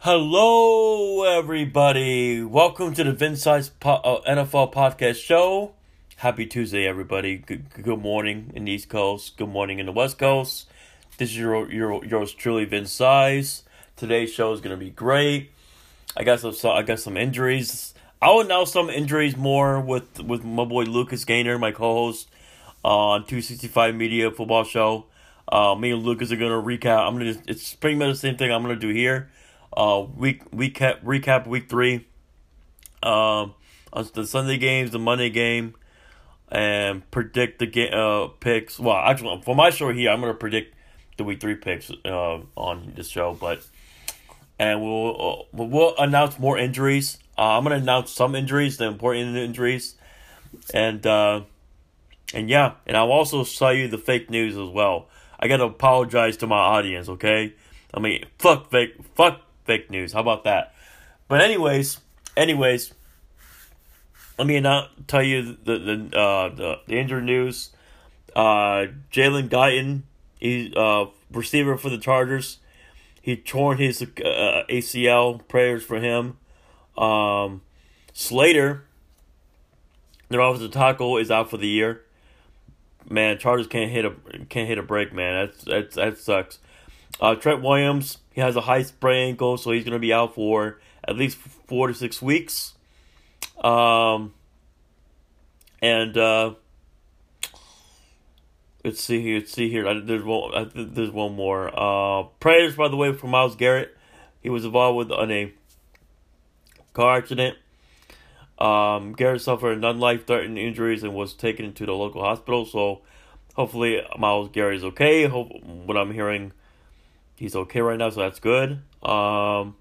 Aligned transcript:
Hello, 0.00 1.24
everybody. 1.24 2.42
Welcome 2.42 2.92
to 2.94 3.02
the 3.02 3.12
Vince 3.12 3.42
Size 3.42 3.70
po- 3.70 3.94
uh, 3.94 4.20
NFL 4.30 4.72
podcast 4.72 5.16
show. 5.16 5.72
Happy 6.16 6.44
Tuesday, 6.44 6.86
everybody. 6.86 7.38
Good, 7.38 7.64
good 7.82 7.98
morning 7.98 8.52
in 8.54 8.66
the 8.66 8.72
East 8.72 8.90
Coast. 8.90 9.38
Good 9.38 9.48
morning 9.48 9.78
in 9.78 9.86
the 9.86 9.92
West 9.92 10.18
Coast. 10.18 10.68
This 11.16 11.30
is 11.30 11.38
your 11.38 11.72
your 11.72 12.04
yours 12.04 12.32
truly, 12.34 12.66
Vince 12.66 12.92
Size. 12.92 13.64
Today's 13.96 14.30
show 14.30 14.52
is 14.52 14.60
gonna 14.60 14.76
be 14.76 14.90
great. 14.90 15.50
I 16.14 16.24
got 16.24 16.40
some 16.40 16.54
I 16.70 16.82
got 16.82 17.00
some 17.00 17.16
injuries. 17.16 17.94
I'll 18.20 18.40
announce 18.40 18.72
some 18.72 18.90
injuries 18.90 19.34
more 19.36 19.80
with 19.80 20.20
with 20.20 20.44
my 20.44 20.66
boy 20.66 20.84
Lucas 20.84 21.24
Gainer, 21.24 21.58
my 21.58 21.72
co-host 21.72 22.28
on 22.84 23.22
265 23.22 23.94
Media 23.94 24.30
Football 24.30 24.64
Show. 24.64 25.06
Uh, 25.48 25.74
me 25.74 25.90
and 25.92 26.02
Lucas 26.02 26.30
are 26.30 26.36
gonna 26.36 26.62
recap. 26.62 27.08
I'm 27.08 27.16
gonna. 27.18 27.34
It's 27.48 27.74
pretty 27.74 27.96
much 27.96 28.08
the 28.08 28.16
same 28.16 28.36
thing 28.36 28.52
I'm 28.52 28.62
gonna 28.62 28.76
do 28.76 28.90
here. 28.90 29.30
Uh, 29.76 30.06
week 30.16 30.50
recap 30.50 31.04
recap 31.04 31.46
week 31.46 31.68
three. 31.68 32.06
Um, 33.02 33.54
on 33.92 34.08
the 34.14 34.26
Sunday 34.26 34.58
games, 34.58 34.90
the 34.90 34.98
Monday 34.98 35.30
game, 35.30 35.74
and 36.50 37.08
predict 37.10 37.58
the 37.58 37.66
game 37.66 37.92
uh 37.92 38.28
picks. 38.40 38.78
Well, 38.78 38.96
actually, 38.96 39.42
for 39.42 39.54
my 39.54 39.70
show 39.70 39.92
here, 39.92 40.10
I'm 40.10 40.20
gonna 40.20 40.34
predict 40.34 40.74
the 41.16 41.24
week 41.24 41.40
three 41.40 41.56
picks 41.56 41.90
uh 42.04 42.40
on 42.56 42.92
this 42.96 43.08
show, 43.08 43.36
but 43.38 43.66
and 44.58 44.82
we'll 44.82 45.46
uh, 45.54 45.64
we'll 45.64 45.94
announce 45.98 46.38
more 46.38 46.58
injuries. 46.58 47.18
Uh, 47.36 47.58
I'm 47.58 47.62
gonna 47.62 47.76
announce 47.76 48.10
some 48.10 48.34
injuries, 48.34 48.78
the 48.78 48.86
important 48.86 49.36
injuries, 49.36 49.96
and 50.72 51.06
uh, 51.06 51.42
and 52.32 52.48
yeah, 52.48 52.74
and 52.86 52.96
I'll 52.96 53.12
also 53.12 53.44
tell 53.44 53.74
you 53.74 53.88
the 53.88 53.98
fake 53.98 54.30
news 54.30 54.56
as 54.56 54.68
well. 54.68 55.08
I 55.38 55.48
gotta 55.48 55.64
apologize 55.64 56.38
to 56.38 56.46
my 56.46 56.58
audience, 56.58 57.08
okay? 57.10 57.54
I 57.92 58.00
mean, 58.00 58.24
fuck 58.38 58.70
fake, 58.70 58.94
fuck 59.14 59.42
fake 59.66 59.90
news. 59.90 60.12
How 60.12 60.20
about 60.20 60.44
that? 60.44 60.74
But 61.28 61.40
anyways, 61.42 61.98
anyways, 62.36 62.94
let 64.38 64.46
me 64.46 64.60
not 64.60 65.08
tell 65.08 65.22
you 65.22 65.56
the 65.64 65.78
the 65.78 66.18
uh, 66.18 66.48
the, 66.54 66.78
the 66.86 66.98
injured 66.98 67.24
news. 67.24 67.70
Uh, 68.34 68.86
Jalen 69.12 69.48
Guyton, 69.48 70.02
he 70.38 70.72
uh 70.76 71.06
receiver 71.30 71.76
for 71.76 71.90
the 71.90 71.98
Chargers. 71.98 72.58
He 73.20 73.36
torn 73.36 73.78
his 73.78 74.02
uh, 74.02 74.62
ACL. 74.70 75.46
Prayers 75.48 75.82
for 75.82 75.98
him. 75.98 76.36
Um, 76.96 77.62
Slater, 78.12 78.84
their 80.28 80.40
offensive 80.40 80.70
tackle, 80.70 81.16
is 81.16 81.30
out 81.30 81.50
for 81.50 81.56
the 81.56 81.66
year. 81.66 82.02
Man, 83.08 83.38
Chargers 83.38 83.66
can't 83.66 83.90
hit 83.90 84.04
a 84.04 84.12
can't 84.48 84.68
hit 84.68 84.78
a 84.78 84.82
break. 84.82 85.12
Man, 85.12 85.46
that's 85.46 85.64
that's 85.64 85.94
that 85.96 86.18
sucks. 86.18 86.58
Uh, 87.20 87.34
Trent 87.34 87.62
Williams, 87.62 88.18
he 88.36 88.42
has 88.42 88.54
a 88.54 88.60
high 88.60 88.82
sprain 88.82 89.30
ankle, 89.30 89.56
so 89.56 89.70
he's 89.72 89.82
gonna 89.82 89.98
be 89.98 90.12
out 90.12 90.34
for 90.34 90.78
at 91.02 91.16
least 91.16 91.38
four 91.38 91.88
to 91.88 91.94
six 91.94 92.20
weeks. 92.20 92.74
Um, 93.64 94.34
and 95.80 96.14
uh, 96.18 96.52
let's 98.84 99.00
see 99.00 99.22
here. 99.22 99.38
Let's 99.38 99.52
see 99.52 99.70
here. 99.70 100.02
There's 100.02 100.22
one. 100.22 100.70
There's 100.74 101.10
one 101.10 101.34
more. 101.34 101.70
Uh, 101.74 102.24
prayers, 102.38 102.76
by 102.76 102.88
the 102.88 102.96
way, 102.96 103.14
for 103.14 103.26
Myles 103.26 103.56
Garrett. 103.56 103.96
He 104.42 104.50
was 104.50 104.66
involved 104.66 104.98
with 104.98 105.10
on 105.10 105.30
a 105.30 105.54
car 106.92 107.16
accident. 107.16 107.56
Um, 108.58 109.14
Garrett 109.14 109.40
suffered 109.40 109.80
non-life-threatening 109.80 110.58
injuries 110.58 111.02
and 111.02 111.14
was 111.14 111.32
taken 111.32 111.72
to 111.72 111.86
the 111.86 111.92
local 111.92 112.22
hospital. 112.22 112.66
So, 112.66 113.00
hopefully, 113.54 114.02
Myles 114.18 114.50
Garrett 114.50 114.76
is 114.76 114.84
okay. 114.84 115.24
Hope 115.24 115.48
what 115.62 115.96
I'm 115.96 116.12
hearing, 116.12 116.52
he's 117.36 117.54
okay 117.54 117.80
right 117.80 117.98
now. 117.98 118.10
So 118.10 118.20
that's 118.20 118.40
good. 118.40 118.80
Um, 119.02 119.76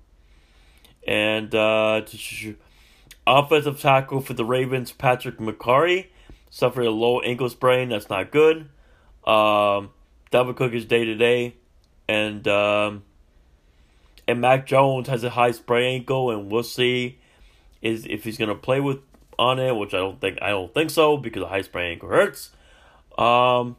and 1.08 1.54
uh, 1.54 2.02
offensive 3.28 3.80
tackle 3.80 4.22
for 4.22 4.34
the 4.34 4.46
Ravens, 4.46 4.92
Patrick 4.92 5.38
Mekari, 5.38 6.08
suffered 6.50 6.86
a 6.86 6.92
low 6.92 7.22
ankle 7.22 7.50
sprain. 7.50 7.90
That's 7.90 8.10
not 8.10 8.32
good. 8.32 8.70
Um, 9.26 9.92
Dalvin 10.32 10.56
Cook 10.56 10.74
is 10.74 10.86
day 10.86 11.06
to 11.06 11.16
day, 11.16 11.56
and 12.08 12.48
um, 12.48 13.04
and 14.28 14.42
Mac 14.42 14.66
Jones 14.66 15.08
has 15.08 15.24
a 15.24 15.32
high 15.32 15.52
sprain 15.52 16.02
ankle, 16.02 16.32
and 16.32 16.52
we'll 16.52 16.64
see 16.64 17.20
is 17.82 18.06
if 18.08 18.24
he's 18.24 18.38
gonna 18.38 18.56
play 18.56 18.80
with 18.80 19.00
on 19.38 19.60
it, 19.60 19.76
which 19.76 19.94
I 19.94 19.98
don't 19.98 20.20
think 20.20 20.40
I 20.42 20.50
don't 20.50 20.74
think 20.74 20.90
so 20.90 21.18
because 21.18 21.44
a 21.44 21.48
high 21.48 21.62
sprain 21.62 21.94
ankle 21.94 22.10
hurts. 22.10 22.52
Um, 23.18 23.78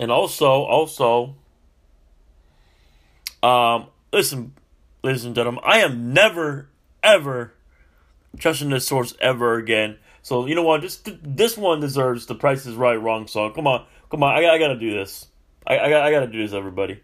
and 0.00 0.10
also 0.10 0.62
also, 0.62 1.36
um, 3.42 3.88
listen, 4.12 4.52
ladies 5.02 5.24
and 5.24 5.34
gentlemen, 5.34 5.62
I 5.64 5.78
am 5.78 6.12
never 6.12 6.68
ever 7.02 7.54
trusting 8.38 8.70
this 8.70 8.86
source 8.86 9.14
ever 9.20 9.56
again. 9.56 9.98
So 10.22 10.46
you 10.46 10.54
know 10.54 10.62
what? 10.62 10.82
This 10.82 11.00
this 11.04 11.56
one 11.56 11.80
deserves 11.80 12.26
the 12.26 12.34
Price 12.34 12.66
is 12.66 12.76
Right 12.76 13.00
wrong 13.00 13.26
song. 13.26 13.52
Come 13.54 13.66
on, 13.66 13.84
come 14.10 14.22
on! 14.22 14.34
I, 14.34 14.48
I 14.50 14.58
gotta 14.58 14.78
do 14.78 14.92
this. 14.92 15.26
I 15.66 15.76
I, 15.76 16.06
I 16.06 16.10
gotta 16.10 16.28
do 16.28 16.38
this, 16.42 16.52
everybody. 16.52 17.00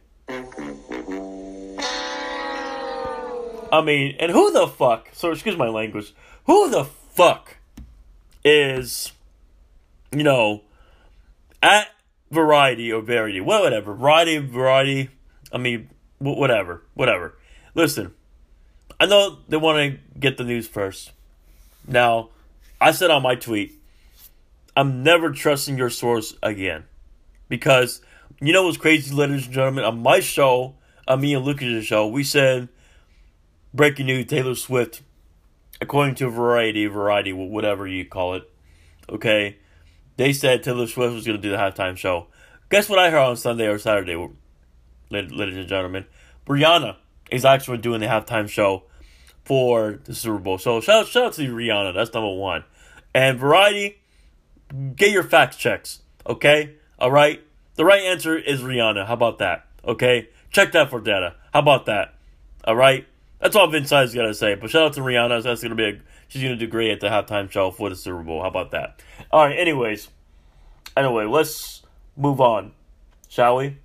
I 3.71 3.83
mean, 3.83 4.17
and 4.19 4.33
who 4.33 4.51
the 4.53 4.67
fuck? 4.67 5.11
So 5.13 5.31
excuse 5.31 5.57
my 5.57 5.69
language. 5.69 6.15
Who 6.47 6.71
the 6.71 6.85
fuck 6.85 7.57
is, 8.45 9.13
you 10.13 10.23
know, 10.23 10.63
at 11.63 11.89
variety 12.31 12.93
or 12.93 13.03
variety, 13.03 13.41
well, 13.41 13.63
whatever, 13.63 13.95
variety, 13.95 14.39
variety. 14.39 15.11
I 15.53 15.59
mean, 15.59 15.91
whatever, 16.19 16.83
whatever. 16.95 17.35
Listen, 17.75 18.15
I 19.01 19.07
know 19.07 19.39
they 19.49 19.57
want 19.57 19.79
to 19.79 20.19
get 20.19 20.37
the 20.37 20.45
news 20.45 20.67
first. 20.67 21.13
Now, 21.87 22.31
I 22.81 22.93
said 22.93 23.11
on 23.11 23.23
my 23.23 23.35
tweet, 23.35 23.75
I'm 24.77 25.03
never 25.03 25.31
trusting 25.31 25.79
your 25.79 25.91
source 25.91 26.35
again, 26.43 26.85
because 27.49 28.01
you 28.41 28.53
know 28.53 28.65
what's 28.65 28.77
crazy, 28.77 29.15
ladies 29.15 29.47
and 29.47 29.55
gentlemen. 29.55 29.85
On 29.85 30.03
my 30.03 30.21
show, 30.21 30.75
on 31.07 31.21
me 31.21 31.35
and 31.35 31.45
Lucas' 31.45 31.85
show, 31.85 32.07
we 32.07 32.23
said 32.23 32.69
breaking 33.75 34.07
news 34.07 34.27
Taylor 34.27 34.55
Swift, 34.55 35.03
according 35.81 36.15
to 36.17 36.29
Variety, 36.31 36.87
Variety, 36.87 37.33
whatever 37.33 37.87
you 37.87 38.05
call 38.05 38.35
it, 38.35 38.51
okay, 39.09 39.59
they 40.17 40.33
said 40.33 40.63
Taylor 40.63 40.87
Swift 40.87 41.15
was 41.15 41.27
going 41.27 41.39
to 41.39 41.43
do 41.43 41.51
the 41.51 41.57
halftime 41.57 41.97
show. 41.97 42.27
Guess 42.71 42.89
what 42.89 42.99
I 42.99 43.11
heard 43.11 43.19
on 43.19 43.37
Sunday 43.37 43.67
or 43.67 43.79
Saturday, 43.79 44.29
ladies 45.11 45.57
and 45.57 45.69
gentlemen? 45.69 46.07
Rihanna 46.47 46.97
is 47.31 47.45
actually 47.45 47.79
doing 47.79 48.01
the 48.01 48.07
halftime 48.07 48.49
show 48.49 48.85
for 49.45 49.99
the 50.05 50.15
Super 50.15 50.39
Bowl. 50.39 50.59
So 50.59 50.81
shout, 50.81 51.07
shout 51.07 51.25
out 51.25 51.33
to 51.35 51.55
Rihanna. 51.55 51.95
That's 51.95 52.13
number 52.13 52.35
one. 52.35 52.65
And 53.15 53.39
Variety, 53.39 54.01
get 54.97 55.11
your 55.11 55.23
fact 55.23 55.59
checks, 55.59 56.01
okay? 56.27 56.75
All 56.99 57.11
right? 57.11 57.43
The 57.77 57.85
right 57.85 58.03
answer 58.03 58.37
is 58.37 58.61
Rihanna. 58.61 59.07
How 59.07 59.15
about 59.15 59.39
that? 59.39 59.67
Okay? 59.85 60.29
Check 60.51 60.73
that 60.73 60.91
for 60.91 61.01
data. 61.01 61.37
How 61.53 61.61
about 61.61 61.87
that? 61.87 62.15
All 62.65 62.77
right? 62.77 63.07
That's 63.41 63.55
all 63.55 63.69
Vince 63.69 63.91
has 63.91 64.15
got 64.15 64.23
to 64.23 64.35
say. 64.35 64.57
But 64.57 64.71
shout 64.71 64.83
out 64.83 64.93
to 64.95 65.01
Rihanna. 65.01 65.43
That's 65.43 65.63
going 65.63 65.71
to 65.71 65.77
be 65.77 65.85
a, 65.85 66.01
she's 66.27 66.43
going 66.43 66.59
to 66.59 66.59
do 66.59 66.71
great 66.71 66.91
at 66.91 67.01
the 67.01 67.09
halftime 67.09 67.51
show 67.51 67.71
for 67.71 67.89
the 67.89 67.97
Super 67.97 68.23
Bowl. 68.23 68.43
How 68.43 68.49
about 68.49 68.73
that? 68.73 69.01
All 69.31 69.47
right. 69.47 69.59
Anyways, 69.59 70.09
anyway, 70.97 71.25
let's 71.25 71.83
move 72.17 72.41
on, 72.41 72.73
shall 73.29 73.57
we? 73.57 73.77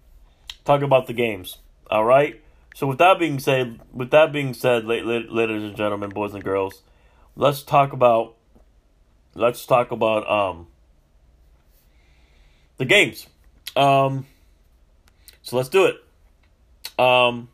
Talk 0.65 0.81
about 0.81 1.07
the 1.07 1.13
games. 1.13 1.57
All 1.89 2.05
right. 2.05 2.41
So 2.75 2.87
with 2.87 2.97
that 2.97 3.19
being 3.19 3.39
said, 3.39 3.79
with 3.91 4.11
that 4.11 4.31
being 4.31 4.53
said, 4.53 4.85
ladies 4.85 5.29
and 5.63 5.75
gentlemen, 5.75 6.09
boys 6.09 6.33
and 6.33 6.43
girls, 6.43 6.81
let's 7.35 7.61
talk 7.61 7.93
about 7.93 8.35
let's 9.35 9.65
talk 9.65 9.91
about 9.91 10.29
um 10.29 10.67
the 12.77 12.85
games. 12.85 13.27
Um. 13.75 14.25
So 15.41 15.57
let's 15.57 15.69
do 15.69 15.85
it. 15.85 16.99
Um. 16.99 17.49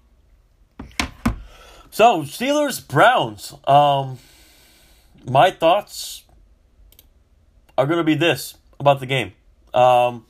So 1.91 2.21
Steelers 2.21 2.87
Browns. 2.87 3.53
Um, 3.67 4.19
my 5.25 5.51
thoughts 5.51 6.23
are 7.77 7.85
to 7.97 8.03
be 8.03 8.15
this 8.15 8.55
about 8.79 8.99
the 8.99 9.05
game. 9.05 9.33
Um, 9.73 10.25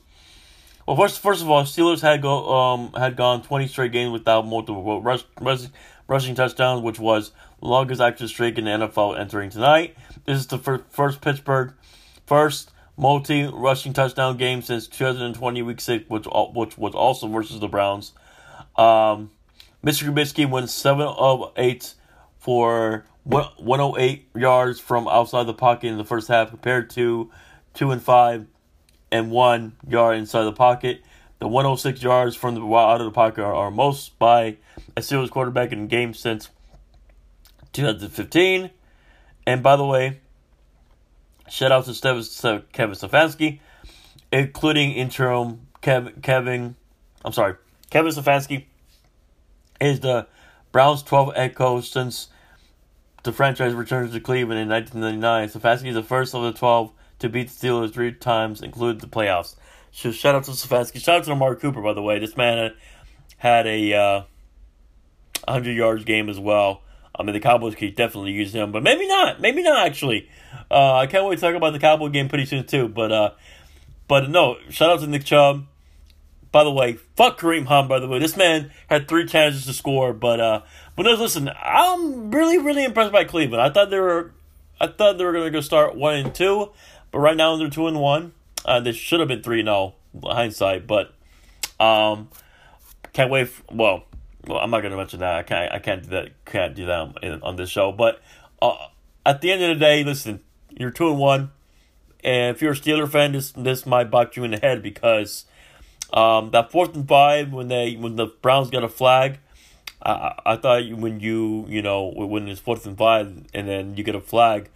well, 0.90 1.06
first 1.06 1.20
first 1.20 1.40
of 1.40 1.48
all, 1.48 1.62
Steelers 1.62 2.00
had 2.00 2.20
go 2.20 2.52
um 2.52 2.92
had 2.94 3.14
gone 3.14 3.42
twenty 3.42 3.68
straight 3.68 3.92
games 3.92 4.10
without 4.10 4.44
multiple 4.44 5.00
rush, 5.00 5.22
rush, 5.40 5.66
rushing 6.08 6.34
touchdowns, 6.34 6.82
which 6.82 6.98
was 6.98 7.30
the 7.60 7.68
longest 7.68 8.00
active 8.00 8.28
streak 8.28 8.58
in 8.58 8.64
the 8.64 8.70
NFL 8.72 9.16
entering 9.16 9.50
tonight. 9.50 9.96
This 10.26 10.38
is 10.38 10.46
the 10.48 10.58
first, 10.58 10.82
first 10.90 11.20
Pittsburgh 11.20 11.74
first 12.26 12.72
multi 12.96 13.44
rushing 13.44 13.92
touchdown 13.92 14.36
game 14.36 14.62
since 14.62 14.88
2020 14.88 15.62
week 15.62 15.80
six, 15.80 16.10
which 16.10 16.26
which 16.54 16.76
was 16.76 16.94
also 16.94 17.28
versus 17.28 17.60
the 17.60 17.68
Browns. 17.68 18.12
Um, 18.76 19.30
Mr. 19.84 20.12
Trubisky 20.12 20.50
went 20.50 20.70
7 20.70 21.06
of 21.06 21.52
8 21.56 21.94
for 22.38 23.04
108 23.24 24.28
yards 24.34 24.80
from 24.80 25.06
outside 25.06 25.46
the 25.46 25.54
pocket 25.54 25.86
in 25.86 25.98
the 25.98 26.04
first 26.04 26.26
half 26.26 26.50
compared 26.50 26.90
to 26.90 27.30
2 27.74 27.90
and 27.92 28.02
5 28.02 28.46
and 29.12 29.30
1 29.30 29.72
yard 29.88 30.16
inside 30.16 30.44
the 30.44 30.52
pocket. 30.52 31.02
The 31.38 31.48
106 31.48 32.02
yards 32.02 32.36
from 32.36 32.54
the 32.54 32.60
out 32.60 33.00
of 33.00 33.06
the 33.06 33.10
pocket 33.10 33.42
are, 33.42 33.54
are 33.54 33.70
most 33.70 34.18
by 34.18 34.58
a 34.96 35.00
Steelers 35.00 35.30
quarterback 35.30 35.72
in 35.72 35.88
game 35.88 36.12
since 36.12 36.50
2015. 37.72 38.70
And 39.46 39.62
by 39.62 39.76
the 39.76 39.84
way, 39.84 40.20
shout 41.48 41.72
out 41.72 41.86
to 41.86 41.92
Kevin 42.72 42.94
Stefanski, 42.94 43.60
including 44.30 44.92
interim 44.92 45.66
Kevin, 45.80 46.20
Kevin 46.20 46.76
I'm 47.24 47.32
sorry, 47.32 47.54
Kevin 47.90 48.12
Stefanski 48.12 48.64
is 49.80 50.00
the 50.00 50.26
Browns' 50.72 51.02
12th 51.02 51.36
head 51.36 51.54
coach 51.54 51.90
since 51.90 52.28
the 53.22 53.32
franchise 53.32 53.74
returned 53.74 54.12
to 54.12 54.20
Cleveland 54.20 54.60
in 54.60 54.68
1999. 54.68 55.48
Stefanski 55.48 55.88
is 55.88 55.94
the 55.94 56.02
first 56.02 56.34
of 56.34 56.42
the 56.42 56.52
12 56.52 56.92
to 57.20 57.28
beat 57.28 57.48
the 57.48 57.68
Steelers 57.68 57.92
three 57.92 58.12
times, 58.12 58.60
including 58.62 58.98
the 58.98 59.06
playoffs. 59.06 59.56
So 59.92 60.12
shout 60.12 60.34
out 60.34 60.44
to 60.44 60.50
Stefanski. 60.52 61.00
Shout 61.00 61.20
out 61.20 61.24
to 61.24 61.32
Amari 61.32 61.56
Cooper, 61.56 61.80
by 61.80 61.92
the 61.92 62.02
way. 62.02 62.18
This 62.18 62.36
man 62.36 62.72
had 63.38 63.66
a 63.66 63.94
uh, 63.94 64.22
100 65.44 65.72
yards 65.72 66.04
game 66.04 66.28
as 66.28 66.38
well. 66.38 66.82
I 67.14 67.22
mean, 67.22 67.34
the 67.34 67.40
Cowboys 67.40 67.74
could 67.74 67.94
definitely 67.96 68.32
use 68.32 68.54
him, 68.54 68.72
but 68.72 68.82
maybe 68.82 69.06
not. 69.06 69.40
Maybe 69.40 69.62
not 69.62 69.86
actually. 69.86 70.28
Uh, 70.70 70.94
I 70.94 71.06
can't 71.06 71.26
wait 71.26 71.36
to 71.36 71.40
talk 71.40 71.54
about 71.54 71.72
the 71.72 71.78
Cowboy 71.78 72.08
game 72.08 72.28
pretty 72.28 72.46
soon 72.46 72.66
too. 72.66 72.88
But 72.88 73.12
uh, 73.12 73.30
but 74.08 74.30
no, 74.30 74.56
shout 74.70 74.90
out 74.90 75.00
to 75.00 75.06
Nick 75.06 75.24
Chubb. 75.24 75.66
By 76.52 76.64
the 76.64 76.70
way, 76.70 76.94
fuck 77.16 77.38
Kareem 77.38 77.66
Hunt. 77.66 77.88
By 77.88 78.00
the 78.00 78.08
way, 78.08 78.18
this 78.18 78.36
man 78.36 78.70
had 78.88 79.06
three 79.06 79.26
chances 79.26 79.66
to 79.66 79.72
score, 79.72 80.12
but 80.12 80.40
uh, 80.40 80.62
but 80.96 81.04
no, 81.04 81.12
listen, 81.12 81.50
I'm 81.62 82.30
really 82.30 82.58
really 82.58 82.84
impressed 82.84 83.12
by 83.12 83.24
Cleveland. 83.24 83.62
I 83.62 83.70
thought 83.70 83.90
they 83.90 84.00
were, 84.00 84.32
I 84.80 84.86
thought 84.86 85.18
they 85.18 85.24
were 85.24 85.32
gonna 85.32 85.50
go 85.50 85.60
start 85.60 85.96
one 85.96 86.14
and 86.16 86.34
two, 86.34 86.70
but 87.10 87.18
right 87.18 87.36
now 87.36 87.56
they're 87.56 87.70
two 87.70 87.86
and 87.86 88.00
one. 88.00 88.32
Uh, 88.64 88.80
they 88.80 88.92
should 88.92 89.20
have 89.20 89.28
been 89.28 89.42
three. 89.42 89.62
No 89.62 89.94
hindsight, 90.22 90.86
but 90.86 91.14
um, 91.78 92.28
can't 93.12 93.30
wait. 93.30 93.48
For, 93.48 93.62
well, 93.72 94.04
well, 94.46 94.58
I'm 94.58 94.70
not 94.70 94.82
gonna 94.82 94.96
mention 94.96 95.20
that. 95.20 95.34
I 95.36 95.42
can't. 95.42 95.72
I 95.72 95.78
can't 95.78 96.02
do 96.02 96.10
that. 96.10 96.44
Can't 96.44 96.74
do 96.74 96.86
that 96.86 96.98
on, 96.98 97.42
on 97.42 97.56
this 97.56 97.70
show. 97.70 97.92
But 97.92 98.20
uh, 98.60 98.88
at 99.24 99.40
the 99.40 99.52
end 99.52 99.62
of 99.62 99.68
the 99.68 99.84
day, 99.84 100.04
listen, 100.04 100.40
you're 100.70 100.90
two 100.90 101.08
and 101.08 101.18
one, 101.18 101.50
and 102.22 102.54
if 102.54 102.62
you're 102.62 102.72
a 102.72 102.76
Steeler 102.76 103.10
fan, 103.10 103.32
this 103.32 103.52
this 103.52 103.86
might 103.86 104.10
box 104.10 104.36
you 104.36 104.44
in 104.44 104.50
the 104.52 104.58
head 104.58 104.82
because 104.82 105.46
um, 106.12 106.50
that 106.50 106.70
fourth 106.70 106.94
and 106.94 107.06
five 107.06 107.52
when 107.52 107.68
they 107.68 107.94
when 107.94 108.16
the 108.16 108.26
Browns 108.26 108.70
got 108.70 108.84
a 108.84 108.88
flag, 108.88 109.38
I 110.02 110.34
I 110.44 110.56
thought 110.56 110.88
when 110.90 111.20
you 111.20 111.66
you 111.68 111.82
know 111.82 112.12
when 112.14 112.48
it's 112.48 112.60
fourth 112.60 112.86
and 112.86 112.96
five 112.96 113.46
and 113.54 113.68
then 113.68 113.96
you 113.96 114.04
get 114.04 114.14
a 114.14 114.20
flag, 114.20 114.70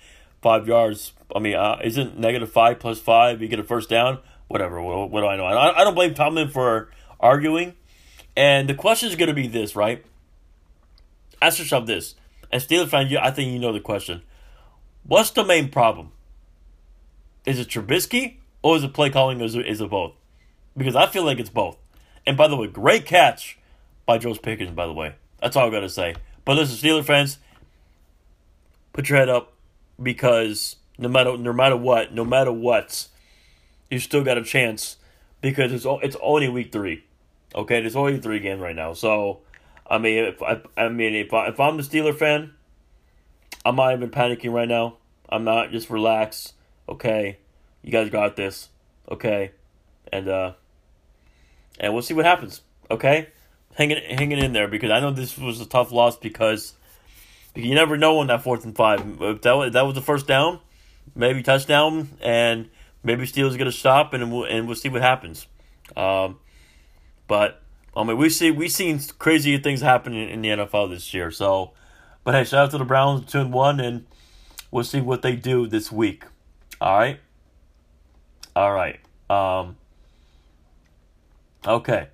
five 0.44 0.68
yards. 0.68 1.14
I 1.34 1.38
mean, 1.38 1.56
uh, 1.56 1.78
isn't 1.82 2.18
negative 2.18 2.52
five 2.52 2.78
plus 2.78 3.00
five? 3.00 3.40
You 3.40 3.48
get 3.48 3.58
a 3.58 3.64
first 3.64 3.88
down. 3.88 4.18
Whatever. 4.46 4.80
What, 4.82 5.10
what 5.10 5.22
do 5.22 5.26
I 5.26 5.36
know? 5.36 5.46
I, 5.46 5.80
I 5.80 5.84
don't 5.84 5.94
blame 5.94 6.12
Tomlin 6.12 6.50
for 6.50 6.90
arguing. 7.18 7.72
And 8.36 8.68
the 8.68 8.74
question 8.74 9.08
is 9.08 9.16
going 9.16 9.28
to 9.28 9.34
be 9.34 9.48
this, 9.48 9.74
right? 9.74 10.04
Ask 11.40 11.58
yourself 11.58 11.86
this. 11.86 12.14
And 12.52 12.60
Steelers 12.60 12.88
fan, 12.88 13.08
you, 13.08 13.18
I 13.18 13.30
think 13.30 13.52
you 13.52 13.58
know 13.58 13.72
the 13.72 13.80
question. 13.80 14.20
What's 15.04 15.30
the 15.30 15.44
main 15.44 15.70
problem? 15.70 16.12
Is 17.46 17.58
it 17.58 17.68
Trubisky 17.68 18.36
or 18.62 18.76
is 18.76 18.84
it 18.84 18.92
play 18.92 19.08
calling? 19.08 19.40
Or 19.40 19.44
is 19.44 19.54
it, 19.54 19.66
is 19.66 19.80
it 19.80 19.88
both? 19.88 20.12
Because 20.76 20.94
I 20.94 21.06
feel 21.06 21.24
like 21.24 21.38
it's 21.38 21.48
both. 21.48 21.78
And 22.26 22.36
by 22.36 22.48
the 22.48 22.56
way, 22.56 22.66
great 22.66 23.06
catch 23.06 23.58
by 24.04 24.18
George 24.18 24.42
Pickens, 24.42 24.72
by 24.72 24.86
the 24.86 24.92
way. 24.92 25.14
That's 25.40 25.56
all 25.56 25.68
I 25.68 25.70
got 25.70 25.80
to 25.80 25.88
say. 25.88 26.16
But 26.44 26.56
listen, 26.56 26.76
Steelers 26.76 27.06
fans, 27.06 27.38
put 28.92 29.08
your 29.08 29.18
head 29.18 29.30
up 29.30 29.53
because 30.02 30.76
no 30.98 31.08
matter 31.08 31.36
no 31.36 31.52
matter 31.52 31.76
what, 31.76 32.12
no 32.12 32.24
matter 32.24 32.52
what, 32.52 33.08
you 33.90 33.98
still 33.98 34.24
got 34.24 34.38
a 34.38 34.44
chance 34.44 34.96
because 35.40 35.72
it's 35.72 35.86
it's 36.02 36.16
only 36.22 36.48
week 36.48 36.72
three. 36.72 37.04
Okay, 37.54 37.80
there's 37.80 37.96
only 37.96 38.18
three 38.18 38.40
games 38.40 38.60
right 38.60 38.74
now. 38.74 38.94
So, 38.94 39.40
I 39.88 39.98
mean, 39.98 40.24
if 40.24 40.42
I, 40.42 40.60
I 40.76 40.88
mean, 40.88 41.14
if 41.14 41.32
I, 41.32 41.48
if 41.48 41.60
I'm 41.60 41.76
the 41.76 41.82
Steeler 41.82 42.16
fan, 42.16 42.52
I'm 43.64 43.76
not 43.76 43.92
even 43.92 44.10
panicking 44.10 44.52
right 44.52 44.68
now. 44.68 44.96
I'm 45.28 45.44
not. 45.44 45.70
Just 45.70 45.90
relax. 45.90 46.52
Okay, 46.88 47.38
you 47.82 47.92
guys 47.92 48.10
got 48.10 48.36
this. 48.36 48.68
Okay, 49.10 49.52
and 50.12 50.28
uh, 50.28 50.52
and 51.78 51.92
we'll 51.92 52.02
see 52.02 52.14
what 52.14 52.24
happens. 52.24 52.62
Okay, 52.90 53.28
hanging 53.74 54.02
hanging 54.10 54.38
in 54.38 54.52
there 54.52 54.68
because 54.68 54.90
I 54.90 55.00
know 55.00 55.10
this 55.10 55.38
was 55.38 55.60
a 55.60 55.66
tough 55.66 55.92
loss 55.92 56.16
because 56.16 56.74
you 57.54 57.74
never 57.74 57.96
know 57.96 58.18
on 58.18 58.26
that 58.28 58.42
fourth 58.42 58.64
and 58.64 58.74
five. 58.74 59.00
If 59.20 59.42
that 59.42 59.52
was, 59.52 59.68
if 59.68 59.72
that 59.74 59.82
was 59.82 59.94
the 59.94 60.02
first 60.02 60.26
down, 60.26 60.60
maybe 61.14 61.42
touchdown, 61.42 62.08
and 62.20 62.68
maybe 63.02 63.26
Steelers 63.26 63.56
to 63.56 63.72
stop 63.72 64.12
and 64.12 64.32
we'll 64.32 64.44
and 64.44 64.66
we'll 64.66 64.76
see 64.76 64.88
what 64.88 65.02
happens. 65.02 65.46
Um, 65.96 66.38
but 67.28 67.62
I 67.96 68.02
mean, 68.02 68.16
we 68.16 68.28
see 68.28 68.50
we 68.50 68.68
seen 68.68 69.00
crazy 69.18 69.56
things 69.58 69.80
happen 69.80 70.14
in, 70.14 70.28
in, 70.28 70.42
the 70.42 70.48
NFL 70.48 70.90
this 70.90 71.14
year. 71.14 71.30
So, 71.30 71.72
but 72.24 72.34
hey, 72.34 72.44
shout 72.44 72.64
out 72.64 72.70
to 72.72 72.78
the 72.78 72.84
Browns 72.84 73.30
two 73.30 73.40
and 73.40 73.52
one, 73.52 73.78
and 73.78 74.06
we'll 74.70 74.84
see 74.84 75.00
what 75.00 75.22
they 75.22 75.36
do 75.36 75.66
this 75.66 75.92
week. 75.92 76.24
All 76.80 76.98
right, 76.98 77.20
all 78.56 78.72
right. 78.72 78.98
Um, 79.30 79.76
okay, 81.66 82.08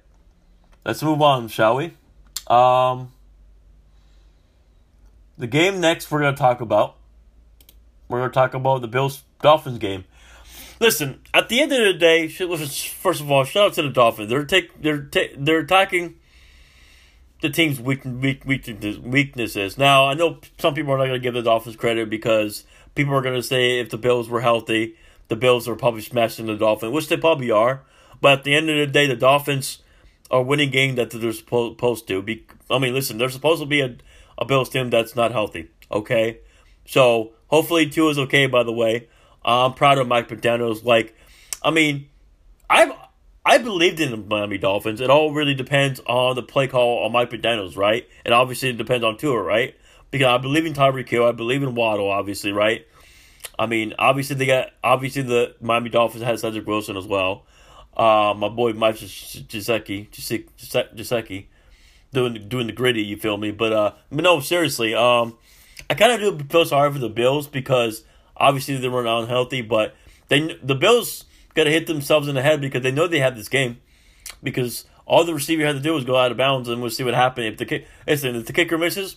let's 0.84 1.02
move 1.02 1.22
on, 1.22 1.48
shall 1.48 1.76
we? 1.76 1.94
Um, 2.46 3.12
the 5.40 5.48
game 5.48 5.80
next 5.80 6.10
we're 6.10 6.20
gonna 6.20 6.36
talk 6.36 6.60
about. 6.60 6.96
We're 8.08 8.20
gonna 8.20 8.32
talk 8.32 8.54
about 8.54 8.82
the 8.82 8.88
Bills 8.88 9.24
Dolphins 9.42 9.78
game. 9.78 10.04
Listen, 10.78 11.20
at 11.34 11.48
the 11.48 11.60
end 11.60 11.72
of 11.72 11.78
the 11.78 11.94
day, 11.94 12.28
first 12.28 13.20
of 13.20 13.30
all, 13.30 13.44
shout 13.44 13.68
out 13.68 13.72
to 13.74 13.82
the 13.82 13.90
Dolphins. 13.90 14.30
They're 14.30 14.44
take 14.44 14.80
they're 14.80 15.02
ta- 15.02 15.34
they're 15.36 15.60
attacking 15.60 16.16
the 17.40 17.50
team's 17.50 17.80
weak, 17.80 18.02
weak, 18.04 18.44
weaknesses. 18.44 19.78
Now, 19.78 20.06
I 20.06 20.14
know 20.14 20.38
some 20.58 20.74
people 20.74 20.92
are 20.92 20.98
not 20.98 21.06
going 21.06 21.20
to 21.20 21.22
give 21.22 21.34
the 21.34 21.42
Dolphins 21.42 21.76
credit 21.76 22.10
because 22.10 22.64
people 22.94 23.14
are 23.14 23.22
going 23.22 23.34
to 23.34 23.42
say 23.42 23.80
if 23.80 23.88
the 23.88 23.96
Bills 23.96 24.28
were 24.28 24.42
healthy, 24.42 24.96
the 25.28 25.36
Bills 25.36 25.66
are 25.66 25.74
probably 25.74 26.02
smashing 26.02 26.46
the 26.46 26.56
Dolphins, 26.56 26.92
which 26.92 27.08
they 27.08 27.16
probably 27.16 27.50
are. 27.50 27.82
But 28.20 28.40
at 28.40 28.44
the 28.44 28.54
end 28.54 28.68
of 28.68 28.76
the 28.76 28.86
day, 28.86 29.06
the 29.06 29.16
Dolphins 29.16 29.78
are 30.30 30.42
winning 30.42 30.70
game 30.70 30.96
that 30.96 31.10
they're 31.10 31.32
supposed 31.32 32.06
to. 32.08 32.22
Be, 32.22 32.44
I 32.70 32.78
mean, 32.78 32.92
listen, 32.92 33.16
they're 33.16 33.30
supposed 33.30 33.62
to 33.62 33.66
be 33.66 33.80
a, 33.80 33.96
a 34.40 34.44
Bills 34.44 34.68
team 34.68 34.90
that's 34.90 35.14
not 35.14 35.32
healthy. 35.32 35.70
Okay, 35.92 36.40
so 36.86 37.32
hopefully 37.48 37.88
Tua 37.88 38.10
is 38.10 38.18
okay. 38.18 38.46
By 38.46 38.62
the 38.62 38.72
way, 38.72 39.08
I'm 39.44 39.74
proud 39.74 39.98
of 39.98 40.08
Mike 40.08 40.28
McDaniel's. 40.28 40.84
Like, 40.84 41.14
I 41.62 41.70
mean, 41.70 42.08
I've 42.68 42.92
I 43.44 43.58
believed 43.58 44.00
in 44.00 44.10
the 44.10 44.16
Miami 44.16 44.58
Dolphins. 44.58 45.00
It 45.00 45.10
all 45.10 45.32
really 45.32 45.54
depends 45.54 46.00
on 46.06 46.36
the 46.36 46.42
play 46.42 46.68
call 46.68 47.04
on 47.04 47.12
Mike 47.12 47.30
McDaniel's, 47.30 47.76
right? 47.76 48.08
And 48.24 48.34
obviously 48.34 48.70
it 48.70 48.76
depends 48.76 49.04
on 49.04 49.16
Tua, 49.16 49.42
right? 49.42 49.74
Because 50.10 50.26
I 50.26 50.38
believe 50.38 50.66
in 50.66 50.74
Tyreek 50.74 51.08
Hill. 51.08 51.24
I 51.24 51.32
believe 51.32 51.62
in 51.62 51.74
Waddle, 51.74 52.10
obviously, 52.10 52.52
right? 52.52 52.86
I 53.58 53.66
mean, 53.66 53.94
obviously 53.98 54.36
they 54.36 54.46
got 54.46 54.70
obviously 54.84 55.22
the 55.22 55.54
Miami 55.60 55.90
Dolphins 55.90 56.24
has 56.24 56.42
Cedric 56.42 56.66
Wilson 56.66 56.96
as 56.96 57.06
well. 57.06 57.46
Uh, 57.96 58.34
my 58.36 58.48
boy 58.48 58.72
Mike 58.72 58.96
Gesicki, 58.96 60.08
doing 62.12 62.48
doing 62.48 62.66
the 62.66 62.72
gritty. 62.72 63.02
You 63.02 63.16
feel 63.16 63.36
me? 63.36 63.50
But 63.50 63.72
uh, 63.72 63.92
but 64.10 64.22
no, 64.22 64.40
seriously. 64.40 64.94
Um, 64.94 65.38
I 65.88 65.94
kind 65.94 66.12
of 66.12 66.38
do 66.38 66.44
feel 66.46 66.64
sorry 66.64 66.92
for 66.92 66.98
the 66.98 67.08
Bills 67.08 67.48
because 67.48 68.04
Obviously, 68.40 68.78
they 68.78 68.88
were 68.88 69.06
unhealthy, 69.06 69.60
but 69.60 69.94
they 70.28 70.58
the 70.62 70.74
Bills 70.74 71.26
got 71.54 71.64
to 71.64 71.70
hit 71.70 71.86
themselves 71.86 72.26
in 72.26 72.34
the 72.34 72.42
head 72.42 72.62
because 72.62 72.82
they 72.82 72.90
know 72.90 73.06
they 73.06 73.20
have 73.20 73.36
this 73.36 73.50
game. 73.50 73.78
Because 74.42 74.86
all 75.04 75.24
the 75.24 75.34
receiver 75.34 75.66
had 75.66 75.76
to 75.76 75.82
do 75.82 75.92
was 75.92 76.04
go 76.04 76.16
out 76.16 76.30
of 76.30 76.38
bounds, 76.38 76.68
and 76.68 76.80
we'll 76.80 76.90
see 76.90 77.04
what 77.04 77.12
happens. 77.12 77.52
If 77.52 77.58
the 77.58 77.66
kick, 77.66 77.86
listen, 78.06 78.34
if 78.34 78.46
the 78.46 78.54
kicker 78.54 78.78
misses, 78.78 79.16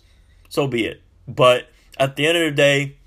so 0.49 0.67
be 0.67 0.85
it. 0.85 1.01
But 1.25 1.69
at 1.97 2.17
the 2.17 2.27
end 2.27 2.37
of 2.37 2.43
the 2.43 2.51
day, 2.51 2.97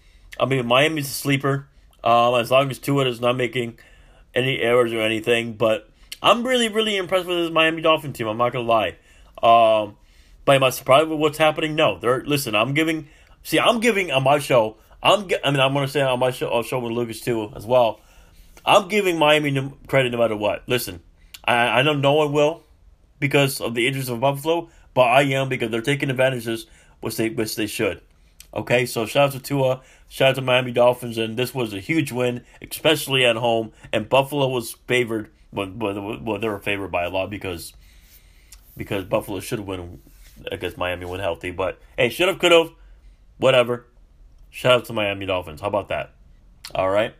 I 0.40 0.47
mean, 0.47 0.66
Miami's 0.66 1.07
a 1.07 1.12
sleeper. 1.12 1.69
Um, 2.02 2.37
as 2.37 2.50
long 2.50 2.71
as 2.71 2.78
Tua 2.78 3.05
is 3.07 3.21
not 3.21 3.37
making 3.37 3.78
any 4.35 4.61
errors 4.61 4.93
or 4.93 5.00
anything, 5.00 5.55
but 5.55 5.90
I'm 6.23 6.47
really, 6.47 6.69
really 6.69 6.97
impressed 6.97 7.26
with 7.26 7.37
this 7.37 7.50
Miami 7.50 7.83
Dolphin 7.83 8.12
team. 8.12 8.28
I'm 8.28 8.38
not 8.38 8.52
gonna 8.52 8.64
lie. 8.64 8.97
Um, 9.47 9.97
but 10.45 10.57
am 10.57 10.65
I 10.65 10.71
surprised 10.71 11.09
with 11.09 11.19
what's 11.19 11.38
happening? 11.38 11.75
No. 11.75 11.99
They're 11.99 12.25
listen. 12.25 12.55
I'm 12.55 12.75
giving. 12.75 13.09
See, 13.43 13.61
I'm 13.61 13.81
giving 13.81 14.11
on 14.11 14.25
my 14.25 14.38
show 14.38 14.76
I'm. 15.07 15.29
I 15.45 15.50
mean, 15.50 15.61
I'm 15.61 15.73
going 15.73 15.87
to 15.87 15.93
say 15.93 16.03
on 16.03 16.19
my 16.19 16.31
show, 16.31 16.49
I'll 16.49 16.62
show 16.62 16.81
with 16.81 16.93
Lucas 16.93 17.21
too 17.21 17.53
as 17.55 17.65
well. 17.65 18.00
I'm 18.65 18.88
giving 18.88 19.19
Miami 19.19 19.73
credit 19.87 20.11
no 20.11 20.19
matter 20.19 20.37
what. 20.37 20.65
Listen, 20.67 21.00
I, 21.45 21.55
I 21.55 21.83
know 21.83 21.95
no 21.95 22.15
one 22.15 22.33
will 22.33 22.65
because 23.21 23.61
of 23.61 23.75
the 23.75 23.87
injuries 23.87 24.09
of 24.09 24.21
Buffalo, 24.21 24.69
but 24.95 25.03
I 25.03 25.23
am 25.23 25.49
because 25.49 25.71
they're 25.71 25.83
taking 25.83 26.11
advantages 26.11 26.67
which 27.00 27.17
they 27.17 27.29
which 27.29 27.55
they 27.55 27.67
should. 27.67 28.00
Okay, 28.53 28.87
so 28.87 29.07
shout 29.07 29.29
out 29.29 29.33
to 29.33 29.41
Tua, 29.41 29.83
shout 30.09 30.31
out 30.31 30.35
to 30.37 30.43
Miami 30.43 30.73
Dolphins, 30.73 31.19
and 31.19 31.37
this 31.37 31.55
was 31.55 31.75
a 31.75 31.81
huge 31.81 32.11
win, 32.11 32.45
especially 32.62 33.25
at 33.25 33.37
home. 33.37 33.73
And 33.93 34.09
Buffalo 34.09 34.49
was 34.49 34.73
favored, 34.88 35.31
well, 35.53 35.71
well 35.71 36.38
they 36.41 36.49
were 36.49 36.59
favored 36.59 36.91
by 36.91 37.05
a 37.05 37.11
lot 37.11 37.31
because 37.31 37.75
because 38.76 39.04
Buffalo 39.04 39.40
should 39.40 39.61
win 39.61 40.00
against 40.50 40.76
Miami 40.76 41.06
when 41.06 41.21
healthy. 41.21 41.50
But 41.50 41.80
hey, 41.97 42.09
should 42.09 42.28
have, 42.28 42.38
could 42.38 42.52
have, 42.52 42.71
whatever. 43.38 43.87
Shout 44.50 44.73
out 44.73 44.85
to 44.87 44.92
Miami 44.92 45.26
Dolphins. 45.26 45.61
How 45.61 45.68
about 45.68 45.88
that? 45.88 46.12
All 46.75 46.90
right. 46.90 47.14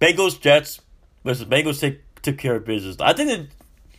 Bengals 0.00 0.40
Jets. 0.40 0.80
Listen, 1.24 1.48
Bengals 1.48 1.80
take, 1.80 2.00
took 2.22 2.38
care 2.38 2.56
of 2.56 2.64
business. 2.64 2.96
I 3.00 3.12
think 3.12 3.30
that 3.30 3.46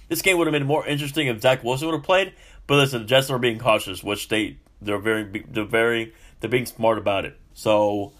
this 0.09 0.21
game 0.21 0.37
would 0.37 0.47
have 0.47 0.51
been 0.51 0.65
more 0.65 0.85
interesting 0.85 1.27
if 1.27 1.41
Zach 1.41 1.63
Wilson 1.63 1.87
would 1.87 1.95
have 1.95 2.03
played. 2.03 2.33
But 2.67 2.75
listen, 2.75 3.01
the 3.01 3.07
Jets 3.07 3.29
are 3.29 3.39
being 3.39 3.59
cautious, 3.59 4.03
which 4.03 4.27
they 4.29 4.57
they're 4.81 4.97
very 4.99 5.43
they're 5.49 5.63
very 5.65 6.13
they're 6.39 6.49
being 6.49 6.65
smart 6.65 6.97
about 6.97 7.25
it. 7.25 7.39
So, 7.53 8.13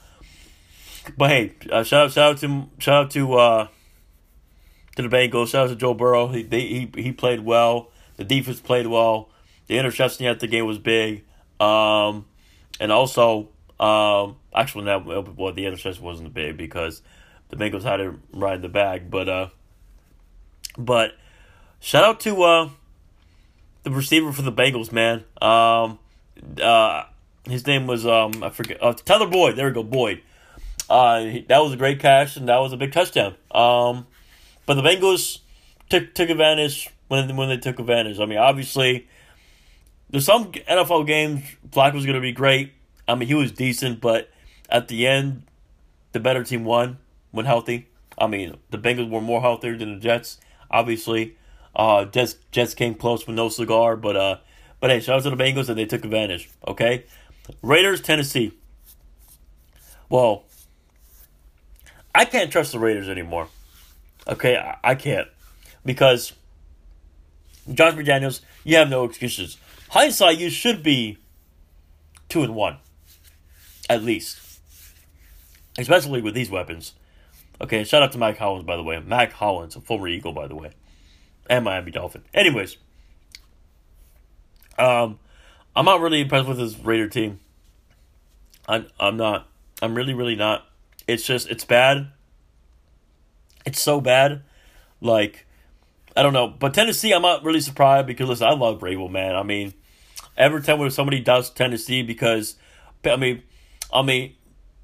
but 1.17 1.29
hey, 1.29 1.53
uh, 1.71 1.83
shout 1.83 2.05
out 2.05 2.11
shout 2.11 2.31
out 2.33 2.37
to 2.39 2.69
shout 2.79 3.05
out 3.05 3.11
to 3.11 3.33
uh, 3.33 3.67
to 4.95 5.01
the 5.01 5.09
Bengals. 5.09 5.49
Shout 5.49 5.65
out 5.65 5.69
to 5.69 5.75
Joe 5.75 5.93
Burrow. 5.93 6.27
He 6.27 6.43
they, 6.43 6.61
he 6.61 6.89
he 6.95 7.11
played 7.11 7.41
well. 7.41 7.91
The 8.17 8.23
defense 8.23 8.59
played 8.59 8.87
well. 8.87 9.29
The 9.67 9.77
interception 9.77 10.25
at 10.25 10.39
the 10.39 10.47
game 10.47 10.65
was 10.65 10.77
big. 10.77 11.23
Um, 11.59 12.25
and 12.79 12.91
also, 12.91 13.49
um, 13.79 14.37
actually, 14.53 14.85
that 14.85 15.05
well, 15.05 15.51
the 15.53 15.65
interception 15.65 16.03
wasn't 16.03 16.33
big 16.33 16.57
because 16.57 17.01
the 17.49 17.55
Bengals 17.55 17.83
had 17.83 17.99
right 18.31 18.55
in 18.55 18.61
the 18.61 18.69
bag. 18.69 19.09
But 19.09 19.29
uh, 19.29 19.49
but 20.77 21.15
shout 21.79 22.03
out 22.03 22.19
to 22.21 22.43
uh, 22.43 22.69
the 23.83 23.91
receiver 23.91 24.31
for 24.31 24.41
the 24.41 24.51
Bengals, 24.51 24.91
man. 24.91 25.23
Um, 25.41 25.99
uh, 26.61 27.03
his 27.49 27.65
name 27.67 27.87
was 27.87 28.05
um, 28.05 28.43
I 28.43 28.49
forget. 28.49 28.81
Uh, 28.81 28.93
Tyler 28.93 29.27
Boyd. 29.27 29.55
There 29.55 29.67
we 29.67 29.73
go, 29.73 29.83
Boyd. 29.83 30.21
Uh, 30.89 31.21
he, 31.21 31.41
that 31.41 31.59
was 31.59 31.73
a 31.73 31.77
great 31.77 31.99
catch 31.99 32.37
and 32.37 32.47
that 32.47 32.59
was 32.59 32.71
a 32.71 32.77
big 32.77 32.91
touchdown. 32.91 33.35
Um, 33.51 34.05
but 34.65 34.75
the 34.75 34.81
Bengals 34.81 35.39
took 35.89 36.13
took 36.13 36.29
advantage 36.29 36.89
when 37.07 37.35
when 37.35 37.49
they 37.49 37.57
took 37.57 37.79
advantage. 37.79 38.19
I 38.19 38.25
mean, 38.25 38.37
obviously, 38.37 39.07
there's 40.09 40.25
some 40.25 40.51
NFL 40.51 41.07
games 41.07 41.43
Flacco 41.69 41.93
was 41.93 42.05
going 42.05 42.15
to 42.15 42.21
be 42.21 42.31
great. 42.31 42.73
I 43.07 43.15
mean, 43.15 43.27
he 43.27 43.35
was 43.35 43.51
decent, 43.51 44.01
but 44.01 44.29
at 44.69 44.87
the 44.87 45.05
end, 45.07 45.43
the 46.11 46.19
better 46.19 46.43
team 46.43 46.65
won 46.65 46.97
when 47.31 47.45
healthy. 47.45 47.87
I 48.17 48.27
mean, 48.27 48.57
the 48.71 48.77
Bengals 48.77 49.09
were 49.09 49.21
more 49.21 49.41
healthier 49.41 49.77
than 49.77 49.95
the 49.95 49.99
Jets, 49.99 50.39
obviously. 50.71 51.35
Uh, 51.75 52.05
Jets 52.05 52.35
Jets 52.51 52.73
came 52.73 52.95
close 52.95 53.27
with 53.27 53.35
no 53.35 53.49
cigar, 53.49 53.97
but 53.97 54.15
uh, 54.15 54.37
but 54.79 54.89
hey, 54.89 54.99
shout 54.99 55.17
out 55.17 55.23
to 55.23 55.29
the 55.29 55.35
Bengals 55.35 55.69
and 55.69 55.77
they 55.77 55.85
took 55.85 56.05
advantage. 56.05 56.49
Okay, 56.67 57.05
Raiders 57.61 58.01
Tennessee. 58.01 58.53
Well, 60.09 60.43
I 62.13 62.25
can't 62.25 62.51
trust 62.51 62.71
the 62.71 62.79
Raiders 62.79 63.09
anymore. 63.09 63.49
Okay, 64.27 64.57
I, 64.57 64.77
I 64.83 64.95
can't 64.95 65.27
because 65.85 66.33
Josh 67.71 67.93
McDaniels, 67.93 68.41
you 68.63 68.77
have 68.77 68.89
no 68.89 69.03
excuses. 69.03 69.57
Hindsight, 69.89 70.37
you 70.37 70.49
should 70.49 70.83
be 70.83 71.17
two 72.27 72.43
and 72.43 72.55
one, 72.55 72.77
at 73.89 74.03
least, 74.03 74.39
especially 75.77 76.21
with 76.21 76.33
these 76.33 76.49
weapons. 76.49 76.93
Okay, 77.61 77.83
shout 77.83 78.03
out 78.03 78.11
to 78.11 78.17
Mike 78.17 78.37
Hollins, 78.37 78.65
by 78.65 78.75
the 78.75 78.83
way. 78.83 78.99
Mack 78.99 79.31
Hollins, 79.31 79.75
a 79.75 79.81
former 79.81 80.07
Eagle, 80.07 80.33
by 80.33 80.47
the 80.47 80.55
way, 80.55 80.71
and 81.49 81.63
Miami 81.63 81.91
Dolphin. 81.91 82.23
Anyways, 82.33 82.77
um, 84.77 85.19
I'm 85.75 85.85
not 85.85 86.01
really 86.01 86.21
impressed 86.21 86.47
with 86.47 86.57
this 86.57 86.77
Raider 86.79 87.07
team. 87.07 87.39
I'm, 88.67 88.87
I'm 88.99 89.17
not. 89.17 89.47
I'm 89.81 89.95
really, 89.95 90.13
really 90.13 90.35
not. 90.35 90.65
It's 91.07 91.25
just, 91.25 91.49
it's 91.49 91.65
bad. 91.65 92.07
It's 93.65 93.81
so 93.81 93.99
bad. 93.99 94.43
Like, 95.01 95.45
I 96.15 96.23
don't 96.23 96.33
know. 96.33 96.47
But 96.47 96.73
Tennessee, 96.73 97.13
I'm 97.13 97.21
not 97.21 97.43
really 97.43 97.61
surprised 97.61 98.07
because, 98.07 98.29
listen, 98.29 98.47
I 98.47 98.53
love 98.53 98.79
Vrabel, 98.79 99.09
man. 99.09 99.35
I 99.35 99.43
mean, 99.43 99.73
every 100.37 100.61
time 100.61 100.79
when 100.79 100.91
somebody 100.91 101.19
does 101.19 101.49
Tennessee, 101.49 102.03
because, 102.03 102.55
I 103.03 103.15
mean, 103.15 103.43
I 103.91 104.01
mean, 104.01 104.35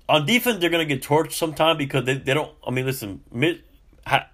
on 0.09 0.25
defense, 0.25 0.59
they're 0.59 0.69
going 0.69 0.88
to 0.88 0.95
get 0.95 1.03
torched 1.03 1.33
sometime 1.33 1.77
because 1.77 2.05
they, 2.05 2.15
they 2.15 2.33
don't, 2.33 2.51
I 2.65 2.71
mean, 2.71 2.85
listen, 2.85 3.21
mi- 3.31 3.63
ha, 4.05 4.27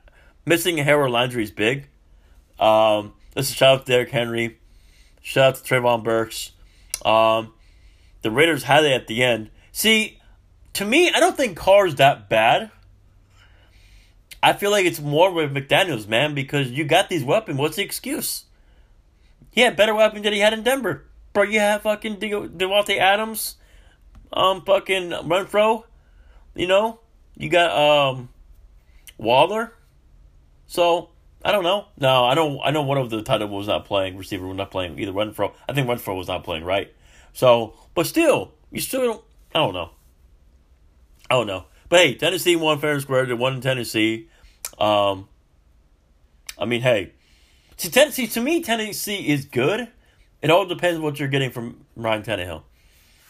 missing 0.45 0.77
Harold 0.77 1.11
Landry 1.11 1.43
is 1.43 1.51
big. 1.51 1.87
Um, 2.59 3.13
this 3.35 3.49
is 3.49 3.55
shout 3.55 3.79
out 3.79 3.85
to 3.85 3.91
Derrick 3.91 4.09
Henry. 4.09 4.57
Shout 5.21 5.45
out 5.45 5.55
to 5.55 5.63
Treylon 5.63 6.03
Burks. 6.03 6.51
Um, 7.05 7.53
the 8.23 8.31
Raiders 8.31 8.63
had 8.63 8.83
it 8.83 8.91
at 8.91 9.07
the 9.07 9.23
end. 9.23 9.51
See, 9.71 10.19
to 10.73 10.85
me, 10.85 11.11
I 11.11 11.19
don't 11.19 11.37
think 11.37 11.57
Carr's 11.57 11.95
that 11.95 12.29
bad. 12.29 12.71
I 14.41 14.53
feel 14.53 14.71
like 14.71 14.85
it's 14.85 14.99
more 14.99 15.31
with 15.31 15.53
McDaniels, 15.53 16.07
man, 16.07 16.33
because 16.33 16.69
you 16.71 16.83
got 16.83 17.09
these 17.09 17.23
weapons. 17.23 17.57
What's 17.57 17.75
the 17.75 17.83
excuse? 17.83 18.45
He 19.51 19.61
had 19.61 19.75
better 19.75 19.95
weapons 19.95 20.23
than 20.23 20.33
he 20.33 20.39
had 20.39 20.53
in 20.53 20.63
Denver. 20.63 21.05
Bro, 21.33 21.43
you 21.43 21.59
have 21.59 21.81
fucking 21.81 22.19
De- 22.19 22.29
Davante 22.29 22.97
Adams, 22.97 23.55
um, 24.31 24.63
fucking 24.63 25.09
Renfrow, 25.11 25.83
you 26.55 26.67
know? 26.67 26.99
You 27.35 27.49
got, 27.49 27.71
um, 27.75 28.29
Waller. 29.17 29.73
So, 30.67 31.09
I 31.43 31.51
don't 31.51 31.63
know. 31.63 31.85
No, 31.97 32.25
I 32.25 32.35
don't. 32.35 32.59
I 32.63 32.71
know 32.71 32.81
one 32.81 32.97
of 32.97 33.09
the 33.09 33.21
title 33.21 33.47
was 33.47 33.67
not 33.67 33.85
playing. 33.85 34.17
Receiver 34.17 34.45
was 34.45 34.57
not 34.57 34.71
playing 34.71 34.99
either. 34.99 35.11
Renfrow. 35.11 35.53
I 35.69 35.73
think 35.73 35.87
Renfrow 35.87 36.17
was 36.17 36.27
not 36.27 36.43
playing 36.43 36.63
right. 36.63 36.93
So, 37.33 37.73
but 37.93 38.05
still, 38.05 38.53
you 38.71 38.81
still. 38.81 39.01
Don't, 39.01 39.23
I 39.55 39.59
don't 39.59 39.73
know. 39.73 39.91
I 41.29 41.35
don't 41.35 41.47
know. 41.47 41.65
But 41.89 41.99
hey, 41.99 42.15
Tennessee 42.15 42.55
won 42.55 42.79
fair 42.79 42.93
and 42.93 43.01
square. 43.01 43.25
They 43.25 43.33
won 43.33 43.55
in 43.55 43.61
Tennessee. 43.61 44.27
Um, 44.77 45.27
I 46.57 46.65
mean, 46.65 46.81
hey, 46.81 47.13
see, 47.77 47.89
Tennessee 47.89 48.27
to 48.27 48.41
me, 48.41 48.61
Tennessee 48.61 49.27
is 49.29 49.45
good. 49.45 49.87
It 50.41 50.49
all 50.49 50.65
depends 50.65 50.99
what 50.99 51.19
you're 51.19 51.29
getting 51.29 51.51
from 51.51 51.85
Ryan 51.95 52.23
Tannehill. 52.23 52.63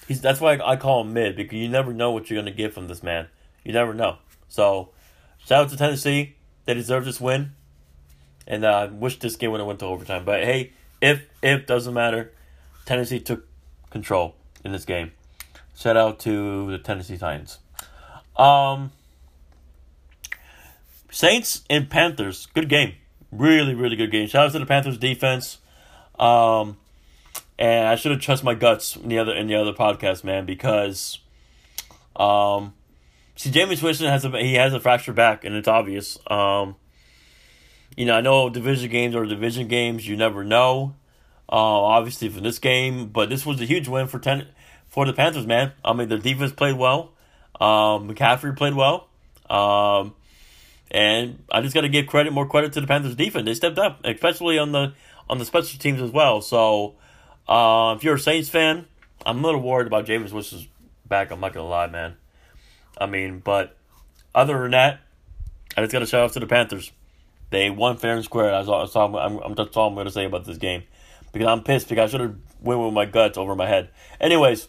He's 0.07 0.21
that's 0.21 0.39
why 0.39 0.57
I 0.63 0.75
call 0.77 1.01
him 1.01 1.13
mid 1.13 1.35
because 1.35 1.57
you 1.57 1.67
never 1.67 1.93
know 1.93 2.11
what 2.11 2.29
you're 2.29 2.39
gonna 2.41 2.51
get 2.51 2.73
from 2.73 2.87
this 2.87 3.03
man. 3.03 3.27
You 3.63 3.73
never 3.73 3.93
know. 3.93 4.17
So, 4.47 4.89
shout 5.45 5.65
out 5.65 5.69
to 5.69 5.77
Tennessee. 5.77 6.35
They 6.65 6.73
deserve 6.73 7.05
this 7.05 7.21
win, 7.21 7.51
and 8.47 8.65
I 8.65 8.83
uh, 8.83 8.87
wish 8.87 9.19
this 9.19 9.35
game 9.35 9.51
would 9.51 9.59
have 9.59 9.67
went 9.67 9.79
to 9.79 9.85
overtime. 9.85 10.25
But 10.25 10.43
hey, 10.43 10.73
if 11.01 11.27
if 11.41 11.65
doesn't 11.65 11.93
matter, 11.93 12.33
Tennessee 12.85 13.19
took 13.19 13.47
control 13.89 14.35
in 14.63 14.71
this 14.71 14.85
game. 14.85 15.11
Shout 15.75 15.97
out 15.97 16.19
to 16.21 16.71
the 16.71 16.77
Tennessee 16.77 17.17
Titans. 17.17 17.59
Um, 18.37 18.91
Saints 21.11 21.63
and 21.69 21.89
Panthers, 21.89 22.47
good 22.53 22.69
game, 22.69 22.93
really 23.31 23.73
really 23.73 23.95
good 23.95 24.11
game. 24.11 24.27
Shout 24.27 24.47
out 24.47 24.51
to 24.53 24.59
the 24.59 24.65
Panthers 24.65 24.97
defense. 24.97 25.59
Um, 26.19 26.77
and 27.59 27.87
I 27.87 27.95
should 27.95 28.11
have 28.11 28.21
trust 28.21 28.43
my 28.43 28.53
guts 28.53 28.95
in 28.95 29.09
the 29.09 29.19
other 29.19 29.33
in 29.33 29.47
the 29.47 29.55
other 29.55 29.73
podcast, 29.73 30.23
man, 30.23 30.45
because 30.45 31.19
um, 32.15 32.73
see, 33.35 33.51
Jameis 33.51 33.81
Winston 33.81 34.07
has 34.07 34.25
a 34.25 34.29
he 34.39 34.55
has 34.55 34.73
a 34.73 34.79
fractured 34.79 35.15
back, 35.15 35.43
and 35.43 35.55
it's 35.55 35.67
obvious. 35.67 36.17
Um, 36.27 36.75
you 37.95 38.05
know, 38.05 38.15
I 38.15 38.21
know 38.21 38.49
division 38.49 38.89
games 38.91 39.15
or 39.15 39.25
division 39.25 39.67
games, 39.67 40.07
you 40.07 40.15
never 40.15 40.43
know. 40.43 40.95
Uh, 41.49 41.55
obviously 41.55 42.27
for 42.27 42.41
this 42.41 42.59
game, 42.59 43.07
but 43.07 43.29
this 43.29 43.45
was 43.45 43.61
a 43.61 43.65
huge 43.65 43.87
win 43.87 44.07
for 44.07 44.19
ten 44.19 44.47
for 44.87 45.05
the 45.05 45.13
Panthers, 45.13 45.47
man. 45.47 45.71
I 45.83 45.93
mean, 45.93 46.09
their 46.09 46.17
defense 46.17 46.51
played 46.51 46.77
well. 46.77 47.13
Um, 47.59 48.09
McCaffrey 48.09 48.55
played 48.55 48.73
well. 48.75 49.07
Um, 49.49 50.13
and 50.91 51.43
I 51.51 51.61
just 51.61 51.73
got 51.73 51.81
to 51.81 51.89
give 51.89 52.07
credit, 52.07 52.31
more 52.33 52.47
credit 52.47 52.73
to 52.73 52.81
the 52.81 52.87
Panthers 52.87 53.15
defense. 53.15 53.45
They 53.45 53.53
stepped 53.53 53.79
up, 53.79 54.01
especially 54.03 54.57
on 54.57 54.71
the 54.71 54.93
on 55.29 55.39
the 55.39 55.45
special 55.45 55.77
teams 55.79 56.01
as 56.01 56.11
well. 56.11 56.41
So, 56.41 56.95
uh, 57.47 57.95
if 57.97 58.03
you're 58.03 58.15
a 58.15 58.19
Saints 58.19 58.47
fan, 58.47 58.85
I'm 59.25 59.39
a 59.39 59.41
little 59.41 59.61
worried 59.61 59.87
about 59.87 60.05
Jameis 60.05 60.31
Winston's 60.31 60.67
back. 61.05 61.31
I'm 61.31 61.41
not 61.41 61.53
gonna 61.53 61.67
lie, 61.67 61.87
man. 61.87 62.15
I 62.97 63.05
mean, 63.05 63.39
but 63.39 63.75
other 64.33 64.61
than 64.61 64.71
that, 64.71 65.01
I 65.75 65.81
just 65.81 65.91
got 65.91 65.99
to 65.99 66.05
shout 66.05 66.21
out 66.21 66.33
to 66.33 66.39
the 66.39 66.47
Panthers. 66.47 66.91
They 67.49 67.69
won 67.69 67.97
fair 67.97 68.15
and 68.15 68.25
square. 68.25 68.51
That's 68.51 68.67
all, 68.67 68.79
that's 68.79 68.95
all, 68.95 69.15
I'm, 69.15 69.37
I'm, 69.37 69.55
that's 69.55 69.77
all 69.77 69.97
I'm 69.97 70.05
to 70.05 70.11
say 70.11 70.25
about 70.25 70.45
this 70.45 70.57
game. 70.57 70.83
Because 71.31 71.47
I'm 71.47 71.63
pissed 71.63 71.89
because 71.89 72.09
I 72.09 72.11
should 72.11 72.21
have 72.21 72.35
went 72.61 72.81
with 72.81 72.93
my 72.93 73.05
guts 73.05 73.37
over 73.37 73.55
my 73.55 73.67
head. 73.67 73.89
Anyways, 74.19 74.67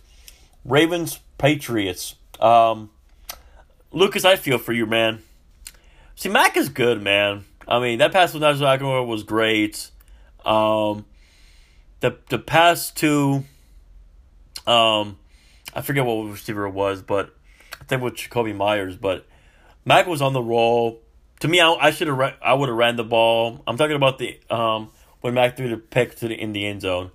Ravens, 0.64 1.20
Patriots. 1.38 2.14
Um, 2.40 2.90
Lucas, 3.90 4.24
I 4.24 4.36
feel 4.36 4.58
for 4.58 4.72
you, 4.72 4.86
man. 4.86 5.22
See, 6.14 6.28
Mac 6.28 6.56
is 6.56 6.68
good, 6.68 7.02
man. 7.02 7.44
I 7.66 7.80
mean, 7.80 7.98
that 7.98 8.12
pass 8.12 8.32
with 8.32 8.42
Najee 8.42 9.06
was 9.06 9.22
great. 9.22 9.90
Um, 10.44 11.04
the 12.00 12.16
the 12.28 12.38
pass 12.38 12.90
to, 12.92 13.44
um, 14.66 15.18
I 15.74 15.82
forget 15.82 16.04
what 16.04 16.24
receiver 16.24 16.66
it 16.66 16.72
was, 16.72 17.02
but 17.02 17.34
I 17.80 17.84
think 17.84 18.02
with 18.02 18.14
Jakobi 18.14 18.54
Myers. 18.54 18.96
But 18.96 19.26
Mac 19.84 20.06
was 20.06 20.22
on 20.22 20.32
the 20.32 20.42
roll. 20.42 21.00
To 21.40 21.48
me, 21.48 21.60
I, 21.60 21.72
I 21.72 21.90
should 21.90 22.08
have 22.08 22.34
I 22.42 22.54
would 22.54 22.68
have 22.68 22.78
ran 22.78 22.96
the 22.96 23.04
ball. 23.04 23.62
I'm 23.66 23.76
talking 23.76 23.96
about 23.96 24.18
the 24.18 24.40
um 24.50 24.90
when 25.20 25.34
Mac 25.34 25.56
threw 25.56 25.68
the 25.68 25.76
pick 25.76 26.16
to 26.16 26.28
the 26.28 26.34
in 26.34 26.52
the 26.52 26.66
end 26.66 26.82
zone. 26.82 27.10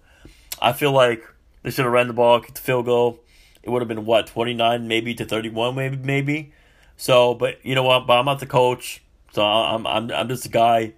I 0.62 0.74
feel 0.74 0.92
like 0.92 1.24
they 1.62 1.72
should 1.72 1.86
have 1.86 1.94
ran 1.94 2.08
the 2.08 2.14
ball, 2.14 2.40
kicked 2.40 2.56
the 2.56 2.62
field 2.62 2.86
goal 2.86 3.20
it 3.64 3.70
would 3.70 3.82
have 3.82 3.88
been 3.88 4.06
what 4.06 4.28
twenty 4.28 4.54
nine 4.54 4.88
maybe 4.88 5.14
to 5.16 5.26
thirty 5.26 5.50
one 5.50 5.76
maybe 5.76 5.98
maybe. 5.98 6.54
So, 6.98 7.34
but 7.34 7.66
you 7.66 7.76
know 7.76 7.84
what? 7.84 8.06
But 8.06 8.20
I'm 8.20 8.26
not 8.26 8.40
the 8.40 8.46
coach, 8.46 9.04
so 9.32 9.44
I'm 9.44 9.88
I'm 9.88 10.12
I'm 10.12 10.28
just 10.28 10.46
a 10.46 10.50
guy 10.50 10.94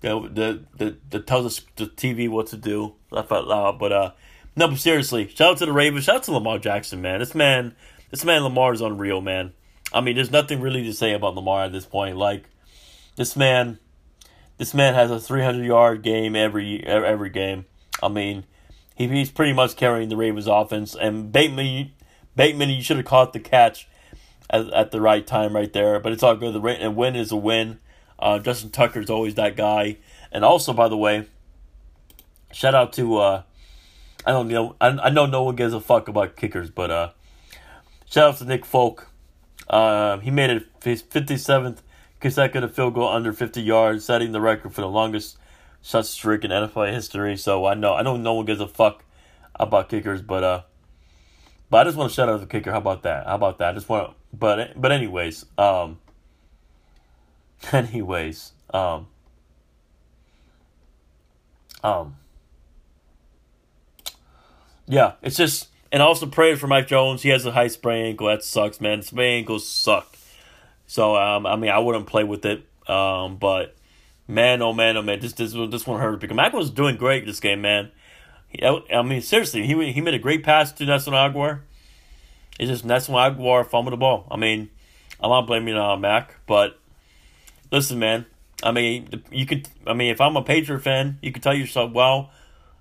that 0.00 0.34
that 0.34 0.78
that, 0.78 1.10
that 1.10 1.26
tells 1.26 1.46
us 1.46 1.66
the 1.76 1.86
TV 1.86 2.28
what 2.28 2.48
to 2.48 2.56
do. 2.56 2.94
Laugh 3.10 3.32
out 3.32 3.46
loud, 3.46 3.78
but 3.78 3.92
uh, 3.92 4.12
no, 4.56 4.68
but 4.68 4.78
seriously, 4.78 5.28
shout 5.28 5.52
out 5.52 5.58
to 5.58 5.66
the 5.66 5.72
Ravens. 5.72 6.04
Shout 6.04 6.16
out 6.16 6.22
to 6.24 6.32
Lamar 6.32 6.58
Jackson, 6.58 7.00
man. 7.00 7.20
This 7.20 7.34
man, 7.34 7.74
this 8.10 8.24
man 8.24 8.42
Lamar 8.42 8.72
is 8.72 8.80
unreal, 8.80 9.20
man. 9.20 9.52
I 9.92 10.00
mean, 10.00 10.14
there's 10.14 10.30
nothing 10.30 10.60
really 10.60 10.84
to 10.84 10.92
say 10.92 11.12
about 11.12 11.34
Lamar 11.34 11.64
at 11.64 11.72
this 11.72 11.86
point. 11.86 12.16
Like, 12.16 12.44
this 13.16 13.36
man, 13.36 13.78
this 14.58 14.74
man 14.74 14.94
has 14.94 15.10
a 15.10 15.18
300 15.18 15.64
yard 15.64 16.02
game 16.02 16.36
every 16.36 16.84
every 16.86 17.30
game. 17.30 17.64
I 18.02 18.08
mean, 18.08 18.44
he, 18.94 19.08
he's 19.08 19.30
pretty 19.30 19.52
much 19.52 19.76
carrying 19.76 20.08
the 20.08 20.16
Ravens 20.16 20.46
offense. 20.46 20.94
And 20.94 21.32
Bateman, 21.32 21.92
Bateman, 22.40 22.70
you 22.70 22.82
should 22.82 22.96
have 22.96 23.04
caught 23.04 23.34
the 23.34 23.38
catch 23.38 23.86
at, 24.48 24.72
at 24.72 24.92
the 24.92 25.00
right 25.02 25.26
time 25.26 25.54
right 25.54 25.70
there. 25.70 26.00
But 26.00 26.12
it's 26.12 26.22
all 26.22 26.34
good. 26.36 26.54
The 26.54 26.86
a 26.86 26.90
win 26.90 27.14
is 27.14 27.30
a 27.30 27.36
win. 27.36 27.80
Uh, 28.18 28.38
Justin 28.38 28.70
Tucker 28.70 29.00
is 29.00 29.10
always 29.10 29.34
that 29.34 29.56
guy. 29.56 29.98
And 30.32 30.42
also, 30.42 30.72
by 30.72 30.88
the 30.88 30.96
way, 30.96 31.26
shout 32.50 32.74
out 32.74 32.94
to 32.94 33.18
uh, 33.18 33.42
I 34.24 34.32
don't 34.32 34.48
know 34.48 34.74
I, 34.80 34.86
I 34.88 35.10
know 35.10 35.26
no 35.26 35.42
one 35.42 35.54
gives 35.54 35.74
a 35.74 35.82
fuck 35.82 36.08
about 36.08 36.36
kickers, 36.36 36.70
but 36.70 36.90
uh, 36.90 37.10
shout 38.08 38.30
out 38.30 38.38
to 38.38 38.46
Nick 38.46 38.64
Folk. 38.64 39.10
Uh, 39.68 40.16
he 40.20 40.30
made 40.30 40.48
it 40.48 40.66
his 40.82 41.02
57th 41.02 41.80
consecutive 42.20 42.74
field 42.74 42.94
goal 42.94 43.08
under 43.08 43.34
50 43.34 43.60
yards, 43.60 44.06
setting 44.06 44.32
the 44.32 44.40
record 44.40 44.72
for 44.72 44.80
the 44.80 44.88
longest 44.88 45.36
such 45.82 46.06
streak 46.06 46.42
in 46.42 46.50
NFL 46.50 46.90
history. 46.90 47.36
So 47.36 47.66
I 47.66 47.74
know 47.74 47.92
I 47.92 48.00
know 48.00 48.16
no 48.16 48.32
one 48.32 48.46
gives 48.46 48.60
a 48.62 48.66
fuck 48.66 49.04
about 49.56 49.90
kickers, 49.90 50.22
but 50.22 50.42
uh, 50.42 50.62
but 51.70 51.78
I 51.78 51.84
just 51.84 51.96
want 51.96 52.10
to 52.10 52.14
shout 52.14 52.28
out 52.28 52.40
the 52.40 52.46
kicker. 52.46 52.72
How 52.72 52.78
about 52.78 53.04
that? 53.04 53.26
How 53.26 53.36
about 53.36 53.58
that? 53.58 53.70
I 53.70 53.72
just 53.72 53.88
want, 53.88 54.10
to, 54.10 54.14
but 54.32 54.80
but 54.80 54.92
anyways, 54.92 55.46
um, 55.56 55.98
anyways, 57.72 58.52
um, 58.74 59.06
um, 61.82 62.16
yeah, 64.86 65.12
it's 65.22 65.36
just 65.36 65.68
and 65.92 66.02
also 66.02 66.26
pray 66.26 66.54
for 66.56 66.66
Mike 66.66 66.88
Jones. 66.88 67.22
He 67.22 67.28
has 67.30 67.46
a 67.46 67.52
high 67.52 67.68
sprain 67.68 68.06
ankle. 68.06 68.26
That 68.26 68.42
sucks, 68.42 68.80
man. 68.80 69.02
Sprain 69.02 69.38
ankles 69.38 69.66
suck. 69.68 70.16
So 70.86 71.16
um, 71.16 71.46
I 71.46 71.56
mean, 71.56 71.70
I 71.70 71.78
wouldn't 71.78 72.06
play 72.06 72.24
with 72.24 72.44
it. 72.44 72.64
Um, 72.88 73.36
but 73.36 73.76
man, 74.26 74.62
oh 74.62 74.72
man, 74.72 74.96
oh 74.96 75.02
man, 75.02 75.20
this 75.20 75.34
this 75.34 75.52
this 75.52 75.86
one 75.86 76.00
hurt 76.00 76.20
because 76.20 76.34
Mac 76.34 76.52
was 76.52 76.70
doing 76.70 76.96
great 76.96 77.26
this 77.26 77.40
game, 77.40 77.60
man. 77.60 77.92
I 78.62 79.02
mean, 79.02 79.22
seriously, 79.22 79.66
he 79.66 79.92
he 79.92 80.00
made 80.00 80.14
a 80.14 80.18
great 80.18 80.42
pass 80.42 80.72
to 80.72 80.84
Nelson 80.84 81.12
Agholor. 81.12 81.60
It's 82.58 82.68
just 82.68 82.84
Nelson 82.84 83.14
Agholor 83.14 83.66
fumbled 83.66 83.92
the 83.92 83.96
ball. 83.96 84.26
I 84.30 84.36
mean, 84.36 84.70
I'm 85.20 85.30
not 85.30 85.46
blaming 85.46 85.76
uh, 85.76 85.96
Mac, 85.96 86.36
but 86.46 86.78
listen, 87.70 87.98
man. 87.98 88.26
I 88.62 88.72
mean, 88.72 89.22
you 89.30 89.46
could. 89.46 89.68
I 89.86 89.94
mean, 89.94 90.10
if 90.10 90.20
I'm 90.20 90.36
a 90.36 90.42
Patriot 90.42 90.80
fan, 90.80 91.18
you 91.22 91.32
could 91.32 91.42
tell 91.42 91.54
yourself, 91.54 91.92
well, 91.92 92.30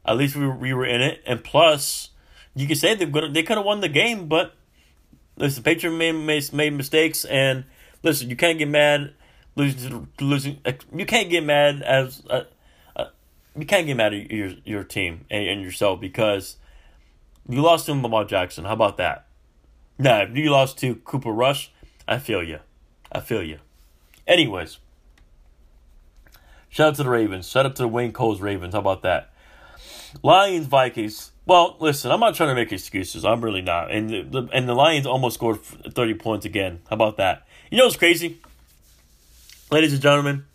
at 0.05 0.17
least 0.17 0.35
we 0.35 0.45
were, 0.45 0.55
we 0.55 0.73
were 0.73 0.85
in 0.85 1.01
it, 1.01 1.21
and 1.25 1.43
plus, 1.43 2.09
you 2.55 2.67
could 2.67 2.77
say 2.77 2.95
they 2.95 3.05
they 3.05 3.43
could 3.43 3.57
have 3.57 3.65
won 3.65 3.81
the 3.81 3.89
game, 3.89 4.27
but 4.27 4.55
listen, 5.37 5.63
Patriot 5.63 5.93
made, 5.93 6.13
made 6.13 6.51
made 6.51 6.73
mistakes, 6.73 7.25
and 7.25 7.63
listen, 8.03 8.29
you 8.29 8.35
can't 8.35 8.57
get 8.57 8.67
mad 8.67 9.13
losing 9.55 10.07
losing. 10.19 10.59
You 10.93 11.05
can't 11.05 11.29
get 11.29 11.43
mad 11.43 11.81
as 11.81 12.23
uh, 12.29 12.33
uh, 12.33 12.43
you 13.59 13.65
can't 13.65 13.85
get 13.85 13.95
mad 13.97 14.13
at 14.13 14.31
your 14.31 14.53
your 14.63 14.83
team 14.83 15.25
and, 15.29 15.47
and 15.47 15.61
yourself 15.61 15.99
because 15.99 16.57
you 17.47 17.61
lost 17.61 17.85
to 17.87 17.93
Lamar 17.93 18.25
Jackson. 18.25 18.65
How 18.65 18.73
about 18.73 18.97
that? 18.97 19.27
Nah, 19.97 20.23
if 20.23 20.35
you 20.35 20.49
lost 20.49 20.77
to 20.79 20.95
Cooper 20.95 21.31
Rush, 21.31 21.71
I 22.07 22.19
feel 22.19 22.43
you. 22.43 22.59
I 23.11 23.19
feel 23.19 23.43
you. 23.43 23.59
Anyways, 24.27 24.77
shout 26.69 26.89
out 26.89 26.95
to 26.95 27.03
the 27.03 27.09
Ravens. 27.09 27.49
Shout 27.49 27.65
out 27.65 27.75
to 27.77 27.83
the 27.83 27.87
Wayne 27.87 28.11
Coles 28.11 28.39
Ravens. 28.39 28.73
How 28.73 28.79
about 28.79 29.01
that? 29.01 29.33
Lions 30.23 30.67
Vikings. 30.67 31.31
Well, 31.45 31.75
listen, 31.79 32.11
I'm 32.11 32.19
not 32.19 32.35
trying 32.35 32.49
to 32.49 32.55
make 32.55 32.71
excuses. 32.71 33.25
I'm 33.25 33.41
really 33.41 33.61
not. 33.61 33.91
And 33.91 34.09
the, 34.09 34.21
the 34.21 34.49
and 34.53 34.69
the 34.69 34.75
Lions 34.75 35.05
almost 35.05 35.35
scored 35.35 35.61
30 35.61 36.13
points 36.15 36.45
again. 36.45 36.79
How 36.89 36.95
about 36.95 37.17
that? 37.17 37.47
You 37.71 37.77
know 37.77 37.85
what's 37.85 37.97
crazy? 37.97 38.39
ladies 39.71 39.93
and 39.93 40.01
gentlemen, 40.01 40.45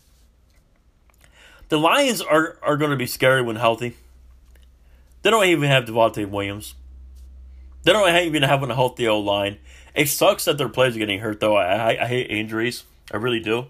the 1.75 1.81
Lions 1.81 2.21
are, 2.21 2.57
are 2.63 2.77
going 2.77 2.93
to 2.93 2.97
be 2.97 3.05
scary 3.05 3.43
when 3.43 3.57
healthy. 3.57 3.97
They 5.23 5.31
don't 5.31 5.45
even 5.47 5.69
have 5.69 5.87
Devontae 5.87 6.31
Williams. 6.31 6.77
They 7.83 7.93
don't 7.93 8.09
even 8.17 8.45
have 8.45 8.63
a 8.63 8.73
healthy 8.73 9.09
O 9.09 9.19
line. 9.19 9.59
It 9.93 10.09
sucks 10.09 10.45
that 10.45 10.57
their 10.57 10.69
players 10.69 10.95
are 10.95 11.01
getting 11.01 11.19
hurt, 11.19 11.41
though. 11.41 11.57
I, 11.57 11.95
I, 11.95 12.05
I 12.05 12.07
hate 12.07 12.31
injuries. 12.31 12.85
I 13.13 13.17
really 13.17 13.41
do. 13.41 13.67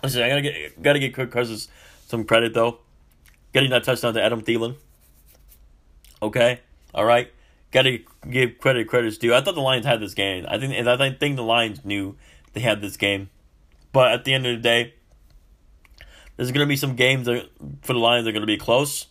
Listen, 0.00 0.22
I 0.22 0.28
gotta 0.28 0.42
get 0.42 0.80
gotta 0.80 0.98
get 1.00 1.12
Kirk 1.12 1.32
Cousins 1.32 1.66
some 2.06 2.22
credit 2.22 2.54
though, 2.54 2.78
getting 3.52 3.70
that 3.70 3.82
touchdown 3.82 4.14
to 4.14 4.22
Adam 4.22 4.42
Thielen. 4.42 4.76
Okay, 6.22 6.60
all 6.94 7.04
right, 7.04 7.32
gotta 7.72 7.98
give 8.30 8.58
credit 8.58 8.86
credit's 8.86 9.18
due. 9.18 9.34
I 9.34 9.40
thought 9.40 9.56
the 9.56 9.60
Lions 9.60 9.86
had 9.86 9.98
this 9.98 10.14
game. 10.14 10.46
I 10.48 10.58
think 10.58 10.72
I 10.86 11.10
think 11.10 11.34
the 11.34 11.42
Lions 11.42 11.84
knew 11.84 12.14
they 12.52 12.60
had 12.60 12.80
this 12.80 12.96
game. 12.96 13.30
But 13.92 14.12
at 14.12 14.24
the 14.24 14.34
end 14.34 14.46
of 14.46 14.54
the 14.54 14.62
day, 14.62 14.94
there's 16.36 16.52
going 16.52 16.66
to 16.66 16.68
be 16.68 16.76
some 16.76 16.96
games 16.96 17.26
that, 17.26 17.48
for 17.82 17.92
the 17.92 17.98
Lions 17.98 18.24
that 18.24 18.30
are 18.30 18.32
going 18.32 18.42
to 18.42 18.46
be 18.46 18.56
close. 18.56 19.06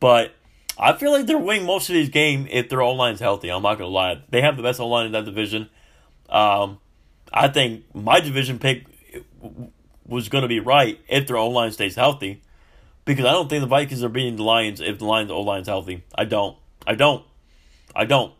But 0.00 0.34
I 0.78 0.92
feel 0.92 1.12
like 1.12 1.26
they're 1.26 1.38
winning 1.38 1.66
most 1.66 1.88
of 1.88 1.94
these 1.94 2.08
games 2.08 2.48
if 2.50 2.68
their 2.68 2.82
O 2.82 2.92
line's 2.92 3.20
healthy. 3.20 3.50
I'm 3.50 3.62
not 3.62 3.78
going 3.78 3.88
to 3.88 3.94
lie. 3.94 4.22
They 4.28 4.42
have 4.42 4.56
the 4.56 4.62
best 4.62 4.80
O 4.80 4.88
line 4.88 5.06
in 5.06 5.12
that 5.12 5.24
division. 5.24 5.70
Um, 6.28 6.78
I 7.32 7.48
think 7.48 7.84
my 7.94 8.20
division 8.20 8.58
pick 8.58 8.84
was 10.06 10.28
going 10.28 10.42
to 10.42 10.48
be 10.48 10.60
right 10.60 11.00
if 11.08 11.26
their 11.26 11.36
O 11.36 11.48
line 11.48 11.72
stays 11.72 11.94
healthy. 11.94 12.42
Because 13.04 13.24
I 13.24 13.32
don't 13.32 13.48
think 13.48 13.60
the 13.60 13.66
Vikings 13.66 14.02
are 14.02 14.08
beating 14.08 14.36
the 14.36 14.42
Lions 14.42 14.80
if 14.80 14.98
the 14.98 15.04
Lions 15.04 15.30
O 15.30 15.40
line's 15.40 15.68
healthy. 15.68 16.04
I 16.14 16.24
don't. 16.24 16.56
I 16.86 16.94
don't. 16.94 17.24
I 17.94 18.04
don't. 18.04 18.32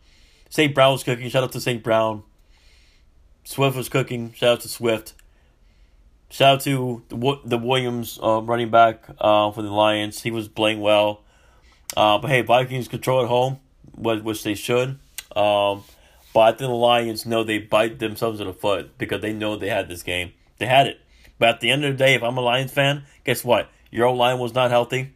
St. 0.49 0.73
Brown's 0.73 1.03
cooking. 1.03 1.29
Shout 1.29 1.43
out 1.43 1.51
to 1.53 1.61
St. 1.61 1.83
Brown. 1.83 2.23
Swift 3.43 3.77
was 3.77 3.89
cooking. 3.89 4.33
Shout 4.33 4.53
out 4.53 4.61
to 4.61 4.69
Swift. 4.69 5.13
Shout 6.29 6.55
out 6.55 6.61
to 6.61 7.03
the, 7.09 7.39
the 7.45 7.57
Williams 7.57 8.19
uh, 8.21 8.41
running 8.41 8.69
back 8.69 9.05
uh, 9.19 9.51
for 9.51 9.61
the 9.61 9.71
Lions. 9.71 10.23
He 10.23 10.31
was 10.31 10.47
playing 10.47 10.81
well. 10.81 11.21
Uh, 11.95 12.17
but 12.17 12.29
hey, 12.29 12.41
Vikings 12.41 12.87
control 12.87 13.21
at 13.21 13.27
home, 13.27 13.59
which 13.95 14.43
they 14.43 14.55
should. 14.55 14.99
Um, 15.35 15.83
but 16.33 16.39
I 16.41 16.49
think 16.49 16.59
the 16.59 16.69
Lions 16.69 17.25
know 17.25 17.43
they 17.43 17.59
bite 17.59 17.99
themselves 17.99 18.39
in 18.39 18.47
the 18.47 18.53
foot 18.53 18.97
because 18.97 19.21
they 19.21 19.33
know 19.33 19.55
they 19.55 19.69
had 19.69 19.87
this 19.87 20.03
game. 20.03 20.33
They 20.57 20.65
had 20.65 20.87
it. 20.87 20.99
But 21.37 21.49
at 21.49 21.59
the 21.61 21.69
end 21.69 21.85
of 21.85 21.97
the 21.97 21.97
day, 21.97 22.15
if 22.15 22.23
I'm 22.23 22.37
a 22.37 22.41
Lions 22.41 22.71
fan, 22.71 23.03
guess 23.23 23.43
what? 23.43 23.69
Your 23.91 24.07
old 24.07 24.17
line 24.17 24.39
was 24.39 24.53
not 24.53 24.71
healthy. 24.71 25.13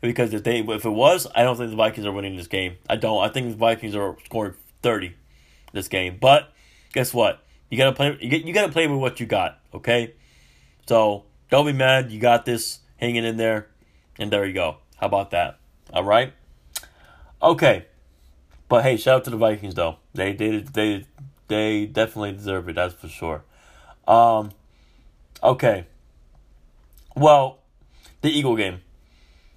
Because 0.00 0.32
if 0.32 0.44
they 0.44 0.60
if 0.60 0.84
it 0.84 0.90
was, 0.90 1.26
I 1.34 1.42
don't 1.42 1.56
think 1.56 1.70
the 1.70 1.76
Vikings 1.76 2.06
are 2.06 2.12
winning 2.12 2.36
this 2.36 2.46
game. 2.46 2.76
I 2.88 2.96
don't. 2.96 3.22
I 3.22 3.28
think 3.28 3.50
the 3.50 3.56
Vikings 3.56 3.96
are 3.96 4.16
scoring 4.24 4.54
thirty 4.80 5.14
this 5.72 5.88
game. 5.88 6.18
But 6.20 6.52
guess 6.92 7.12
what? 7.12 7.42
You 7.70 7.76
gotta 7.76 7.92
play. 7.92 8.16
You 8.20 8.28
get. 8.28 8.44
You 8.44 8.54
gotta 8.54 8.72
play 8.72 8.86
with 8.86 8.98
what 8.98 9.20
you 9.20 9.26
got. 9.26 9.60
Okay. 9.74 10.14
So 10.86 11.24
don't 11.50 11.66
be 11.66 11.72
mad. 11.72 12.10
You 12.10 12.20
got 12.20 12.44
this 12.44 12.80
hanging 12.96 13.24
in 13.24 13.36
there, 13.36 13.68
and 14.18 14.30
there 14.30 14.44
you 14.46 14.54
go. 14.54 14.78
How 14.96 15.06
about 15.06 15.30
that? 15.30 15.58
All 15.92 16.04
right. 16.04 16.32
Okay. 17.42 17.86
But 18.68 18.82
hey, 18.84 18.96
shout 18.96 19.16
out 19.16 19.24
to 19.24 19.30
the 19.30 19.36
Vikings 19.36 19.74
though. 19.74 19.98
They 20.14 20.32
they 20.32 20.58
they 20.60 21.06
they 21.48 21.86
definitely 21.86 22.32
deserve 22.32 22.68
it. 22.68 22.76
That's 22.76 22.94
for 22.94 23.08
sure. 23.08 23.44
Um. 24.06 24.52
Okay. 25.42 25.86
Well, 27.14 27.58
the 28.22 28.30
Eagle 28.30 28.56
game. 28.56 28.80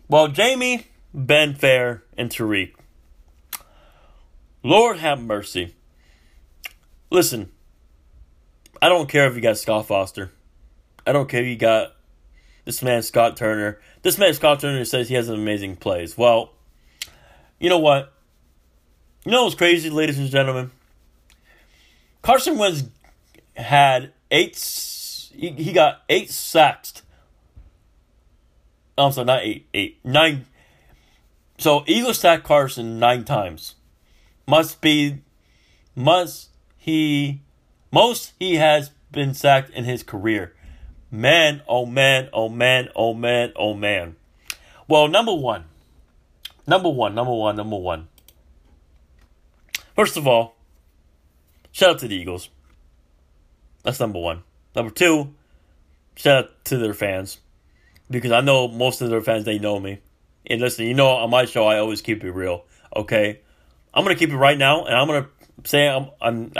Well, 0.08 0.28
Jamie, 0.28 0.88
Ben 1.13 1.54
Fair, 1.54 2.04
and 2.17 2.30
Tariq. 2.30 2.74
Lord 4.63 4.97
have 4.97 5.21
mercy. 5.21 5.76
Listen, 7.10 7.52
I 8.82 8.89
don't 8.89 9.08
care 9.08 9.28
if 9.28 9.36
you 9.36 9.41
got 9.41 9.58
Scott 9.58 9.88
Foster. 9.88 10.32
I 11.06 11.12
don't 11.12 11.30
care 11.30 11.41
if 11.41 11.48
you 11.48 11.56
got 11.56 11.96
this 12.65 12.82
man 12.82 13.04
Scott 13.04 13.38
Turner. 13.38 13.80
This 14.02 14.17
man 14.17 14.34
Scott 14.34 14.60
Turner 14.60 14.84
says 14.86 15.10
he 15.10 15.15
has 15.15 15.30
an 15.30 15.36
amazing 15.36 15.76
plays. 15.76 16.17
Well, 16.17 16.54
you 17.60 17.70
know 17.70 17.78
what? 17.78 18.13
You 19.24 19.32
know 19.32 19.44
what's 19.44 19.56
crazy, 19.56 19.89
ladies 19.89 20.17
and 20.17 20.30
gentlemen? 20.30 20.72
Carson 22.24 22.58
Wentz 22.58 22.84
had 23.56 24.13
eight. 24.32 24.58
He, 25.36 25.50
he 25.52 25.74
got 25.74 26.02
eight 26.10 26.32
sacks. 26.32 27.04
Oh, 28.98 29.06
I'm 29.08 29.12
sorry, 29.12 29.26
not 29.26 29.44
eight, 29.44 29.67
eight, 29.74 30.00
nine. 30.04 30.46
So 31.60 31.84
Eagles 31.86 32.20
sacked 32.20 32.44
Carson 32.44 32.98
nine 32.98 33.26
times. 33.26 33.76
Must 34.48 34.82
be, 34.82 35.22
must 35.96 36.50
he 36.78 37.41
most 37.91 38.34
he 38.39 38.56
has 38.56 38.91
been 39.12 39.34
sacked 39.34 39.69
in 39.71 39.84
his 39.84 40.04
career. 40.04 40.56
Man, 41.10 41.62
oh 41.67 41.86
man, 41.86 42.30
oh 42.32 42.47
man, 42.49 42.89
oh 42.95 43.13
man, 43.13 43.51
oh 43.56 43.73
man. 43.73 44.15
Well, 44.88 45.08
number 45.08 45.34
one. 45.34 45.65
Number 46.67 46.89
one, 46.89 47.15
number 47.15 47.34
one, 47.34 47.56
number 47.56 47.77
one. 47.77 48.08
First 49.95 50.15
of 50.15 50.27
all, 50.27 50.56
shout 51.71 51.91
out 51.91 51.99
to 51.99 52.08
the 52.08 52.15
Eagles. 52.15 52.49
That's 53.84 53.99
number 53.99 54.19
one. 54.19 54.43
Number 54.75 54.91
two, 54.91 55.34
shout 56.15 56.45
out 56.45 56.65
to 56.65 56.77
their 56.77 56.93
fans. 56.93 57.39
Because 58.10 58.32
I 58.32 58.41
know 58.41 58.67
most 58.67 59.01
of 59.01 59.10
their 59.10 59.21
fans, 59.21 59.45
they 59.45 59.60
know 59.60 59.80
me. 59.80 59.99
And 60.45 60.62
listen, 60.62 60.86
you 60.86 60.93
know, 60.93 61.08
on 61.08 61.30
my 61.30 61.45
show, 61.45 61.65
I 61.65 61.80
always 61.80 62.01
keep 62.01 62.23
it 62.23 62.32
real. 62.32 62.65
Okay? 62.95 63.41
I'm 63.93 64.04
going 64.04 64.15
to 64.15 64.19
keep 64.19 64.32
it 64.32 64.38
right 64.38 64.58
now, 64.58 64.86
and 64.86 64.95
I'm 64.95 65.08
going 65.08 65.23
to 65.23 65.69
say 65.69 65.88
I'm, 65.88 66.10
I'm, 66.21 66.51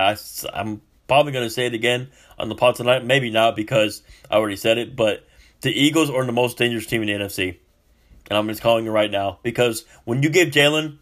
I'm 0.53 0.81
probably 1.07 1.31
going 1.31 1.45
to 1.45 1.49
say 1.49 1.65
it 1.65 1.73
again 1.73 2.09
on 2.37 2.49
the 2.49 2.55
pod 2.55 2.75
tonight. 2.75 3.05
Maybe 3.05 3.29
not 3.29 3.55
because 3.55 4.01
I 4.29 4.35
already 4.35 4.55
said 4.55 4.77
it, 4.77 4.95
but 4.95 5.25
the 5.61 5.71
Eagles 5.71 6.09
are 6.09 6.25
the 6.25 6.31
most 6.31 6.57
dangerous 6.57 6.85
team 6.85 7.01
in 7.03 7.07
the 7.07 7.25
NFC. 7.25 7.57
and 8.29 8.37
I'm 8.37 8.47
just 8.47 8.61
calling 8.61 8.85
it 8.85 8.89
right 8.89 9.11
now 9.11 9.39
because 9.43 9.85
when 10.05 10.23
you 10.23 10.29
give 10.29 10.49
Jalen, 10.49 10.97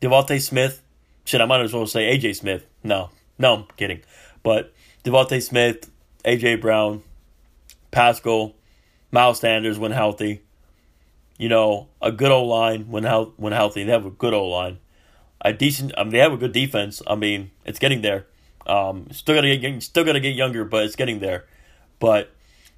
DeVonta 0.00 0.40
Smith, 0.40 0.82
shit, 1.24 1.40
I 1.40 1.46
might 1.46 1.60
as 1.60 1.72
well 1.72 1.86
say 1.86 2.16
AJ 2.18 2.36
Smith. 2.36 2.66
No, 2.82 3.10
no, 3.38 3.54
I'm 3.54 3.64
kidding. 3.76 4.00
But 4.42 4.72
DeVonta 5.04 5.42
Smith, 5.42 5.90
AJ 6.24 6.60
Brown, 6.60 7.02
Pascal, 7.90 8.54
Miles 9.10 9.40
Sanders 9.40 9.78
when 9.78 9.92
healthy. 9.92 10.42
You 11.38 11.48
know, 11.48 11.88
a 12.00 12.12
good 12.12 12.30
old 12.30 12.48
line 12.48 12.88
when 12.90 13.04
health 13.04 13.32
when 13.36 13.52
healthy. 13.52 13.84
They 13.84 13.92
have 13.92 14.06
a 14.06 14.10
good 14.10 14.34
old 14.34 14.52
line. 14.52 14.78
A 15.40 15.52
decent. 15.52 15.92
I 15.96 16.04
mean, 16.04 16.12
they 16.12 16.18
have 16.18 16.32
a 16.32 16.36
good 16.36 16.52
defense. 16.52 17.02
I 17.06 17.14
mean, 17.16 17.50
it's 17.64 17.78
getting 17.78 18.02
there. 18.02 18.26
Um, 18.66 19.08
still 19.10 19.34
gotta 19.34 19.56
get 19.56 19.82
still 19.82 20.04
gotta 20.04 20.20
get 20.20 20.34
younger, 20.34 20.64
but 20.64 20.84
it's 20.84 20.96
getting 20.96 21.18
there. 21.20 21.44
But 21.98 22.30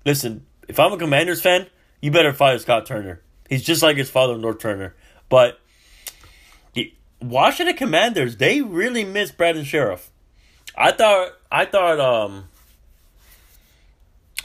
listen, 0.05 0.47
if 0.69 0.79
I'm 0.79 0.93
a 0.93 0.97
Commanders 0.97 1.41
fan, 1.41 1.67
you 2.01 2.11
better 2.11 2.33
fire 2.33 2.59
Scott 2.59 2.87
Turner. 2.87 3.21
He's 3.49 3.63
just 3.63 3.83
like 3.83 3.97
his 3.97 4.11
father, 4.11 4.35
Norv 4.35 4.59
Turner. 4.59 4.95
But 5.29 5.61
the 6.75 6.93
Washington 7.21 7.77
Commanders, 7.77 8.37
they 8.37 8.63
really 8.63 9.05
miss 9.05 9.31
Brandon 9.31 9.65
Scherff. 9.65 10.11
I 10.77 10.93
thought 10.93 11.33
I 11.51 11.65
thought 11.65 12.01
um 12.01 12.49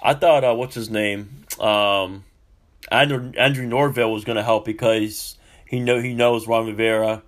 I 0.01 0.13
thought 0.13 0.43
uh, 0.43 0.53
what's 0.55 0.75
his 0.75 0.89
name? 0.89 1.45
Um 1.59 2.23
Andrew 2.91 3.31
Andrew 3.37 3.67
Norwell 3.67 4.13
was 4.13 4.23
gonna 4.23 4.43
help 4.43 4.65
because 4.65 5.37
he 5.67 5.79
know 5.79 5.99
he 5.99 6.13
knows 6.13 6.47
Ron 6.47 6.67
Rivera, 6.67 7.23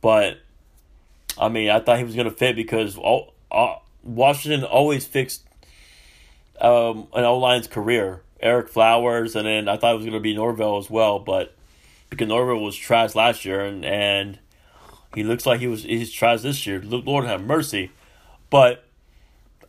but 0.00 0.38
I 1.38 1.48
mean 1.48 1.70
I 1.70 1.80
thought 1.80 1.98
he 1.98 2.04
was 2.04 2.14
gonna 2.14 2.30
fit 2.30 2.56
because 2.56 2.96
all, 2.96 3.32
all 3.52 3.86
Washington 4.02 4.64
always 4.64 5.06
fixed 5.06 5.44
um, 6.60 7.06
an 7.14 7.24
O 7.24 7.38
line's 7.38 7.68
career. 7.68 8.22
Ereck 8.42 8.68
Flowers, 8.68 9.36
and 9.36 9.46
then 9.46 9.68
I 9.68 9.76
thought 9.76 9.92
it 9.92 9.96
was 9.98 10.04
going 10.04 10.14
to 10.14 10.20
be 10.20 10.34
Norwell 10.34 10.80
as 10.80 10.90
well, 10.90 11.20
but 11.20 11.54
because 12.10 12.26
Norwell 12.26 12.60
was 12.60 12.74
trash 12.74 13.14
last 13.14 13.44
year, 13.44 13.64
and, 13.64 13.84
and 13.84 14.40
he 15.14 15.22
looks 15.22 15.46
like 15.46 15.60
he 15.60 15.68
was 15.68 15.84
he's 15.84 16.10
trash 16.12 16.42
this 16.42 16.66
year. 16.66 16.82
Lord 16.82 17.24
have 17.24 17.42
mercy. 17.42 17.92
But 18.50 18.84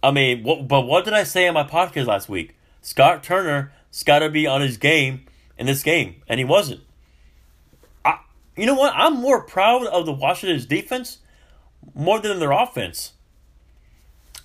I 0.01 0.11
mean, 0.11 0.43
what, 0.43 0.67
but 0.67 0.81
what 0.81 1.05
did 1.05 1.13
I 1.13 1.23
say 1.23 1.45
in 1.45 1.53
my 1.53 1.63
podcast 1.63 2.07
last 2.07 2.27
week? 2.27 2.55
Scott 2.81 3.23
Turner's 3.23 3.69
got 4.05 4.19
to 4.19 4.29
be 4.29 4.47
on 4.47 4.61
his 4.61 4.77
game 4.77 5.25
in 5.57 5.67
this 5.67 5.83
game, 5.83 6.21
and 6.27 6.39
he 6.39 6.43
wasn't. 6.43 6.81
I, 8.03 8.19
you 8.57 8.65
know 8.65 8.75
what? 8.75 8.93
I'm 8.95 9.21
more 9.21 9.43
proud 9.43 9.85
of 9.85 10.05
the 10.05 10.11
Washington's 10.11 10.65
defense 10.65 11.19
more 11.93 12.19
than 12.19 12.39
their 12.39 12.51
offense. 12.51 13.13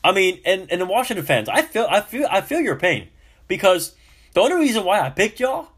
I 0.02 0.12
mean, 0.12 0.40
and, 0.44 0.70
and 0.70 0.80
the 0.80 0.86
Washington 0.86 1.24
fans, 1.24 1.48
I 1.48 1.62
feel 1.62 1.86
I 1.90 2.00
feel 2.00 2.26
I 2.30 2.40
feel 2.40 2.60
your 2.60 2.76
pain 2.76 3.08
because 3.48 3.94
the 4.34 4.40
only 4.40 4.56
reason 4.56 4.84
why 4.84 5.00
I 5.00 5.10
picked 5.10 5.40
y'all 5.40 5.68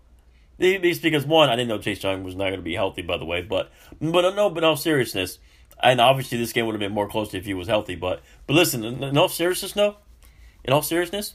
is 0.59 0.99
because 0.99 1.25
one, 1.25 1.49
I 1.49 1.57
didn't 1.57 1.69
know 1.69 1.79
Chase 1.79 2.03
Young 2.03 2.23
was 2.23 2.35
not 2.35 2.47
going 2.47 2.57
to 2.57 2.63
be 2.63 2.75
healthy, 2.75 3.03
by 3.03 3.17
the 3.17 3.25
way, 3.25 3.43
but 3.43 3.71
but 4.01 4.35
no, 4.35 4.51
but 4.51 4.61
no 4.61 4.75
seriousness, 4.75 5.39
and 5.83 6.01
obviously 6.01 6.39
this 6.39 6.53
game 6.53 6.67
would 6.67 6.75
have 6.75 6.81
been 6.81 6.93
more 6.93 7.09
close 7.09 7.33
if 7.33 7.47
he 7.47 7.55
was 7.55 7.69
healthy. 7.69 7.95
But 7.95 8.23
but 8.47 8.55
listen, 8.55 8.85
in 8.85 9.17
all 9.17 9.29
seriousness, 9.29 9.75
no, 9.75 9.97
in 10.65 10.73
all 10.73 10.83
seriousness, 10.83 11.35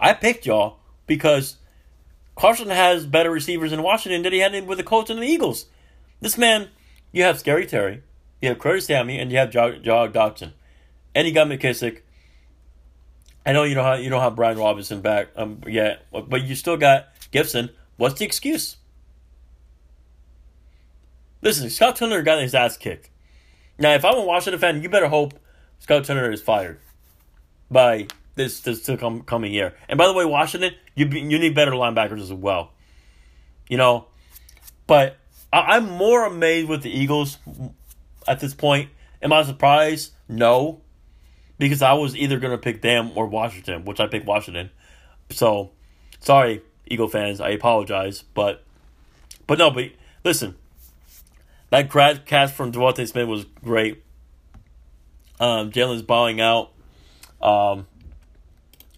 I 0.00 0.12
picked 0.14 0.46
y'all 0.46 0.78
because 1.06 1.58
Carson 2.34 2.70
has 2.70 3.06
better 3.06 3.30
receivers 3.30 3.72
in 3.72 3.82
Washington 3.82 4.22
than 4.22 4.32
he 4.32 4.40
had 4.40 4.66
with 4.66 4.78
the 4.78 4.84
Colts 4.84 5.10
and 5.10 5.20
the 5.20 5.26
Eagles. 5.26 5.66
This 6.20 6.38
man, 6.38 6.68
you 7.12 7.22
have 7.22 7.38
Scary 7.38 7.66
Terry, 7.66 8.02
you 8.40 8.48
have 8.48 8.58
Curtis 8.58 8.86
Samuel, 8.86 9.20
and 9.20 9.30
you 9.30 9.38
have 9.38 9.50
Jog, 9.50 9.82
Jog 9.84 10.12
Dotson, 10.12 10.52
and 11.14 11.26
you 11.26 11.34
got 11.34 11.46
McKissic. 11.48 12.00
I 13.44 13.52
know 13.52 13.64
you 13.64 13.74
don't 13.74 13.84
have 13.84 14.00
you 14.00 14.10
don't 14.10 14.20
have 14.20 14.36
Brian 14.36 14.58
Robinson 14.58 15.00
back 15.00 15.28
um 15.36 15.62
yet, 15.66 16.06
but 16.12 16.42
you 16.44 16.54
still 16.54 16.76
got 16.76 17.08
Gibson. 17.30 17.70
What's 17.96 18.18
the 18.18 18.24
excuse? 18.24 18.76
Listen, 21.40 21.68
Scott 21.70 21.96
Turner 21.96 22.22
got 22.22 22.40
his 22.40 22.54
ass 22.54 22.76
kicked. 22.76 23.10
Now, 23.78 23.94
if 23.94 24.04
I'm 24.04 24.14
a 24.14 24.22
Washington 24.22 24.60
fan, 24.60 24.82
you 24.82 24.88
better 24.88 25.08
hope 25.08 25.34
Scott 25.80 26.04
Turner 26.04 26.30
is 26.30 26.40
fired 26.40 26.78
by 27.70 28.06
this 28.36 28.60
this 28.60 28.88
come, 28.98 29.22
coming 29.22 29.52
year. 29.52 29.74
And 29.88 29.98
by 29.98 30.06
the 30.06 30.12
way, 30.12 30.24
Washington, 30.24 30.74
you 30.94 31.06
you 31.06 31.38
need 31.38 31.54
better 31.54 31.72
linebackers 31.72 32.20
as 32.20 32.32
well. 32.32 32.70
You 33.68 33.78
know, 33.78 34.06
but 34.86 35.16
I, 35.52 35.76
I'm 35.76 35.90
more 35.90 36.24
amazed 36.24 36.68
with 36.68 36.82
the 36.82 36.90
Eagles 36.90 37.38
at 38.28 38.40
this 38.40 38.54
point. 38.54 38.90
Am 39.20 39.32
I 39.32 39.42
surprised? 39.42 40.12
No, 40.28 40.80
because 41.62 41.80
I 41.80 41.92
was 41.92 42.16
either 42.16 42.40
going 42.40 42.50
to 42.50 42.58
pick 42.58 42.82
them 42.82 43.12
or 43.14 43.28
Washington, 43.28 43.84
which 43.84 44.00
I 44.00 44.08
picked 44.08 44.26
Washington. 44.26 44.70
So, 45.30 45.70
sorry, 46.18 46.60
Eagle 46.88 47.06
fans, 47.06 47.40
I 47.40 47.50
apologize, 47.50 48.24
but 48.34 48.64
but 49.46 49.58
no, 49.58 49.70
but 49.70 49.92
listen, 50.24 50.56
that 51.70 51.88
grad 51.88 52.26
cast 52.26 52.54
from 52.54 52.72
DeVonta 52.72 53.08
Smith 53.08 53.28
was 53.28 53.44
great. 53.62 54.02
Um, 55.38 55.70
Jalen's 55.70 56.02
bowing 56.02 56.40
out. 56.40 56.72
Um, 57.40 57.86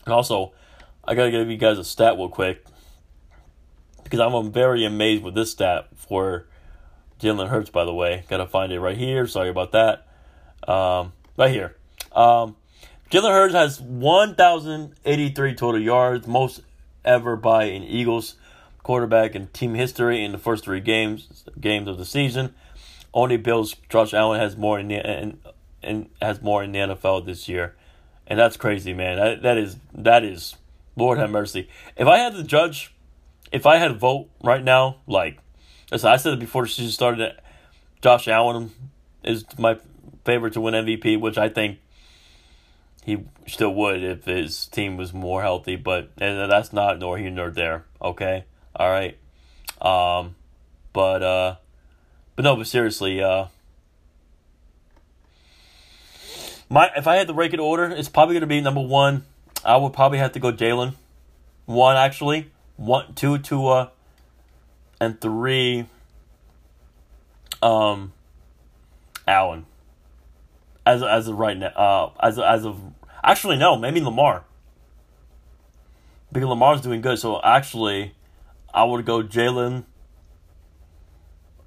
and 0.07 0.15
also, 0.15 0.53
I 1.05 1.15
gotta 1.15 1.31
give 1.31 1.51
you 1.51 1.59
guys 1.59 1.79
a 1.79 1.85
stat 1.85 2.17
real 2.17 2.31
quick 2.31 2.65
because 4.05 4.21
I'm 4.21 4.53
very 4.53 4.87
amazed 4.87 5.23
with 5.23 5.35
this 5.35 5.51
stat 5.51 5.89
for 5.97 6.47
Jalen 7.21 7.49
Hurts. 7.49 7.69
By 7.69 7.85
the 7.85 7.95
way, 7.95 8.25
gotta 8.31 8.47
find 8.47 8.73
it 8.73 8.81
right 8.81 8.97
here. 8.97 9.27
Sorry 9.27 9.51
about 9.51 9.73
that. 9.73 10.07
Um, 10.67 11.13
right 11.37 11.51
here. 11.51 11.77
Um, 12.15 12.57
Jalen 13.11 13.31
Hurts 13.31 13.55
has 13.55 13.81
1,083 13.81 15.55
total 15.55 15.81
yards, 15.81 16.27
most 16.27 16.63
ever 17.05 17.37
by 17.37 17.65
an 17.65 17.83
Eagles 17.83 18.37
quarterback 18.83 19.35
in 19.35 19.49
team 19.49 19.75
history 19.75 20.23
in 20.23 20.33
the 20.33 20.39
first 20.39 20.65
three 20.65 20.81
games 20.81 21.45
games 21.61 21.89
of 21.89 21.99
the 21.99 22.05
season. 22.05 22.55
Only 23.13 23.37
Bills 23.37 23.77
Josh 23.89 24.15
Allen 24.15 24.41
has 24.41 24.57
more 24.57 24.79
in 24.79 24.89
the 24.89 24.97
and, 24.97 25.39
and 25.83 26.09
has 26.21 26.43
more 26.43 26.63
in 26.63 26.73
the 26.73 26.79
NFL 26.79 27.27
this 27.27 27.49
year, 27.49 27.75
and 28.27 28.39
that's 28.39 28.57
crazy, 28.57 28.93
man. 28.93 29.17
That 29.17 29.43
that 29.43 29.59
is 29.59 29.77
that 29.95 30.25
is 30.25 30.57
Lord 30.97 31.19
have 31.19 31.31
mercy. 31.31 31.69
If 31.97 32.07
I 32.07 32.19
had 32.19 32.35
to 32.35 32.45
judge, 32.45 32.93
if 33.53 33.67
I 33.67 33.77
had 33.77 33.89
to 33.89 33.95
vote 33.95 34.29
right 34.43 34.63
now, 34.63 34.97
like 35.07 35.39
as 35.93 36.05
I 36.05 36.17
said 36.17 36.35
it 36.35 36.41
before 36.41 36.63
the 36.63 36.69
season 36.69 36.93
started, 36.93 37.37
Josh 38.03 38.29
Allen 38.29 38.73
is 39.23 39.45
my 39.59 39.79
favorite 40.25 40.55
to 40.55 40.61
win 40.61 40.75
MVP, 40.75 41.21
which 41.21 41.39
I 41.39 41.49
think 41.49 41.79
he 43.05 43.23
still 43.47 43.75
would 43.75 44.03
if 44.03 44.25
his 44.25 44.67
team 44.67 44.97
was 44.97 45.13
more 45.13 45.43
healthy, 45.43 45.77
but 45.77 46.11
and 46.17 46.51
that's 46.51 46.73
not 46.73 46.99
nor 46.99 47.19
here 47.19 47.31
nor 47.31 47.51
there. 47.51 47.85
Okay, 48.01 48.45
all 48.75 48.91
right. 48.91 49.19
Um, 49.81 50.37
but 50.95 51.23
uh, 51.23 51.57
but 52.35 52.45
no, 52.45 52.57
but 52.57 52.67
seriously, 52.67 53.23
uh, 53.23 53.47
my 56.71 56.91
if 56.97 57.07
I 57.07 57.17
had 57.17 57.27
to 57.29 57.35
rank 57.35 57.53
it 57.53 57.61
order, 57.61 57.91
it's 57.91 58.09
probably 58.09 58.35
gonna 58.35 58.47
be 58.47 58.63
number 58.63 58.81
one. 58.81 59.25
I 59.63 59.77
would 59.77 59.93
probably 59.93 60.19
have 60.19 60.33
to 60.33 60.41
go 60.41 60.51
Jalen. 60.51 60.95
One 61.67 61.97
actually, 61.97 62.51
one, 62.77 63.15
two, 63.15 63.39
Tua, 63.39 63.93
and 64.99 65.21
three. 65.21 65.87
Um, 67.63 68.13
Allen 69.27 69.65
as 70.87 71.03
as 71.03 71.29
of 71.29 71.39
right 71.39 71.57
now. 71.57 71.69
Uh, 71.69 72.11
as 72.21 72.39
as 72.39 72.65
of 72.65 72.79
actually 73.25 73.57
no, 73.57 73.77
maybe 73.77 74.01
Lamar. 74.01 74.45
Because 76.33 76.49
Lamar's 76.49 76.81
doing 76.81 77.01
good, 77.01 77.19
so 77.19 77.41
actually, 77.43 78.15
I 78.73 78.83
would 78.85 79.05
go 79.07 79.23
Jalen, 79.23 79.85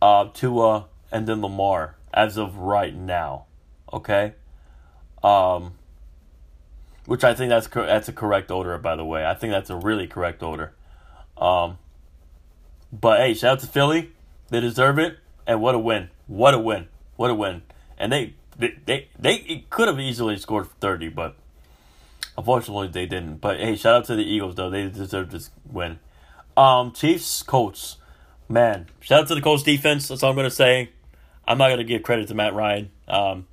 uh, 0.01 0.25
Tua, 0.33 0.87
and 1.11 1.25
then 1.25 1.41
Lamar 1.41 1.95
as 2.13 2.37
of 2.37 2.57
right 2.57 2.93
now. 2.93 3.45
Okay, 3.93 4.33
um, 5.23 5.73
which 7.05 7.23
I 7.23 7.33
think 7.33 7.49
that's 7.49 7.67
that's 7.67 8.09
a 8.09 8.13
correct 8.13 8.51
order. 8.51 8.77
By 8.77 8.97
the 8.97 9.05
way, 9.05 9.25
I 9.25 9.33
think 9.33 9.53
that's 9.53 9.69
a 9.69 9.77
really 9.77 10.07
correct 10.07 10.43
order. 10.43 10.73
Um, 11.37 11.77
but 12.91 13.19
hey, 13.19 13.33
shout 13.33 13.53
out 13.53 13.59
to 13.61 13.67
Philly. 13.67 14.11
They 14.49 14.59
deserve 14.59 14.99
it, 14.99 15.17
and 15.45 15.61
what 15.61 15.75
a 15.75 15.79
win! 15.79 16.09
What 16.27 16.53
a 16.53 16.59
win! 16.59 16.89
What 17.15 17.29
a 17.29 17.35
win! 17.35 17.61
And 17.97 18.11
they 18.11 18.33
they 18.57 18.75
they, 18.85 19.07
they 19.17 19.65
could 19.69 19.87
have 19.87 19.99
easily 19.99 20.37
scored 20.37 20.67
30, 20.81 21.09
but 21.09 21.35
unfortunately 22.37 22.87
they 22.87 23.05
didn't. 23.05 23.37
But 23.37 23.59
hey, 23.59 23.75
shout 23.75 23.95
out 23.95 24.05
to 24.05 24.15
the 24.15 24.23
Eagles 24.23 24.55
though; 24.55 24.69
they 24.69 24.87
deserve 24.87 25.31
this 25.31 25.49
win. 25.65 25.99
Um, 26.55 26.91
Chiefs, 26.91 27.43
Colts, 27.43 27.97
man, 28.47 28.87
shout 28.99 29.21
out 29.21 29.27
to 29.29 29.35
the 29.35 29.41
Colts 29.41 29.63
defense. 29.63 30.07
That's 30.07 30.23
all 30.23 30.31
I'm 30.31 30.35
gonna 30.35 30.49
say. 30.49 30.89
I'm 31.47 31.57
not 31.57 31.69
gonna 31.69 31.83
give 31.83 32.03
credit 32.03 32.27
to 32.27 32.35
Matt 32.35 32.53
Ryan. 32.53 32.91
Um, 33.07 33.47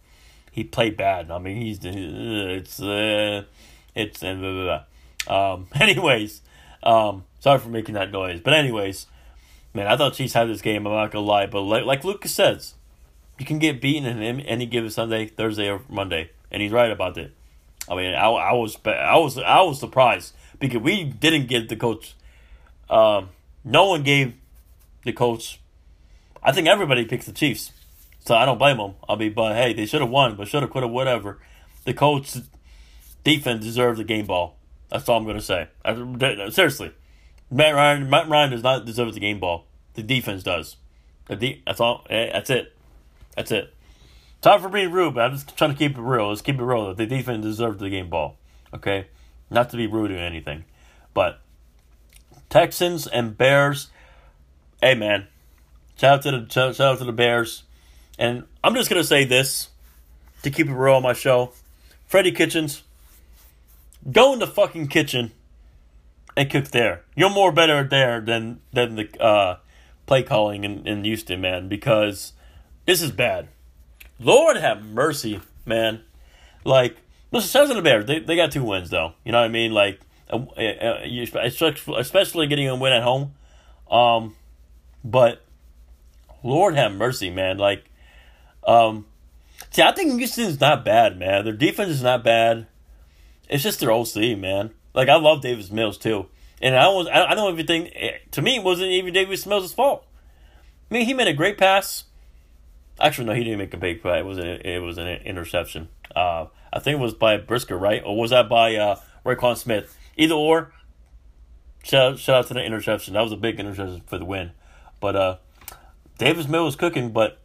he 0.51 0.65
played 0.65 0.97
bad. 0.97 1.31
I 1.31 1.39
mean, 1.39 1.57
he's 1.57 1.81
it's 1.83 2.81
uh, 2.81 3.45
it's 3.95 4.23
uh, 4.23 4.35
blah, 4.35 4.53
blah, 4.53 4.85
blah. 5.27 5.53
um. 5.55 5.67
Anyways, 5.75 6.43
um, 6.83 7.25
sorry 7.41 7.59
for 7.59 7.69
making 7.69 7.95
that 7.95 8.11
noise, 8.11 8.41
but 8.41 8.53
anyways, 8.53 9.07
man, 9.73 9.87
I 9.87 9.97
thought 9.97 10.15
Chiefs 10.15 10.35
had 10.35 10.49
this 10.49 10.63
game. 10.63 10.87
I'm 10.87 10.93
not 10.93 11.11
gonna 11.11 11.25
lie, 11.25 11.47
but 11.47 11.63
like 11.63 11.85
like 11.85 12.05
Lucas 12.05 12.35
says, 12.35 12.75
you 13.39 13.47
can 13.47 13.59
get 13.59 13.81
beaten 13.81 14.07
in 14.07 14.41
any 14.41 14.67
given 14.67 14.91
Sunday, 14.91 15.27
Thursday, 15.27 15.69
or 15.71 15.83
Monday, 15.89 16.31
and 16.51 16.63
he's 16.63 16.73
right 16.73 16.91
about 16.91 17.15
that. 17.17 17.33
I 17.89 17.95
mean, 17.95 18.15
I, 18.15 18.27
I 18.27 18.53
was 18.53 18.77
I 18.85 19.17
was 19.17 19.39
I 19.39 19.61
was 19.63 19.79
surprised 19.79 20.35
because 20.59 20.81
we 20.81 21.05
didn't 21.05 21.47
get 21.47 21.69
the 21.69 21.77
coach. 21.77 22.15
Um, 22.89 23.31
no 23.65 23.89
one 23.89 24.03
gave 24.03 24.35
the 25.05 25.13
coach. 25.13 25.61
I 26.43 26.53
think 26.53 26.69
everybody 26.69 27.05
picks 27.05 27.27
the 27.27 27.33
Chiefs, 27.33 27.73
so 28.25 28.35
I 28.35 28.45
don't 28.45 28.59
blame 28.59 28.79
them. 28.79 28.95
I 29.09 29.17
mean, 29.17 29.33
but 29.35 29.55
hey, 29.55 29.73
they 29.73 29.87
should 29.87 30.01
have 30.01 30.11
won, 30.11 30.37
but 30.37 30.49
should 30.49 30.63
have, 30.63 30.71
could 30.71 30.83
have, 30.83 30.93
whatever. 30.93 31.39
The 31.85 31.95
Colts 31.95 32.41
defense 33.23 33.65
deserves 33.65 34.01
a 34.01 34.05
game 34.05 34.27
ball. 34.27 34.57
That's 34.91 35.09
all 35.09 35.19
I'm 35.19 35.27
to 35.27 35.41
say. 35.41 35.69
I, 35.85 35.95
seriously, 36.51 36.93
Matt 37.51 37.75
Ryan, 37.75 38.09
Matt 38.09 38.29
Ryan 38.29 38.51
does 38.51 38.63
not 38.63 38.85
deserve 38.85 39.13
the 39.15 39.21
game 39.21 39.41
ball. 39.41 39.67
The 39.95 40.03
defense 40.03 40.43
does. 40.43 40.77
The 41.27 41.37
de- 41.37 41.63
that's 41.67 41.81
all. 41.81 42.07
Eh, 42.09 42.31
that's 42.33 42.51
it. 42.51 42.77
That's 43.37 43.51
it. 43.51 43.74
Time 44.45 44.61
for 44.61 44.69
being 44.69 44.93
rude, 44.93 45.15
but 45.15 45.23
I'm 45.23 45.33
just 45.33 45.57
trying 45.57 45.71
to 45.71 45.77
keep 45.77 45.97
it 45.97 46.03
real. 46.03 46.29
Let's 46.29 46.43
keep 46.43 46.59
it 46.59 46.63
real. 46.63 46.95
The 46.95 47.07
defense 47.07 47.43
deserves 47.43 47.79
the 47.79 47.89
game 47.89 48.11
ball. 48.11 48.37
Okay, 48.75 49.07
not 49.49 49.71
to 49.71 49.79
be 49.79 49.87
rude 49.87 50.11
or 50.11 50.19
anything, 50.19 50.67
but 51.15 51.41
Texans 52.51 53.07
and 53.07 53.39
Bears. 53.39 53.89
Hey 54.83 54.97
man, 54.97 55.29
shout 55.97 56.19
out 56.19 56.23
to 56.25 56.31
the 56.31 56.47
shout 56.51 56.79
out 56.79 56.99
to 56.99 57.05
the 57.07 57.13
Bears, 57.13 57.63
and 58.19 58.45
I'm 58.63 58.75
just 58.75 58.91
gonna 58.91 59.03
say 59.03 59.25
this 59.25 59.71
to 60.43 60.51
keep 60.51 60.67
it 60.67 60.75
real 60.75 60.97
on 60.97 61.03
my 61.03 61.15
show. 61.15 61.53
Freddie 62.05 62.31
Kitchens, 62.31 62.83
go 64.13 64.35
in 64.35 64.41
the 64.41 64.47
fucking 64.47 64.89
kitchen 64.89 65.33
and 66.37 66.51
cook 66.51 66.67
there. 66.67 67.05
You're 67.17 67.31
more 67.31 67.51
better 67.51 67.83
there 67.83 68.21
than 68.21 68.61
than 68.75 68.97
the 68.97 69.23
uh, 69.23 69.57
play 70.05 70.23
calling 70.23 70.65
in, 70.65 70.87
in 70.87 71.03
Houston, 71.03 71.41
man, 71.41 71.67
because 71.67 72.35
this 72.85 73.01
is 73.01 73.11
bad. 73.11 73.49
Lord 74.19 74.57
have 74.57 74.85
mercy, 74.85 75.41
man. 75.67 76.03
Like, 76.65 76.97
listen, 77.33 77.69
the 77.69 77.83
Bears, 77.83 78.07
they, 78.07 78.21
they 78.21 78.37
got 78.37 78.53
two 78.53 78.65
wins, 78.65 78.91
though. 78.91 79.15
You 79.25 79.33
know 79.33 79.41
what 79.41 79.47
I 79.47 79.49
mean? 79.49 79.73
Like, 79.73 80.01
especially 80.31 82.47
getting 82.47 82.69
a 82.69 82.77
win 82.77 82.93
at 82.93 83.03
home. 83.03 83.35
Um, 83.91 84.37
but 85.05 85.45
Lord 86.43 86.77
have 86.77 86.93
mercy, 86.93 87.31
man. 87.31 87.59
Like, 87.59 87.85
um, 88.67 89.07
see, 89.71 89.83
I 89.83 89.93
think 89.93 90.19
Houston's 90.19 90.61
not 90.61 90.85
bad, 90.85 91.19
man. 91.19 91.45
Their 91.45 91.53
defense 91.53 91.91
is 91.91 92.03
not 92.03 92.25
bad. 92.25 92.67
It's 93.49 93.63
just 93.63 93.81
their 93.81 93.93
OC, 93.93 94.39
man. 94.39 94.71
Like, 94.95 95.09
I 95.09 95.17
love 95.17 95.43
Davis 95.43 95.71
Mills 95.71 95.99
too, 95.99 96.27
and 96.63 96.77
I 96.77 96.89
was 96.89 97.09
I, 97.09 97.35
know 97.35 97.49
everything. 97.49 97.85
think 97.85 98.31
to 98.31 98.43
me, 98.43 98.57
it 98.57 98.63
wasn't 98.63 98.91
even 98.91 99.13
Davis 99.13 99.45
Mills' 99.45 99.75
fault. 99.75 100.07
I 100.91 100.95
mean, 100.95 101.07
he 101.07 101.15
made 101.15 101.29
a 101.29 101.33
great 101.33 101.59
pass. 101.59 102.05
Actually, 103.01 103.27
no, 103.27 103.35
he 103.35 103.45
didn't 103.45 103.59
make 103.59 103.75
a 103.75 103.79
big 103.79 104.03
play. 104.03 104.19
It 104.19 104.25
was 104.25 104.39
an, 104.39 104.47
it 104.47 104.81
was 104.81 104.99
an 104.99 105.09
interception. 105.09 105.89
Uh, 106.15 106.47
I 106.73 106.79
think 106.79 106.99
it 106.99 107.03
was 107.03 107.15
by 107.15 107.37
Brisker, 107.37 107.77
right? 107.77 108.03
Or 108.05 108.17
was 108.17 108.31
that 108.31 108.49
by 108.49 108.77
uh, 108.77 109.01
Roquan 109.25 109.57
Smith? 109.57 109.97
Either 110.17 110.35
or. 110.35 110.73
Shout, 111.83 112.19
shout 112.19 112.37
out 112.37 112.47
to 112.49 112.55
the 112.55 112.65
interception. 112.65 113.15
That 113.15 113.23
was 113.23 113.33
a 113.33 113.37
big 113.37 113.61
interception 113.61 114.03
for 114.07 114.19
the 114.19 114.25
win. 114.25 114.53
But 115.01 115.17
uh, 115.17 115.37
Davis 116.19 116.49
Mill 116.49 116.65
was 116.65 116.77
cooking, 116.77 117.11
but 117.11 117.39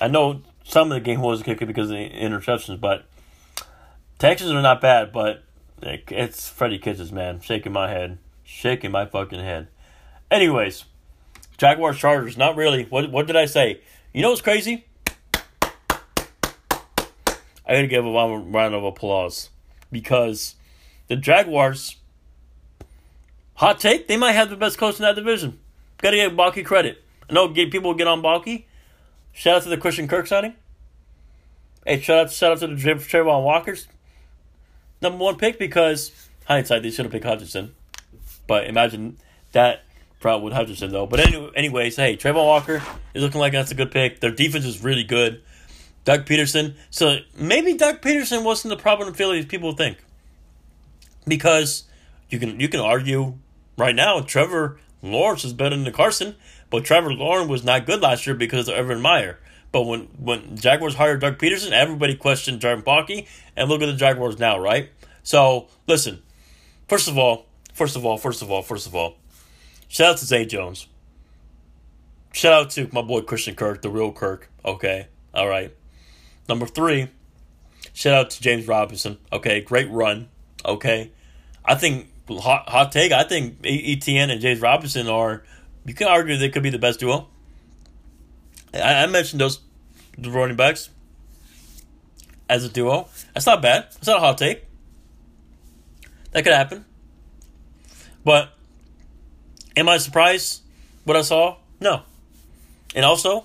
I 0.00 0.08
know 0.08 0.42
some 0.64 0.90
of 0.90 0.96
the 0.96 1.00
game 1.00 1.20
was 1.20 1.42
cooking 1.42 1.68
because 1.68 1.90
of 1.90 1.96
the 1.96 2.10
interceptions. 2.10 2.80
But 2.80 3.04
Texans 4.18 4.50
are 4.50 4.62
not 4.62 4.80
bad, 4.80 5.12
but 5.12 5.44
it's 5.82 6.48
Freddie 6.48 6.78
Kitchens, 6.78 7.12
man. 7.12 7.40
Shaking 7.40 7.72
my 7.72 7.88
head. 7.90 8.18
Shaking 8.44 8.90
my 8.90 9.06
fucking 9.06 9.40
head. 9.40 9.68
Anyways, 10.30 10.84
Jaguars 11.58 11.98
Chargers, 11.98 12.36
not 12.36 12.56
really. 12.56 12.84
What, 12.84 13.10
what 13.12 13.26
did 13.26 13.36
I 13.36 13.44
say? 13.44 13.80
You 14.16 14.22
know 14.22 14.30
what's 14.30 14.40
crazy? 14.40 14.86
I 15.62 15.92
gotta 17.68 17.86
give 17.86 18.06
a 18.06 18.10
round 18.10 18.74
of 18.74 18.82
applause 18.82 19.50
because 19.92 20.54
the 21.08 21.16
Jaguars, 21.16 21.96
hot 23.56 23.78
take, 23.78 24.08
they 24.08 24.16
might 24.16 24.32
have 24.32 24.48
the 24.48 24.56
best 24.56 24.78
coach 24.78 24.96
in 24.96 25.02
that 25.02 25.16
division. 25.16 25.58
Gotta 25.98 26.16
give 26.16 26.32
Baalke 26.32 26.64
credit. 26.64 27.04
I 27.28 27.34
know 27.34 27.48
people 27.48 27.92
get 27.92 28.06
on 28.06 28.22
Baalke. 28.22 28.64
Shout 29.34 29.56
out 29.56 29.62
to 29.64 29.68
the 29.68 29.76
Christian 29.76 30.08
Kirk 30.08 30.26
signing. 30.26 30.54
Hey, 31.84 32.00
shout 32.00 32.18
out, 32.18 32.32
shout 32.32 32.52
out 32.52 32.60
to 32.60 32.68
the 32.68 32.74
Travon 32.74 33.44
Walker's 33.44 33.86
number 35.02 35.22
one 35.22 35.36
pick 35.36 35.58
because 35.58 36.10
hindsight 36.46 36.82
they 36.82 36.90
should 36.90 37.04
have 37.04 37.12
picked 37.12 37.26
Hutchinson. 37.26 37.74
But 38.46 38.66
imagine 38.66 39.18
that 39.52 39.82
problem 40.20 40.44
with 40.44 40.52
Hutchinson 40.54 40.90
though. 40.90 41.06
But 41.06 41.20
anyway, 41.20 41.50
anyways, 41.54 41.96
hey, 41.96 42.16
Travon 42.16 42.44
Walker 42.44 42.82
is 43.14 43.22
looking 43.22 43.40
like 43.40 43.52
that's 43.52 43.70
a 43.70 43.74
good 43.74 43.90
pick. 43.90 44.20
Their 44.20 44.30
defense 44.30 44.64
is 44.64 44.82
really 44.82 45.04
good. 45.04 45.42
Doug 46.04 46.24
Pederson. 46.24 46.74
So 46.90 47.18
maybe 47.36 47.74
Doug 47.74 48.00
Pederson 48.00 48.44
wasn't 48.44 48.70
the 48.76 48.80
problem 48.80 49.08
in 49.08 49.14
Philly 49.14 49.40
as 49.40 49.46
people 49.46 49.72
think. 49.72 49.98
Because 51.26 51.84
you 52.30 52.38
can 52.38 52.60
you 52.60 52.68
can 52.68 52.80
argue 52.80 53.34
right 53.76 53.94
now 53.94 54.20
Trevor 54.20 54.78
Lawrence 55.02 55.44
is 55.44 55.52
better 55.52 55.76
than 55.76 55.92
Carson, 55.92 56.36
but 56.70 56.84
Trevor 56.84 57.12
Lawrence 57.12 57.48
was 57.48 57.64
not 57.64 57.86
good 57.86 58.00
last 58.00 58.26
year 58.26 58.36
because 58.36 58.68
of 58.68 58.76
Urban 58.76 59.00
Meyer. 59.00 59.38
But 59.72 59.82
when 59.82 60.02
when 60.18 60.56
Jaguars 60.56 60.94
hired 60.94 61.20
Doug 61.20 61.38
Pederson, 61.38 61.72
everybody 61.72 62.14
questioned 62.14 62.60
Jordan 62.60 62.84
Baalke, 62.84 63.26
and 63.56 63.68
look 63.68 63.82
at 63.82 63.86
the 63.86 63.94
Jaguars 63.94 64.38
now, 64.38 64.58
right? 64.58 64.90
So 65.24 65.66
listen, 65.88 66.22
first 66.88 67.08
of 67.08 67.18
all, 67.18 67.46
first 67.74 67.96
of 67.96 68.06
all, 68.06 68.16
first 68.16 68.42
of 68.42 68.50
all, 68.50 68.62
first 68.62 68.86
of 68.86 68.94
all, 68.94 69.16
shout 69.88 70.12
out 70.12 70.16
to 70.18 70.24
Zay 70.24 70.44
Jones. 70.44 70.86
Shout 72.32 72.52
out 72.52 72.70
to 72.70 72.88
my 72.92 73.02
boy 73.02 73.22
Christian 73.22 73.54
Kirk, 73.54 73.82
the 73.82 73.90
real 73.90 74.12
Kirk. 74.12 74.50
Okay, 74.64 75.08
all 75.32 75.48
right. 75.48 75.74
Number 76.48 76.66
three, 76.66 77.08
shout 77.92 78.14
out 78.14 78.30
to 78.30 78.42
James 78.42 78.68
Robinson. 78.68 79.18
Okay, 79.32 79.60
great 79.60 79.90
run. 79.90 80.28
Okay, 80.64 81.12
I 81.64 81.74
think 81.74 82.08
hot, 82.28 82.68
hot 82.68 82.92
take. 82.92 83.12
I 83.12 83.24
think 83.24 83.62
ETN 83.62 84.30
and 84.30 84.40
James 84.40 84.60
Robinson 84.60 85.08
are. 85.08 85.44
You 85.84 85.94
can 85.94 86.08
argue 86.08 86.36
they 86.36 86.48
could 86.48 86.62
be 86.62 86.70
the 86.70 86.78
best 86.78 87.00
duo. 87.00 87.28
I, 88.74 89.04
I 89.04 89.06
mentioned 89.06 89.40
those 89.40 89.60
the 90.18 90.30
running 90.30 90.56
backs 90.56 90.90
as 92.48 92.64
a 92.64 92.68
duo. 92.68 93.08
That's 93.34 93.46
not 93.46 93.62
bad. 93.62 93.84
That's 93.94 94.06
not 94.06 94.18
a 94.18 94.20
hot 94.20 94.38
take. 94.38 94.64
That 96.32 96.44
could 96.44 96.52
happen. 96.52 96.84
But 98.24 98.50
am 99.76 99.88
I 99.88 99.98
surprised 99.98 100.62
what 101.04 101.16
I 101.16 101.22
saw? 101.22 101.56
No. 101.80 102.02
And 102.94 103.04
also, 103.04 103.44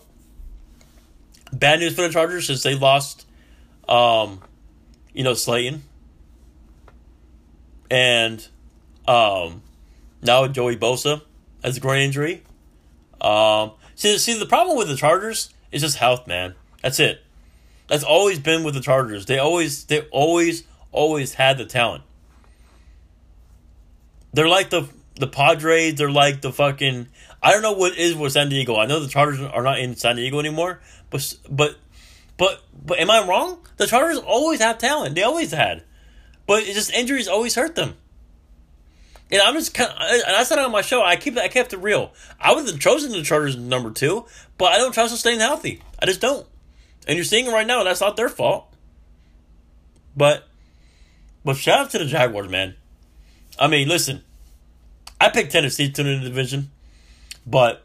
Bad 1.54 1.80
news 1.82 1.96
for 1.96 2.04
the 2.04 2.10
Chargers 2.10 2.48
since 2.48 2.64
they 2.64 2.76
lost, 2.76 3.26
um, 3.90 4.42
you 5.14 5.24
know, 5.24 5.34
Slayton. 5.34 5.84
And 7.90 8.46
um, 9.08 9.62
now 10.22 10.48
Joey 10.48 10.78
Bosa 10.78 11.22
has 11.62 11.78
a 11.78 11.80
groin 11.82 12.00
injury. 12.00 12.44
Um, 13.20 13.72
see, 13.96 14.18
see, 14.18 14.40
the 14.40 14.46
problem 14.46 14.78
with 14.78 14.88
the 14.88 14.96
Chargers 14.96 15.54
is 15.72 15.82
just 15.82 15.98
health, 15.98 16.26
man. 16.26 16.56
That's 16.82 17.00
it. 17.00 17.22
That's 17.88 18.04
always 18.04 18.40
been 18.40 18.64
with 18.64 18.74
the 18.74 18.82
Chargers. 18.82 19.26
They 19.26 19.38
always, 19.38 19.84
they 19.84 20.02
always, 20.12 20.64
always 20.94 21.34
had 21.34 21.58
the 21.58 21.66
talent. 21.66 22.04
They're 24.34 24.48
like 24.48 24.70
the 24.70 24.88
the 25.16 25.28
Padres. 25.28 25.96
They're 25.96 26.12
like 26.12 26.42
the 26.42 26.52
fucking. 26.52 27.08
I 27.42 27.52
don't 27.52 27.62
know 27.62 27.74
what 27.74 27.98
is 27.98 28.16
with 28.16 28.34
San 28.34 28.50
Diego. 28.50 28.76
I 28.76 28.86
know 28.86 29.00
the 29.00 29.08
Chargers 29.08 29.42
are 29.42 29.64
not 29.64 29.80
in 29.80 29.96
San 29.96 30.16
Diego 30.16 30.40
anymore, 30.40 30.82
but 31.10 31.34
but 31.50 31.76
but 32.38 32.62
but 32.86 33.00
am 33.00 33.10
I 33.10 33.26
wrong? 33.28 33.60
The 33.78 33.88
Chargers 33.88 34.20
always 34.20 34.62
have 34.62 34.78
talent. 34.78 35.16
They 35.16 35.24
always 35.24 35.52
had, 35.52 35.84
but 36.46 36.64
just 36.64 36.94
injuries 36.94 37.28
always 37.28 37.56
hurt 37.56 37.76
them. 37.76 37.96
And 39.32 39.42
I'm 39.42 39.54
just 39.54 39.74
kind 39.74 39.92
and 39.92 40.36
I 40.36 40.44
said 40.44 40.60
on 40.60 40.72
my 40.72 40.82
show, 40.82 41.04
I 41.04 41.16
keep 41.16 41.38
I 41.38 41.48
kept 41.48 41.74
it 41.74 41.78
real. 41.78 42.12
I 42.40 42.54
would 42.54 42.68
have 42.68 42.80
chosen 42.80 43.12
the 43.12 43.24
Chargers 43.24 43.56
number 43.56 43.92
two, 43.92 44.26
but 44.58 44.72
I 44.72 44.78
don't 44.78 44.94
trust 44.94 45.12
them 45.12 45.18
staying 45.18 45.40
healthy. 45.40 45.82
I 46.00 46.06
just 46.06 46.22
don't. 46.22 46.46
And 47.08 47.16
you're 47.16 47.26
seeing 47.26 47.48
it 47.48 47.52
right 47.52 47.66
now. 47.66 47.84
That's 47.84 48.02
not 48.02 48.16
their 48.16 48.30
fault. 48.30 48.68
But, 50.16 50.48
but 51.44 51.58
shout 51.58 51.80
out 51.80 51.90
to 51.92 52.00
the 52.00 52.06
Jaguars, 52.06 52.50
man. 52.50 52.76
I 53.58 53.68
mean, 53.68 53.88
listen, 53.88 54.24
I 55.22 55.30
picked 55.30 55.52
Tennessee 55.52 55.92
to 55.92 56.04
win 56.04 56.24
the 56.24 56.30
division, 56.30 56.72
but 57.46 57.84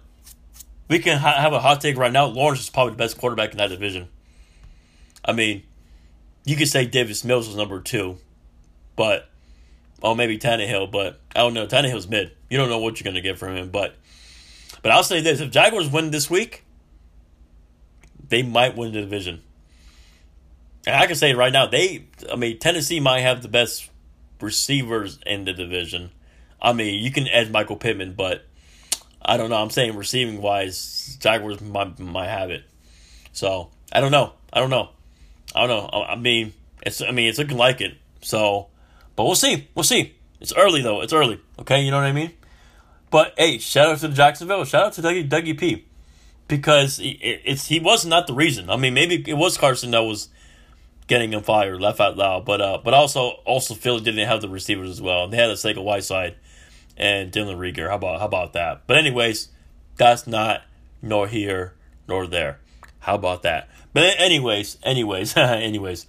we 0.88 0.98
can 1.00 1.18
ha- 1.18 1.38
have 1.38 1.52
a 1.52 1.60
hot 1.60 1.82
take 1.82 1.98
right 1.98 2.10
now. 2.10 2.24
Lawrence 2.24 2.60
is 2.60 2.70
probably 2.70 2.92
the 2.92 2.96
best 2.96 3.18
quarterback 3.18 3.50
in 3.50 3.58
that 3.58 3.68
division. 3.68 4.08
I 5.22 5.32
mean, 5.32 5.62
you 6.46 6.56
could 6.56 6.68
say 6.68 6.86
Davis 6.86 7.24
Mills 7.24 7.46
was 7.46 7.54
number 7.54 7.78
two, 7.80 8.16
but 8.96 9.28
oh, 10.02 10.14
maybe 10.14 10.38
Tannehill, 10.38 10.90
but 10.90 11.20
I 11.34 11.40
don't 11.40 11.52
know. 11.52 11.66
Tannehill's 11.66 12.08
mid. 12.08 12.32
You 12.48 12.56
don't 12.56 12.70
know 12.70 12.78
what 12.78 12.98
you're 12.98 13.04
going 13.04 13.16
to 13.16 13.20
get 13.20 13.38
from 13.38 13.54
him, 13.54 13.68
but 13.68 13.96
but 14.82 14.90
I'll 14.90 15.02
say 15.02 15.20
this: 15.20 15.40
if 15.40 15.50
Jaguars 15.50 15.90
win 15.90 16.12
this 16.12 16.30
week, 16.30 16.64
they 18.30 18.42
might 18.42 18.78
win 18.78 18.94
the 18.94 19.02
division. 19.02 19.42
And 20.86 20.96
I 20.96 21.06
can 21.06 21.16
say 21.16 21.34
right 21.34 21.52
now, 21.52 21.66
they. 21.66 22.06
I 22.32 22.36
mean, 22.36 22.58
Tennessee 22.58 22.98
might 22.98 23.20
have 23.20 23.42
the 23.42 23.48
best 23.48 23.90
receivers 24.40 25.18
in 25.26 25.44
the 25.44 25.52
division. 25.52 26.12
I 26.66 26.72
mean, 26.72 27.02
you 27.02 27.12
can 27.12 27.28
edge 27.28 27.48
Michael 27.48 27.76
Pittman, 27.76 28.14
but 28.14 28.44
I 29.22 29.36
don't 29.36 29.50
know. 29.50 29.56
I'm 29.56 29.70
saying 29.70 29.94
receiving 29.94 30.42
wise, 30.42 31.16
Jaguars 31.20 31.60
might, 31.60 31.96
might 32.00 32.26
have 32.26 32.50
it. 32.50 32.64
So 33.32 33.70
I 33.92 34.00
don't 34.00 34.10
know. 34.10 34.32
I 34.52 34.58
don't 34.58 34.70
know. 34.70 34.90
I 35.54 35.64
don't 35.64 35.92
know. 35.92 36.02
I 36.02 36.16
mean, 36.16 36.54
it's. 36.82 37.00
I 37.00 37.12
mean, 37.12 37.28
it's 37.28 37.38
looking 37.38 37.56
like 37.56 37.80
it. 37.80 37.94
So, 38.20 38.66
but 39.14 39.24
we'll 39.24 39.36
see. 39.36 39.68
We'll 39.76 39.84
see. 39.84 40.16
It's 40.40 40.52
early 40.54 40.82
though. 40.82 41.02
It's 41.02 41.12
early. 41.12 41.40
Okay, 41.60 41.82
you 41.82 41.92
know 41.92 41.98
what 41.98 42.06
I 42.06 42.12
mean. 42.12 42.32
But 43.10 43.34
hey, 43.38 43.58
shout 43.58 43.88
out 43.88 43.98
to 43.98 44.08
Jacksonville. 44.08 44.64
Shout 44.64 44.86
out 44.86 44.92
to 44.94 45.02
Dougie, 45.02 45.28
Dougie 45.28 45.56
P. 45.56 45.86
Because 46.48 46.98
it, 46.98 47.16
it's 47.22 47.68
he 47.68 47.78
was 47.78 48.04
not 48.04 48.26
the 48.26 48.34
reason. 48.34 48.70
I 48.70 48.76
mean, 48.76 48.92
maybe 48.92 49.22
it 49.28 49.34
was 49.34 49.56
Carson 49.56 49.92
that 49.92 50.02
was 50.02 50.30
getting 51.06 51.32
him 51.32 51.42
fired, 51.42 51.80
laugh 51.80 52.00
out 52.00 52.16
loud. 52.16 52.44
But 52.44 52.60
uh, 52.60 52.78
but 52.82 52.94
also 52.94 53.40
also 53.44 53.74
Philly 53.74 54.00
didn't 54.00 54.26
have 54.26 54.40
the 54.40 54.48
receivers 54.48 54.90
as 54.90 55.00
well. 55.00 55.28
They 55.28 55.36
had 55.36 55.50
Arcega-Whiteside 55.50 56.36
and 56.96 57.32
Jalen 57.32 57.56
Reagor. 57.56 57.88
How 57.88 57.96
about 57.96 58.20
how 58.20 58.26
about 58.26 58.52
that? 58.54 58.82
But 58.86 58.96
anyways, 58.96 59.48
that's 59.96 60.26
not 60.26 60.62
nor 61.02 61.28
here 61.28 61.74
nor 62.08 62.26
there. 62.26 62.58
How 63.00 63.14
about 63.14 63.42
that? 63.42 63.68
But 63.92 64.18
anyways, 64.18 64.78
anyways, 64.82 65.36
anyways. 65.36 66.06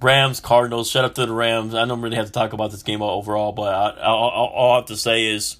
Rams, 0.00 0.38
Cardinals. 0.38 0.88
Shout 0.88 1.04
out 1.04 1.16
to 1.16 1.26
the 1.26 1.32
Rams. 1.32 1.74
I 1.74 1.84
don't 1.84 2.00
really 2.00 2.16
have 2.16 2.26
to 2.26 2.32
talk 2.32 2.52
about 2.52 2.70
this 2.70 2.84
game 2.84 3.02
overall, 3.02 3.50
but 3.50 3.74
I, 3.74 4.00
I, 4.00 4.06
all, 4.06 4.30
all 4.30 4.72
I 4.72 4.76
have 4.76 4.86
to 4.86 4.96
say 4.96 5.26
is, 5.26 5.56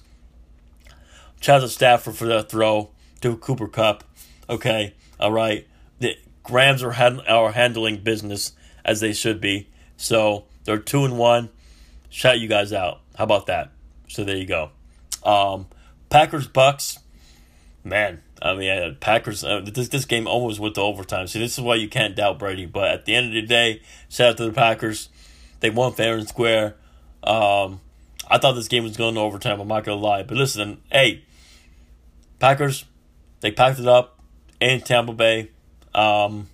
shout 1.41 1.67
Stafford 1.69 2.15
for 2.15 2.25
that 2.27 2.49
throw 2.49 2.89
to 3.19 3.35
Cooper 3.35 3.67
Kupp. 3.67 4.05
Okay, 4.49 4.93
all 5.19 5.33
right. 5.33 5.67
The 5.99 6.15
Rams 6.49 6.81
are, 6.83 6.93
are 6.93 7.51
handling 7.51 7.97
business 8.01 8.53
as 8.89 8.99
they 9.01 9.13
should 9.13 9.39
be. 9.39 9.67
So 9.97 10.45
they're 10.63 10.79
two 10.79 11.05
and 11.05 11.17
one. 11.17 11.49
Shout 12.09 12.39
you 12.39 12.47
guys 12.47 12.73
out. 12.73 13.01
How 13.15 13.23
about 13.23 13.45
that? 13.45 13.69
So 14.07 14.23
there 14.23 14.35
you 14.35 14.47
go. 14.47 14.71
Um, 15.23 15.67
Packers 16.09 16.47
Bucks. 16.47 16.97
Man, 17.83 18.23
I 18.41 18.55
mean, 18.55 18.69
uh, 18.71 18.95
Packers. 18.99 19.43
Uh, 19.43 19.61
this 19.63 19.89
this 19.89 20.05
game 20.05 20.27
almost 20.27 20.59
went 20.59 20.75
to 20.75 20.81
overtime. 20.81 21.27
See, 21.27 21.39
this 21.39 21.57
is 21.57 21.63
why 21.63 21.75
you 21.75 21.87
can't 21.87 22.15
doubt 22.15 22.39
Brady. 22.39 22.65
But 22.65 22.89
at 22.89 23.05
the 23.05 23.13
end 23.13 23.27
of 23.27 23.33
the 23.33 23.43
day, 23.43 23.81
shout 24.09 24.31
out 24.31 24.37
to 24.37 24.45
the 24.45 24.51
Packers. 24.51 25.09
They 25.59 25.69
won 25.69 25.93
fair 25.93 26.17
and 26.17 26.27
square. 26.27 26.75
Um, 27.23 27.79
I 28.27 28.39
thought 28.39 28.53
this 28.53 28.67
game 28.67 28.83
was 28.83 28.97
going 28.97 29.15
to 29.15 29.21
overtime. 29.21 29.59
I'm 29.59 29.67
not 29.67 29.83
gonna 29.83 30.01
lie. 30.01 30.23
But 30.23 30.37
listen, 30.37 30.81
hey, 30.91 31.23
Packers, 32.39 32.85
they 33.41 33.51
packed 33.51 33.79
it 33.79 33.87
up 33.87 34.19
in 34.59 34.81
Tampa 34.81 35.13
Bay. 35.13 35.51
Um, 35.93 36.49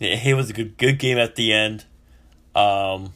it 0.00 0.36
was 0.36 0.50
a 0.50 0.52
good 0.52 0.76
good 0.76 0.98
game 0.98 1.18
at 1.18 1.36
the 1.36 1.52
end. 1.52 1.84
Um, 2.54 3.12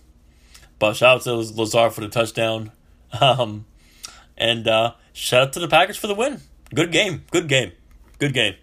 but 0.78 0.94
shout 0.94 1.16
out 1.16 1.22
to 1.22 1.34
Lazard 1.34 1.92
for 1.92 2.00
the 2.00 2.08
touchdown. 2.08 2.72
Um, 3.22 3.64
and 4.36 4.68
uh, 4.68 4.92
shout 5.14 5.42
out 5.42 5.52
to 5.54 5.60
the 5.60 5.66
Packers 5.66 5.96
for 5.96 6.08
the 6.08 6.14
win. 6.14 6.42
Good 6.74 6.92
game. 6.92 7.24
Good 7.30 7.48
game. 7.48 7.72
Good 8.18 8.34
game. 8.34 8.54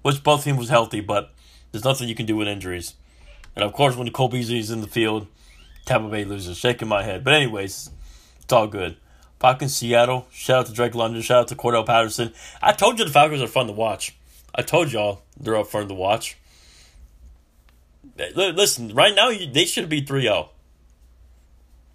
Which 0.00 0.22
both 0.22 0.44
teams 0.44 0.58
was 0.58 0.70
healthy, 0.70 1.02
but 1.02 1.34
there's 1.70 1.84
nothing 1.84 2.08
you 2.08 2.14
can 2.14 2.24
do 2.24 2.34
with 2.34 2.48
injuries. 2.48 2.94
And 3.54 3.62
of 3.62 3.74
course, 3.74 3.94
when 3.94 4.10
Cole 4.10 4.28
Beasley's 4.28 4.70
in 4.70 4.80
the 4.80 4.86
field, 4.86 5.26
Tampa 5.84 6.08
Bay 6.08 6.24
loses. 6.24 6.56
Shaking 6.56 6.88
my 6.88 7.02
head. 7.02 7.22
But 7.22 7.34
anyways, 7.34 7.90
it's 8.40 8.52
all 8.52 8.66
good. 8.66 8.96
Falcons, 9.40 9.76
Seattle. 9.76 10.26
Shout 10.30 10.60
out 10.60 10.66
to 10.66 10.72
Drake 10.72 10.94
London. 10.94 11.20
Shout 11.20 11.40
out 11.40 11.48
to 11.48 11.56
Cordarrelle 11.56 11.86
Patterson. 11.86 12.32
I 12.62 12.72
told 12.72 12.98
you 12.98 13.04
the 13.04 13.10
Falcons 13.10 13.42
are 13.42 13.48
fun 13.48 13.66
to 13.66 13.72
watch. 13.72 14.16
I 14.54 14.62
told 14.62 14.92
y'all 14.92 15.22
they're 15.38 15.56
up 15.56 15.66
fun 15.66 15.88
to 15.88 15.94
watch. 15.94 16.36
Listen, 18.16 18.94
right 18.94 19.14
now 19.14 19.30
they 19.30 19.64
should 19.64 19.88
be 19.88 20.02
3 20.02 20.22
0. 20.22 20.50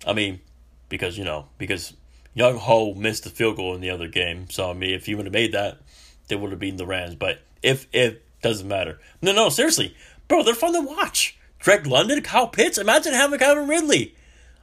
I 0.05 0.13
mean, 0.13 0.41
because, 0.89 1.17
you 1.17 1.23
know, 1.23 1.47
because 1.57 1.93
Younghoe 2.35 2.95
missed 2.95 3.23
the 3.23 3.29
field 3.29 3.57
goal 3.57 3.75
in 3.75 3.81
the 3.81 3.89
other 3.89 4.07
game. 4.07 4.49
So, 4.49 4.69
I 4.69 4.73
mean, 4.73 4.93
if 4.93 5.05
he 5.05 5.15
would 5.15 5.25
have 5.25 5.33
made 5.33 5.53
that, 5.53 5.79
they 6.27 6.35
would 6.35 6.51
have 6.51 6.59
beaten 6.59 6.77
the 6.77 6.85
Rams. 6.85 7.15
But 7.15 7.39
if, 7.61 7.87
if, 7.93 8.17
doesn't 8.41 8.67
matter. 8.67 8.99
No, 9.21 9.33
no, 9.33 9.49
seriously. 9.49 9.95
Bro, 10.27 10.43
they're 10.43 10.53
fun 10.53 10.73
to 10.73 10.81
watch. 10.81 11.37
Drake 11.59 11.87
London, 11.87 12.21
Kyle 12.21 12.47
Pitts. 12.47 12.77
Imagine 12.77 13.13
having 13.13 13.39
Calvin 13.39 13.67
Ridley. 13.67 14.15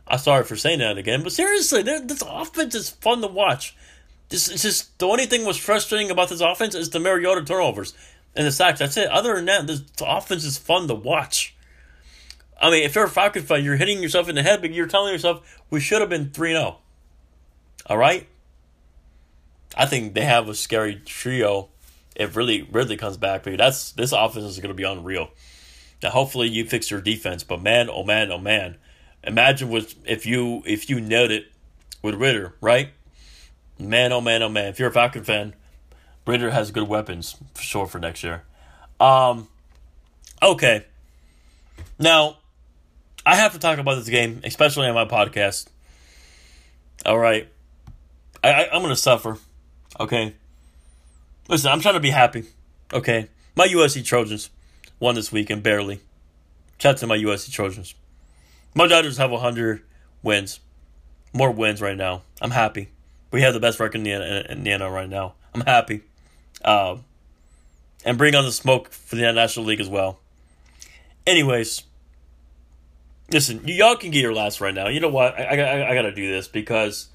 I'm 0.07 0.19
sorry 0.19 0.45
for 0.45 0.57
saying 0.57 0.81
that 0.81 0.99
again, 0.99 1.23
but 1.23 1.33
seriously, 1.33 1.83
this 1.83 2.23
offense 2.23 2.75
is 2.75 2.91
fun 2.91 3.23
to 3.23 3.27
watch. 3.27 3.75
This 4.29 4.49
is 4.49 4.63
just 4.63 4.99
the 4.99 5.07
only 5.07 5.27
thing 5.27 5.45
was 5.45 5.57
frustrating 5.57 6.11
about 6.11 6.29
this 6.29 6.41
offense 6.41 6.75
is 6.75 6.91
the 6.91 7.01
Mariota 7.01 7.43
turnovers 7.43 7.95
and 8.37 8.47
the 8.47 8.53
sacks. 8.53 8.79
That's 8.79 8.97
it. 8.97 9.09
Other 9.09 9.35
than 9.35 9.47
that, 9.47 9.67
this 9.67 9.83
offense 10.01 10.45
is 10.45 10.59
fun 10.59 10.89
to 10.89 10.95
watch. 10.95 11.55
I 12.61 12.71
mean, 12.71 12.85
if 12.85 12.95
you're 12.95 13.05
a 13.05 13.11
Falcon 13.11 13.43
fan, 13.43 13.65
you're 13.65 13.77
hitting 13.77 14.03
yourself 14.03 14.29
in 14.29 14.35
the 14.35 14.43
head, 14.43 14.61
but 14.61 14.73
you're 14.73 14.87
telling 14.87 15.13
yourself 15.13 15.61
we 15.71 15.81
should 15.81 16.01
have 16.01 16.11
been 16.11 16.31
3 16.31 16.53
0. 16.53 16.79
All 17.87 17.99
right? 17.99 18.27
I 19.77 19.87
think 19.87 20.15
they 20.15 20.25
have 20.25 20.49
a 20.49 20.55
scary 20.55 20.97
trio 21.05 21.69
if 22.15 22.37
really 22.37 22.63
Ridley 22.63 22.97
comes 22.97 23.17
back. 23.17 23.43
But 23.43 23.59
that's 23.59 23.93
this 23.93 24.13
offense 24.13 24.45
is 24.45 24.59
going 24.59 24.69
to 24.69 24.75
be 24.75 24.85
unreal. 24.85 25.31
Now, 26.03 26.11
hopefully, 26.11 26.49
you 26.49 26.65
fix 26.65 26.91
your 26.91 27.01
defense. 27.01 27.45
But 27.45 27.63
man, 27.63 27.89
oh 27.91 28.05
man, 28.05 28.31
oh 28.31 28.39
man, 28.39 28.77
imagine 29.23 29.69
with 29.69 29.97
if 30.07 30.27
you 30.27 30.63
if 30.67 30.89
you 30.89 31.01
nailed 31.01 31.31
it 31.31 31.47
with 32.03 32.15
Ridder, 32.15 32.55
right? 32.61 32.91
Man, 33.79 34.13
oh 34.13 34.21
man, 34.21 34.43
oh 34.43 34.49
man. 34.49 34.67
If 34.67 34.79
you're 34.79 34.91
a 34.91 34.93
Falcon 34.93 35.25
fan, 35.25 35.55
Ridder 36.27 36.51
has 36.51 36.71
good 36.71 36.89
weapons 36.89 37.37
for 37.55 37.63
sure 37.63 37.87
for 37.87 37.99
next 37.99 38.23
year. 38.23 38.45
Um, 38.99 39.49
okay. 40.43 40.87
Now, 41.99 42.39
I 43.27 43.37
have 43.37 43.53
to 43.53 43.59
talk 43.59 43.79
about 43.79 43.97
this 43.97 44.09
game, 44.09 44.41
especially 44.45 44.87
on 44.87 44.95
my 44.95 45.05
podcast. 45.05 45.67
All 47.05 47.19
right. 47.19 47.49
I, 48.43 48.53
I, 48.53 48.65
I'm 48.73 48.83
going 48.83 48.89
to 48.89 48.97
suffer. 48.97 49.39
Okay. 50.01 50.35
Listen, 51.49 51.71
I'm 51.71 51.81
trying 51.81 51.95
to 51.95 52.01
be 52.01 52.11
happy. 52.11 52.45
Okay. 52.93 53.29
My 53.57 53.67
USC 53.69 54.05
Trojans 54.05 54.51
won 54.99 55.15
this 55.15 55.31
weekend, 55.31 55.63
barely. 55.63 56.01
Out 56.85 56.99
to 56.99 57.07
my 57.07 57.17
USC 57.17 57.51
Trojans. 57.51 57.95
My 58.75 58.87
Dodgers 58.87 59.17
have 59.17 59.31
100 59.31 59.83
wins. 60.23 60.61
More 61.33 61.51
wins 61.51 61.81
right 61.81 61.97
now. 61.97 62.23
I'm 62.43 62.51
happy. 62.51 62.91
We 63.31 63.41
have 63.41 63.55
the 63.55 63.61
best 63.61 63.81
record 63.81 63.97
in 63.97 64.03
the, 64.05 64.53
in 64.53 64.65
the 64.65 64.71
NL 64.71 64.93
right 64.93 65.09
now. 65.09 65.35
I'm 65.55 65.63
happy. 65.63 66.03
Uh, 66.65 66.97
and 68.05 68.19
bring 68.19 68.35
on 68.35 68.45
the 68.45 68.53
smoke 68.53 68.91
for 68.91 69.17
the 69.17 69.33
National 69.33 69.67
League 69.67 69.81
as 69.81 69.89
well. 69.89 70.19
Anyways, 71.27 71.83
listen, 73.31 73.63
y'all 73.67 73.97
can 73.97 74.11
get 74.11 74.21
your 74.21 74.35
last 74.35 74.61
right 74.61 74.75
now. 74.75 74.89
You 74.89 75.01
know 75.01 75.09
what? 75.09 75.39
I, 75.39 75.61
I, 75.61 75.91
I 75.91 75.95
gotta 75.95 76.13
do 76.13 76.31
this 76.31 76.49
because 76.49 77.09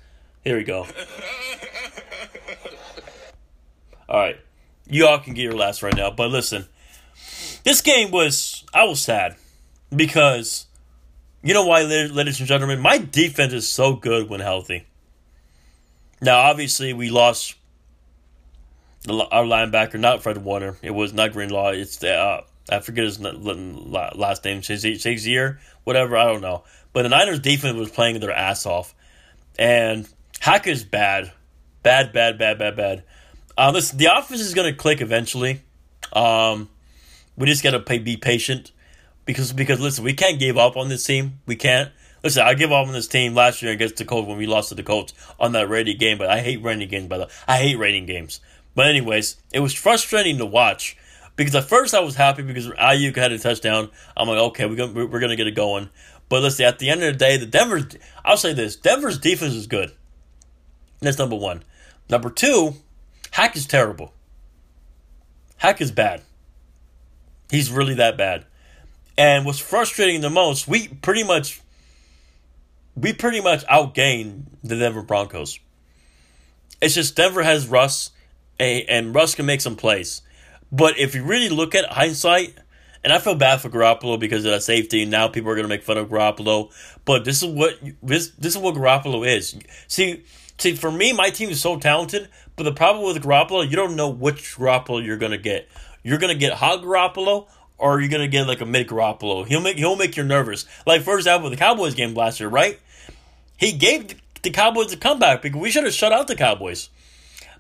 here 0.44 0.58
we 0.58 0.64
go. 0.64 0.88
All 4.10 4.20
right, 4.20 4.40
y'all 4.88 5.20
can 5.20 5.34
get 5.36 5.44
your 5.44 5.54
last 5.54 5.84
right 5.84 5.96
now. 5.96 6.10
But 6.10 6.32
listen, 6.32 6.66
this 7.64 7.82
game 7.82 8.10
was 8.10 8.64
I 8.74 8.86
was 8.86 9.00
sad 9.02 9.36
because 9.96 10.66
you 11.44 11.54
know 11.54 11.66
why, 11.66 11.84
ladies 11.84 12.40
and 12.40 12.48
gentlemen, 12.48 12.80
my 12.80 12.98
defense 12.98 13.54
is 13.54 13.68
so 13.68 13.94
good 13.94 14.30
when 14.30 14.40
healthy. 14.40 14.88
Now, 16.22 16.40
obviously, 16.40 16.92
we 16.92 17.10
lost 17.10 17.56
our 19.10 19.44
linebacker, 19.44 20.00
not 20.00 20.24
Fred 20.24 20.38
Warner. 20.38 20.78
It 20.82 20.92
was 20.92 21.14
not 21.14 21.34
Greenlaw. 21.34 21.70
It's 21.70 21.98
the 21.98 22.14
uh, 22.14 22.42
I 22.72 22.80
forget 22.80 23.06
his 23.06 23.20
last 23.20 24.46
name, 24.46 24.62
Shazier, 24.62 25.60
whatever. 25.84 26.18
I 26.18 26.26
don't 26.26 26.42
know. 26.42 26.64
But 26.94 27.04
the 27.04 27.10
Niners 27.10 27.40
defense 27.40 27.78
was 27.78 27.90
playing 27.90 28.20
their 28.20 28.32
ass 28.32 28.66
off, 28.66 28.96
and 29.58 30.08
Hackett's 30.40 30.84
bad, 30.84 31.32
bad, 31.84 32.14
bad, 32.14 32.38
bad, 32.38 32.58
bad, 32.60 32.76
bad. 32.76 33.04
Uh, 33.58 33.72
the 33.72 34.10
offense 34.12 34.42
is 34.42 34.54
going 34.54 34.72
to 34.72 34.78
click 34.78 35.02
eventually. 35.02 35.62
Um, 36.14 36.70
we 37.36 37.48
just 37.48 37.64
got 37.64 37.72
to 37.72 38.00
be 38.00 38.18
patient 38.18 38.72
because 39.26 39.54
because 39.54 39.80
listen, 39.80 40.04
we 40.04 40.14
can't 40.14 40.40
give 40.40 40.58
up 40.58 40.78
on 40.78 40.90
this 40.90 41.06
team. 41.06 41.40
We 41.46 41.56
can't. 41.56 41.92
Listen, 42.24 42.44
I 42.44 42.54
give 42.54 42.72
up 42.72 42.88
on 42.88 42.94
this 42.94 43.08
team 43.08 43.34
last 43.34 43.62
year 43.62 43.72
against 43.72 43.96
the 43.98 44.06
Colts 44.06 44.28
when 44.28 44.38
we 44.38 44.46
lost 44.46 44.70
to 44.70 44.76
the 44.76 44.84
Colts 44.84 45.14
on 45.40 45.54
that 45.54 45.70
rating 45.70 45.98
game, 45.98 46.18
but 46.18 46.30
I 46.30 46.42
hate 46.42 46.62
rating 46.62 46.90
games. 46.90 47.08
By 47.08 47.18
the 47.20 47.30
I 47.48 47.58
hate 47.58 47.78
rating 47.78 48.06
games. 48.06 48.42
But 48.80 48.88
anyways, 48.88 49.36
it 49.52 49.60
was 49.60 49.74
frustrating 49.74 50.38
to 50.38 50.46
watch 50.46 50.96
because 51.36 51.54
at 51.54 51.68
first 51.68 51.94
I 51.94 52.00
was 52.00 52.16
happy 52.16 52.44
because 52.44 52.70
Aiyuk 52.70 53.14
had 53.18 53.34
a 53.34 53.38
touchdown. 53.38 53.90
I'm 54.16 54.30
like, 54.30 54.38
okay, 54.38 54.68
we're 54.68 54.78
gonna, 54.78 55.06
we're 55.06 55.20
gonna 55.20 55.36
get 55.36 55.48
it 55.48 55.54
going. 55.54 55.90
But 56.30 56.44
let's 56.44 56.56
see. 56.56 56.64
at 56.64 56.80
the 56.80 56.90
end 56.90 57.04
of 57.04 57.12
the 57.12 57.20
day, 57.20 57.36
the 57.36 57.46
Denver, 57.46 57.86
I'll 58.24 58.38
say 58.38 58.54
this: 58.54 58.78
Denver's 58.78 59.20
defense 59.20 59.54
is 59.54 59.68
good. 59.68 59.92
That's 61.02 61.20
number 61.20 61.36
one. 61.36 61.64
Number 62.10 62.30
two, 62.30 62.76
Hack 63.32 63.58
is 63.58 63.66
terrible. 63.66 64.14
Hack 65.58 65.82
is 65.82 65.92
bad. 65.92 66.22
He's 67.52 67.70
really 67.70 67.96
that 67.96 68.18
bad. 68.18 68.46
And 69.18 69.46
what's 69.46 69.60
frustrating 69.60 70.22
the 70.22 70.30
most, 70.30 70.70
we 70.70 70.88
pretty 70.88 71.26
much 71.26 71.60
we 72.96 73.12
pretty 73.12 73.42
much 73.42 73.66
outgained 73.66 74.44
the 74.64 74.78
Denver 74.78 75.02
Broncos. 75.02 75.60
It's 76.82 76.96
just 76.96 77.18
Denver 77.18 77.44
has 77.44 77.68
Russ, 77.68 78.12
and 78.60 79.16
Russ 79.16 79.36
can 79.36 79.46
make 79.46 79.62
some 79.62 79.76
plays. 79.76 80.22
But 80.72 81.00
if 81.00 81.16
you 81.16 81.24
really 81.24 81.50
look 81.50 81.74
at 81.76 81.86
hindsight, 81.86 82.56
and 83.04 83.14
I 83.14 83.20
feel 83.20 83.36
bad 83.36 83.62
for 83.62 83.70
Garoppolo 83.70 84.20
because 84.20 84.46
of 84.46 84.52
that 84.52 84.62
safety, 84.62 85.04
and 85.04 85.12
now 85.12 85.28
people 85.28 85.50
are 85.50 85.56
going 85.56 85.64
to 85.64 85.70
make 85.70 85.84
fun 85.84 85.98
of 85.98 86.10
Garoppolo. 86.10 86.72
But 87.06 87.26
this 87.26 87.42
is 87.42 87.50
what 87.50 87.80
this 88.04 88.30
this 88.32 88.56
is 88.56 88.62
what 88.62 88.76
Garoppolo 88.76 89.28
is. 89.28 89.58
See, 89.88 90.24
see, 90.58 90.76
for 90.76 90.92
me, 90.92 91.14
my 91.14 91.30
team 91.30 91.50
is 91.50 91.62
so 91.62 91.78
talented, 91.80 92.30
but 92.56 92.64
the 92.64 92.74
problem 92.74 93.06
with 93.06 93.24
Garoppolo, 93.24 93.70
you 93.70 93.76
don't 93.76 93.96
know 93.96 94.10
which 94.10 94.58
Garoppolo 94.58 95.04
you're 95.04 95.18
going 95.18 95.32
to 95.32 95.38
get. 95.38 95.70
You're 96.04 96.18
going 96.18 96.34
to 96.34 96.40
get 96.40 96.54
hot 96.54 96.82
Garoppolo, 96.82 97.48
or 97.78 98.00
you're 98.00 98.10
going 98.10 98.22
to 98.22 98.28
get 98.28 98.48
like 98.48 98.62
a 98.62 98.66
mid 98.66 98.88
Garoppolo. 98.88 99.48
He'll 99.48 99.62
make 99.62 99.78
he'll 99.78 99.96
make 99.96 100.18
you 100.18 100.24
nervous. 100.24 100.66
Like 100.86 101.02
for 101.02 101.16
example, 101.16 101.50
the 101.50 101.58
Cowboys 101.58 101.96
game 101.96 102.14
last 102.14 102.40
year, 102.40 102.50
right? 102.50 102.80
He 103.58 103.72
gave 103.72 104.22
the 104.42 104.52
Cowboys 104.52 104.94
a 104.94 104.98
comeback 104.98 105.42
because 105.42 105.60
we 105.60 105.72
should 105.72 105.84
have 105.84 105.94
shut 105.94 106.12
out 106.12 106.28
the 106.28 106.36
Cowboys. 106.36 106.90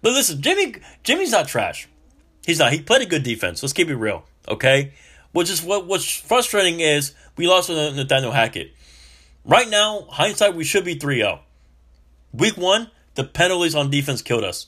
But 0.01 0.13
listen, 0.13 0.41
Jimmy 0.41 0.75
Jimmy's 1.03 1.31
not 1.31 1.47
trash. 1.47 1.87
He's 2.45 2.59
not. 2.59 2.71
He 2.71 2.81
played 2.81 3.01
a 3.01 3.05
good 3.05 3.23
defense. 3.23 3.61
Let's 3.61 3.73
keep 3.73 3.89
it 3.89 3.95
real, 3.95 4.23
okay? 4.47 4.93
Which 5.31 5.49
is 5.49 5.61
what 5.61 5.85
what's 5.85 6.19
frustrating 6.19 6.79
is 6.79 7.13
we 7.35 7.47
lost 7.47 7.69
with 7.69 7.95
Nathaniel 7.95 8.31
Hackett. 8.31 8.73
Right 9.45 9.69
now, 9.69 10.05
hindsight, 10.09 10.55
we 10.55 10.63
should 10.63 10.83
be 10.83 10.95
3-0. 10.95 11.39
Week 12.33 12.57
one, 12.57 12.91
the 13.15 13.23
penalties 13.23 13.73
on 13.73 13.89
defense 13.89 14.21
killed 14.21 14.43
us. 14.43 14.67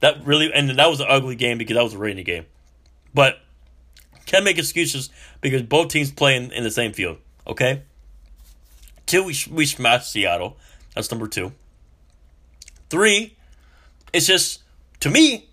That 0.00 0.26
really, 0.26 0.52
and 0.52 0.70
that 0.70 0.86
was 0.90 1.00
an 1.00 1.06
ugly 1.08 1.36
game 1.36 1.56
because 1.58 1.76
that 1.76 1.82
was 1.82 1.94
a 1.94 1.98
rainy 1.98 2.24
game. 2.24 2.46
But 3.14 3.38
can't 4.26 4.44
make 4.44 4.58
excuses 4.58 5.10
because 5.40 5.62
both 5.62 5.88
teams 5.88 6.10
play 6.10 6.36
in, 6.36 6.50
in 6.52 6.64
the 6.64 6.70
same 6.70 6.92
field. 6.92 7.18
Okay. 7.46 7.82
Two, 9.06 9.24
we 9.24 9.36
we 9.50 9.66
smashed 9.66 10.10
Seattle. 10.10 10.56
That's 10.94 11.10
number 11.10 11.28
two. 11.28 11.52
Three, 12.90 13.36
it's 14.12 14.26
just 14.26 14.62
to 15.00 15.10
me, 15.10 15.48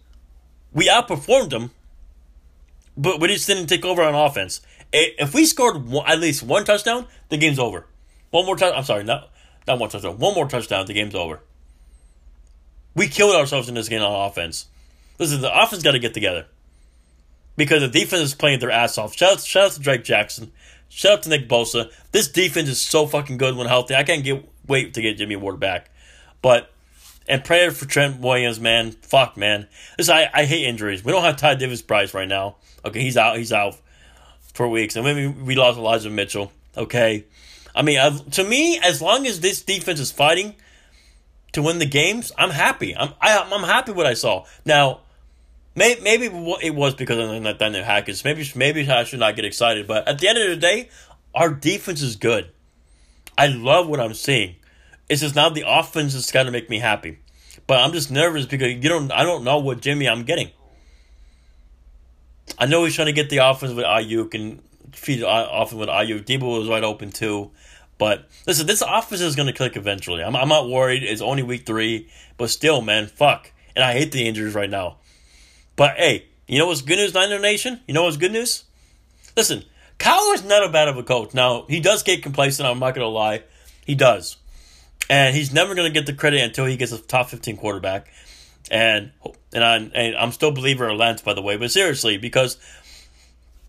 we 0.73 0.87
outperformed 0.87 1.49
them, 1.49 1.71
but 2.97 3.19
we 3.19 3.27
just 3.29 3.47
didn't 3.47 3.67
take 3.67 3.85
over 3.85 4.03
on 4.03 4.13
offense. 4.13 4.61
If 4.91 5.33
we 5.33 5.45
scored 5.45 5.87
one, 5.87 6.07
at 6.07 6.19
least 6.19 6.43
one 6.43 6.65
touchdown, 6.65 7.07
the 7.29 7.37
game's 7.37 7.59
over. 7.59 7.85
One 8.31 8.45
more 8.45 8.55
touchdown. 8.55 8.77
I'm 8.77 8.85
sorry, 8.85 9.03
not 9.03 9.29
not 9.67 9.79
one 9.79 9.89
touchdown. 9.89 10.17
One 10.17 10.33
more 10.35 10.47
touchdown, 10.47 10.85
the 10.85 10.93
game's 10.93 11.15
over. 11.15 11.39
We 12.95 13.07
killed 13.07 13.35
ourselves 13.35 13.69
in 13.69 13.75
this 13.75 13.89
game 13.89 14.01
on 14.01 14.29
offense. 14.29 14.67
Listen, 15.19 15.41
the 15.41 15.63
offense 15.63 15.83
got 15.83 15.91
to 15.91 15.99
get 15.99 16.13
together 16.13 16.45
because 17.55 17.81
the 17.81 17.87
defense 17.87 18.23
is 18.23 18.35
playing 18.35 18.59
their 18.59 18.71
ass 18.71 18.97
off. 18.97 19.15
Shout 19.15 19.33
out, 19.33 19.41
shout 19.41 19.65
out 19.65 19.71
to 19.73 19.79
Drake 19.79 20.03
Jackson. 20.03 20.51
Shout 20.89 21.11
out 21.11 21.23
to 21.23 21.29
Nick 21.29 21.47
Bosa. 21.47 21.91
This 22.11 22.27
defense 22.27 22.69
is 22.69 22.81
so 22.81 23.05
fucking 23.05 23.37
good 23.37 23.55
when 23.55 23.67
healthy. 23.67 23.95
I 23.95 24.03
can't 24.03 24.23
get 24.23 24.49
wait 24.67 24.93
to 24.95 25.01
get 25.01 25.17
Jimmy 25.17 25.35
Ward 25.35 25.59
back. 25.59 25.91
But 26.41 26.71
and 27.29 27.43
prayer 27.43 27.71
for 27.71 27.85
Trent 27.85 28.19
Williams, 28.19 28.59
man. 28.59 28.91
Fuck, 28.91 29.37
man. 29.37 29.67
Listen, 29.97 30.15
I, 30.15 30.29
I 30.33 30.45
hate 30.45 30.65
injuries. 30.65 31.05
We 31.05 31.11
don't 31.11 31.23
have 31.23 31.37
Ty 31.37 31.55
Davis 31.55 31.81
Price 31.81 32.13
right 32.13 32.27
now. 32.27 32.57
Okay, 32.83 33.01
he's 33.01 33.15
out. 33.15 33.37
He's 33.37 33.53
out 33.53 33.77
for 34.53 34.67
weeks. 34.67 34.95
And 34.95 35.05
maybe 35.05 35.27
we 35.27 35.55
lost 35.55 35.77
Elijah 35.77 36.09
Mitchell. 36.09 36.51
Okay. 36.75 37.25
I 37.75 37.83
mean, 37.83 37.99
I've, 37.99 38.29
to 38.31 38.43
me, 38.43 38.79
as 38.79 39.01
long 39.01 39.27
as 39.27 39.39
this 39.39 39.61
defense 39.61 39.99
is 39.99 40.11
fighting 40.11 40.55
to 41.53 41.61
win 41.61 41.79
the 41.79 41.85
games, 41.85 42.31
I'm 42.37 42.49
happy. 42.49 42.95
I'm 42.95 43.13
I, 43.21 43.37
am 43.37 43.53
i 43.53 43.55
am 43.55 43.63
happy 43.63 43.91
what 43.91 44.07
I 44.07 44.15
saw. 44.15 44.45
Now, 44.65 45.01
may, 45.75 45.97
maybe 46.01 46.25
it 46.61 46.75
was 46.75 46.95
because 46.95 47.17
of 47.17 47.41
Nathaniel 47.41 47.83
Hackett. 47.83 48.23
Maybe 48.25 48.49
maybe 48.55 48.89
I 48.89 49.03
should 49.03 49.19
not 49.19 49.35
get 49.35 49.45
excited. 49.45 49.87
But 49.87 50.07
at 50.07 50.19
the 50.19 50.27
end 50.27 50.39
of 50.39 50.49
the 50.49 50.57
day, 50.57 50.89
our 51.35 51.51
defense 51.51 52.01
is 52.01 52.15
good. 52.15 52.49
I 53.37 53.47
love 53.47 53.87
what 53.87 53.99
I'm 53.99 54.15
seeing. 54.15 54.55
It's 55.09 55.21
just 55.21 55.35
now 55.35 55.49
the 55.49 55.65
offense 55.67 56.13
is 56.13 56.31
going 56.31 56.45
to 56.45 56.51
make 56.51 56.69
me 56.69 56.79
happy. 56.79 57.19
But 57.67 57.79
I'm 57.79 57.91
just 57.91 58.11
nervous 58.11 58.45
because 58.45 58.73
you 58.73 58.89
don't. 58.89 59.11
I 59.11 59.23
don't 59.23 59.43
know 59.43 59.57
what 59.59 59.81
Jimmy 59.81 60.07
I'm 60.07 60.23
getting. 60.23 60.51
I 62.57 62.65
know 62.65 62.83
he's 62.85 62.95
trying 62.95 63.07
to 63.07 63.13
get 63.13 63.29
the 63.29 63.37
offense 63.37 63.73
with 63.73 63.85
Aiyuk 63.85 64.33
and 64.33 64.61
feed 64.93 65.23
offense 65.25 65.73
with 65.73 65.89
Aiyuk. 65.89 66.25
Deebo 66.25 66.59
was 66.59 66.67
wide 66.67 66.83
open 66.83 67.11
too. 67.11 67.51
But 67.97 68.27
listen, 68.47 68.65
this 68.65 68.81
offense 68.81 69.21
is 69.21 69.35
going 69.35 69.47
to 69.47 69.53
click 69.53 69.75
eventually. 69.75 70.23
I'm, 70.23 70.35
I'm 70.35 70.47
not 70.47 70.69
worried. 70.69 71.03
It's 71.03 71.21
only 71.21 71.43
week 71.43 71.65
three, 71.65 72.09
but 72.37 72.49
still, 72.49 72.81
man, 72.81 73.07
fuck. 73.07 73.51
And 73.75 73.83
I 73.83 73.93
hate 73.93 74.11
the 74.11 74.27
injuries 74.27 74.55
right 74.55 74.69
now. 74.69 74.97
But 75.75 75.97
hey, 75.97 76.25
you 76.47 76.57
know 76.57 76.67
what's 76.67 76.81
good 76.81 76.97
news, 76.97 77.13
Niner 77.13 77.39
Nation? 77.39 77.81
You 77.87 77.93
know 77.93 78.03
what's 78.03 78.17
good 78.17 78.31
news? 78.31 78.63
Listen, 79.35 79.63
Kyle 79.97 80.31
is 80.33 80.43
not 80.43 80.65
a 80.65 80.69
bad 80.69 80.87
of 80.87 80.97
a 80.97 81.03
coach. 81.03 81.33
Now 81.33 81.65
he 81.69 81.79
does 81.79 82.03
get 82.03 82.23
complacent. 82.23 82.67
I'm 82.67 82.79
not 82.79 82.95
going 82.95 83.05
to 83.05 83.09
lie, 83.09 83.43
he 83.85 83.95
does, 83.95 84.37
and 85.09 85.35
he's 85.35 85.51
never 85.51 85.75
going 85.75 85.91
to 85.91 85.93
get 85.93 86.05
the 86.05 86.13
credit 86.13 86.41
until 86.41 86.65
he 86.65 86.77
gets 86.77 86.91
a 86.91 86.99
top 86.99 87.29
15 87.29 87.57
quarterback. 87.57 88.11
And 88.71 89.11
and 89.51 89.63
I 89.63 89.77
and 89.77 90.15
I'm 90.15 90.31
still 90.31 90.49
a 90.49 90.53
believer 90.53 90.87
in 90.87 90.97
Lance, 90.97 91.21
by 91.21 91.33
the 91.33 91.41
way. 91.41 91.57
But 91.57 91.71
seriously, 91.71 92.17
because 92.17 92.57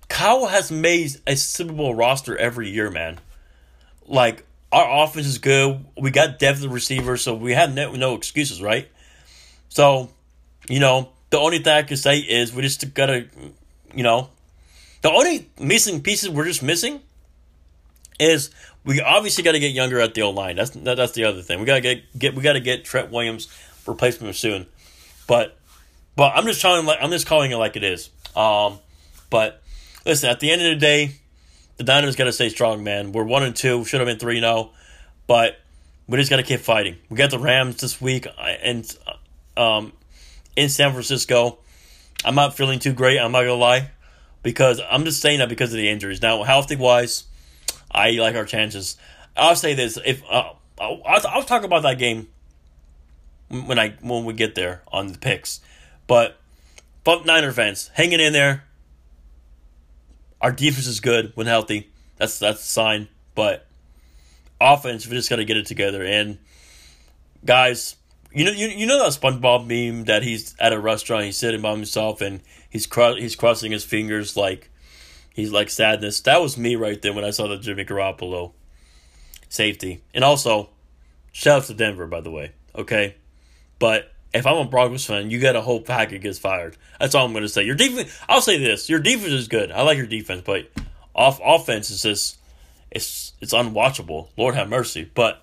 Kyle 0.09 0.47
has 0.47 0.71
made 0.71 1.13
a 1.27 1.37
Super 1.37 1.73
Bowl 1.73 1.95
roster 1.95 2.37
every 2.37 2.69
year, 2.69 2.91
man 2.91 3.19
like 4.11 4.45
our 4.73 5.05
offense 5.05 5.27
is 5.27 5.39
good. 5.39 5.85
We 5.97 6.11
got 6.11 6.39
depth 6.39 6.63
of 6.65 6.73
receivers, 6.73 7.23
so 7.23 7.35
we 7.35 7.55
have 7.55 7.73
no, 7.73 7.93
no 7.93 8.15
excuses, 8.15 8.61
right? 8.61 8.89
So, 9.69 10.11
you 10.69 10.81
know, 10.81 11.11
the 11.31 11.39
only 11.39 11.61
thing 11.61 11.73
I 11.73 11.83
can 11.83 11.97
say 11.97 12.19
is 12.19 12.53
we 12.53 12.63
just 12.63 12.93
gotta, 12.93 13.27
you 13.95 14.03
know, 14.03 14.29
the 15.03 15.11
only 15.11 15.49
missing 15.59 16.03
pieces 16.03 16.29
we're 16.29 16.45
just 16.45 16.63
missing 16.63 17.01
is 18.21 18.51
we 18.85 19.01
obviously 19.01 19.43
got 19.43 19.53
to 19.53 19.59
get 19.59 19.73
younger 19.73 20.01
at 20.01 20.15
the 20.15 20.23
old 20.23 20.37
line. 20.37 20.57
That's 20.57 20.71
that, 20.71 20.97
that's 20.97 21.13
the 21.13 21.25
other 21.25 21.43
thing. 21.43 21.59
We 21.61 21.67
gotta 21.67 21.81
get 21.81 22.19
get 22.19 22.35
we 22.35 22.43
gotta 22.43 22.61
get 22.61 22.85
Trent 22.85 23.11
Williams 23.11 23.49
replacement 23.87 24.37
soon. 24.37 24.67
But 25.27 25.57
but 26.17 26.33
I'm 26.35 26.45
just 26.45 26.61
trying 26.61 26.85
like 26.87 26.99
I'm 27.01 27.11
just 27.11 27.27
calling 27.27 27.51
it 27.51 27.57
like 27.57 27.77
it 27.77 27.85
is. 27.85 28.11
Um, 28.37 28.79
but 29.31 29.63
listen, 30.05 30.31
at 30.31 30.41
the 30.41 30.51
end 30.51 30.63
of 30.63 30.69
the 30.69 30.77
day, 30.77 31.13
the 31.77 31.85
Niners 31.85 32.17
got 32.17 32.25
to 32.25 32.33
stay 32.33 32.49
strong, 32.49 32.85
man. 32.85 33.13
We're 33.13 33.25
one 33.25 33.43
and 33.43 33.57
two. 33.57 33.85
Should 33.85 34.01
have 34.01 34.07
been 34.07 34.19
three 34.19 34.41
zero, 34.41 34.71
but 35.27 35.59
we 36.07 36.19
just 36.19 36.31
got 36.31 36.37
to 36.37 36.43
keep 36.43 36.61
fighting. 36.61 36.97
We 37.09 37.17
got 37.17 37.31
the 37.31 37.39
Rams 37.39 37.81
this 37.81 38.01
week 38.01 38.27
and 38.39 38.85
um, 39.57 39.93
in 40.57 40.69
San 40.69 40.93
Francisco. 40.93 41.59
I'm 42.25 42.35
not 42.35 42.55
feeling 42.55 42.81
too 42.81 42.93
great. 42.93 43.19
I'm 43.19 43.33
not 43.33 43.43
gonna 43.43 43.55
lie, 43.55 43.91
because 44.43 44.81
I'm 44.91 45.05
just 45.05 45.23
saying 45.23 45.39
that 45.39 45.49
because 45.49 45.73
of 45.73 45.79
the 45.79 45.89
injuries. 45.89 46.21
Now, 46.21 46.43
healthy 46.43 46.77
wise, 46.77 47.25
I 47.91 48.11
like 48.13 48.37
our 48.37 48.45
chances. 48.45 48.97
I'll 49.37 49.57
say 49.57 49.75
this: 49.75 49.99
if 50.05 50.23
uh, 50.31 50.53
I'll, 50.81 51.03
I'll 51.07 51.43
talk 51.43 51.65
about 51.65 51.83
that 51.83 51.99
game 51.99 52.29
when 53.49 53.79
I 53.79 53.95
when 54.01 54.25
we 54.25 54.33
get 54.33 54.55
there 54.55 54.83
on 54.93 55.09
the 55.09 55.19
picks, 55.19 55.61
but 56.07 56.39
but 57.05 57.27
Niner 57.27 57.53
fans 57.53 57.91
hanging 57.95 58.21
in 58.21 58.33
there. 58.33 58.65
Our 60.41 60.53
defense 60.53 60.87
is 60.87 61.01
good 61.01 61.33
when 61.35 61.47
healthy. 61.47 61.91
That's 62.17 62.39
that's 62.39 62.61
a 62.61 62.67
sign. 62.67 63.09
But 63.35 63.67
offense, 64.61 65.07
we 65.07 65.15
just 65.17 65.29
got 65.29 65.37
to 65.37 65.45
get 65.45 65.57
it 65.57 65.67
together. 65.67 66.03
And 66.05 66.39
guys, 67.45 67.97
you 68.33 68.45
know 68.45 68.53
you, 68.53 68.69
you 68.69 68.87
know 68.87 68.99
that 68.99 69.21
SpongeBob 69.21 69.67
meme 69.67 70.05
that 70.05 70.23
he's 70.23 70.55
at 70.59 70.73
a 70.73 70.81
restaurant, 70.81 71.25
he's 71.25 71.37
sitting 71.37 71.61
by 71.61 71.73
himself, 71.73 72.21
and 72.21 72.41
he's 72.69 72.89
he's 73.19 73.37
crossing 73.37 73.73
his 73.73 73.85
fingers 73.85 74.37
like 74.37 74.71
he's 75.35 75.53
like 75.53 75.71
sadness. 75.71 76.21
That 76.21 76.41
was 76.41 76.57
me 76.59 76.77
right 76.77 77.01
then 77.01 77.15
when 77.15 77.25
I 77.25 77.31
saw 77.31 77.49
the 77.49 77.59
Jimmy 77.59 77.85
Garoppolo 77.85 78.53
safety. 79.49 80.03
And 80.15 80.25
also, 80.25 80.71
shout 81.33 81.63
out 81.63 81.67
to 81.67 81.75
Denver, 81.75 82.07
by 82.07 82.21
the 82.21 82.31
way. 82.31 82.53
Okay, 82.75 83.17
but 83.79 84.13
if 84.33 84.47
I'm 84.47 84.59
a 84.59 84.65
Broncos 84.65 85.05
fan, 85.05 85.31
you 85.31 85.41
gotta 85.41 85.61
hope 85.61 85.89
Hackett 85.89 86.23
gets 86.23 86.39
fired. 86.39 86.77
That's 86.99 87.15
all 87.15 87.27
I'm 87.27 87.33
gonna 87.33 87.49
say. 87.49 87.65
Your 87.65 87.75
defense, 87.75 88.17
I'll 88.29 88.41
say 88.41 88.59
this: 88.59 88.89
your 88.89 89.01
defense 89.01 89.33
is 89.33 89.49
good. 89.49 89.73
I 89.73 89.83
like 89.83 89.97
your 89.99 90.07
defense, 90.07 90.43
but 90.45 90.71
off 91.15 91.41
offense 91.45 91.91
is 91.91 92.03
just 92.03 92.39
it's 92.91 93.33
it's 93.41 93.53
unwatchable. 93.53 94.29
Lord 94.37 94.55
have 94.55 94.69
mercy. 94.69 95.11
But 95.13 95.43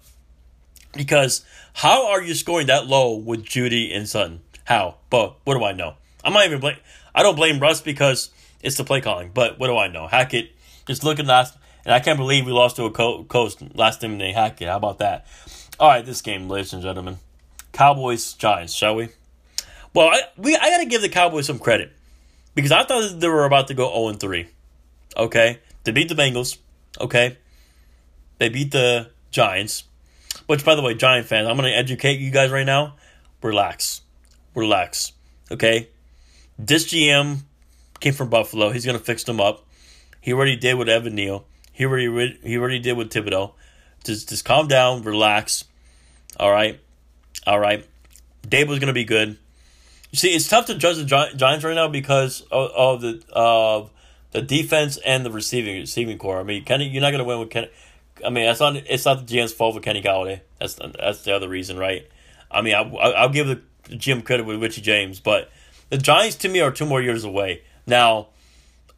because 0.94 1.46
how 1.74 2.10
are 2.12 2.22
you 2.22 2.34
scoring 2.34 2.68
that 2.68 2.88
low 2.88 3.16
with 3.16 3.44
Jeudy 3.46 3.96
and 3.96 4.08
Sutton? 4.08 4.42
How? 4.64 4.96
But 5.10 5.36
what 5.44 5.58
do 5.58 5.64
I 5.64 5.74
know? 5.74 5.96
I'm 6.24 6.34
not 6.34 6.46
even 6.46 6.60
blame. 6.60 6.78
I 7.14 7.24
don't 7.24 7.36
blame 7.36 7.60
Russ 7.60 7.82
because 7.82 8.30
it's 8.62 8.78
the 8.78 8.84
play 8.84 9.02
calling. 9.02 9.32
But 9.34 9.60
what 9.60 9.68
do 9.68 9.78
I 9.78 9.88
know? 9.88 10.08
Hackett 10.08 10.52
just 10.86 11.04
looking 11.04 11.26
last, 11.26 11.58
and 11.86 11.94
I 11.94 12.00
can't 12.00 12.18
believe 12.18 12.46
we 12.46 12.52
lost 12.52 12.76
to 12.78 12.86
a 12.86 12.92
co- 12.92 13.24
coast 13.24 13.62
last 13.76 14.02
time 14.02 14.18
they 14.18 14.32
Hackett. 14.32 14.68
How 14.68 14.78
about 14.78 15.00
that? 15.00 15.26
All 15.80 15.90
right, 15.90 16.06
this 16.06 16.22
game, 16.22 16.50
ladies 16.50 16.74
and 16.74 16.82
gentlemen. 16.82 17.18
Cowboys 17.72 18.34
Giants, 18.34 18.74
shall 18.74 18.96
we? 18.96 19.10
Well, 19.94 20.08
I 20.08 20.22
we 20.38 20.56
I 20.56 20.70
got 20.70 20.78
to 20.80 20.86
give 20.86 21.02
the 21.02 21.10
Cowboys 21.10 21.46
some 21.46 21.60
credit 21.60 21.92
because 22.56 22.72
I 22.72 22.84
thought 22.84 23.20
they 23.20 23.28
were 23.28 23.46
about 23.46 23.68
to 23.68 23.74
go 23.74 23.88
0 23.94 24.08
and 24.10 24.20
3. 24.20 24.48
Okay, 25.16 25.60
they 25.84 25.92
beat 25.92 26.10
the 26.10 26.16
Bengals. 26.16 26.58
Okay, 27.00 27.38
they 28.40 28.50
beat 28.50 28.72
the 28.72 29.12
Giants. 29.32 29.84
Which, 30.46 30.64
by 30.64 30.76
the 30.76 30.82
way, 30.82 30.94
Giant 30.94 31.28
fans, 31.28 31.48
I'm 31.48 31.58
to 31.58 31.70
educate 31.70 32.20
you 32.20 32.32
guys 32.32 32.52
right 32.52 32.66
now. 32.66 32.96
Relax, 33.42 34.02
relax. 34.56 35.14
Okay, 35.52 35.90
this 36.58 36.86
GM 36.86 37.40
came 38.00 38.14
from 38.14 38.30
Buffalo. 38.30 38.72
He's 38.72 38.86
going 38.86 38.98
to 38.98 39.04
fix 39.04 39.24
them 39.24 39.40
up. 39.40 39.66
He 40.22 40.34
already 40.34 40.56
did 40.56 40.76
with 40.76 40.90
Evan 40.90 41.16
Neal. 41.16 41.46
He 41.72 41.86
already 41.86 42.40
he 42.44 42.58
already 42.58 42.80
did 42.80 42.98
with 42.98 43.12
Thibodeaux. 43.12 43.54
Just 44.04 44.30
just 44.30 44.46
calm 44.46 44.68
down, 44.68 45.04
relax. 45.04 45.66
All 46.40 46.52
right. 46.52 46.80
All 47.48 47.60
right, 47.60 47.86
Daboll's 48.46 48.80
going 48.80 48.88
to 48.88 48.94
be 48.94 49.06
good. 49.06 49.38
You 50.12 50.18
see, 50.18 50.36
it's 50.36 50.50
tough 50.50 50.66
to 50.66 50.76
judge 50.76 50.98
the 50.98 51.06
Giants 51.06 51.64
right 51.64 51.76
now 51.76 51.88
because 51.88 52.42
of, 52.52 52.72
of 52.72 53.02
the 53.02 53.24
of 53.32 53.90
the 54.32 54.42
defense 54.42 54.98
and 54.98 55.26
the 55.26 55.32
receiving 55.32 55.80
receiving 55.80 56.18
core. 56.18 56.42
I 56.42 56.44
mean, 56.44 56.66
Kenny, 56.66 56.90
you're 56.90 57.02
not 57.02 57.12
going 57.12 57.20
to 57.20 57.24
win 57.24 57.40
with 57.40 57.50
Kenny. 57.50 57.70
I 58.26 58.30
mean, 58.30 58.48
that's 58.48 58.60
not 58.60 58.76
it's 58.76 59.06
not 59.06 59.26
the 59.26 59.38
GM's 59.38 59.54
fault 59.54 59.76
with 59.76 59.84
Kenny 59.86 60.02
Golladay. 60.02 60.42
That's 60.60 60.74
that's 60.76 61.24
the 61.24 61.34
other 61.34 61.48
reason, 61.48 61.78
right? 61.78 62.06
I 62.52 62.62
mean, 62.62 62.76
I, 62.76 62.82
I'll 62.82 63.30
give 63.30 63.48
the 63.48 63.62
GM 63.88 64.26
credit 64.26 64.46
with 64.46 64.62
Richie 64.62 64.82
James, 64.82 65.22
but 65.22 65.50
the 65.90 65.98
Giants 65.98 66.36
to 66.38 66.50
me 66.50 66.60
are 66.60 66.72
two 66.72 66.86
more 66.86 67.02
years 67.02 67.24
away. 67.24 67.62
Now, 67.88 68.28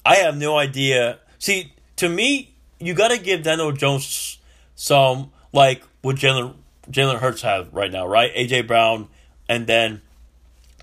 I 0.04 0.16
have 0.16 0.36
no 0.36 0.58
idea. 0.58 1.20
See, 1.38 1.74
to 1.98 2.10
me, 2.10 2.54
you 2.80 2.94
got 2.94 3.10
to 3.10 3.20
give 3.20 3.44
Daniel 3.44 3.72
Jones 3.72 4.40
some 4.76 5.32
like 5.54 5.84
what 6.02 6.16
Jalen 6.16 6.56
Jalen 6.90 7.20
Hurts 7.20 7.44
have 7.44 7.74
right 7.74 7.92
now, 7.92 8.08
right? 8.08 8.34
AJ 8.34 8.68
Brown, 8.68 9.08
and 9.48 9.68
then 9.68 10.02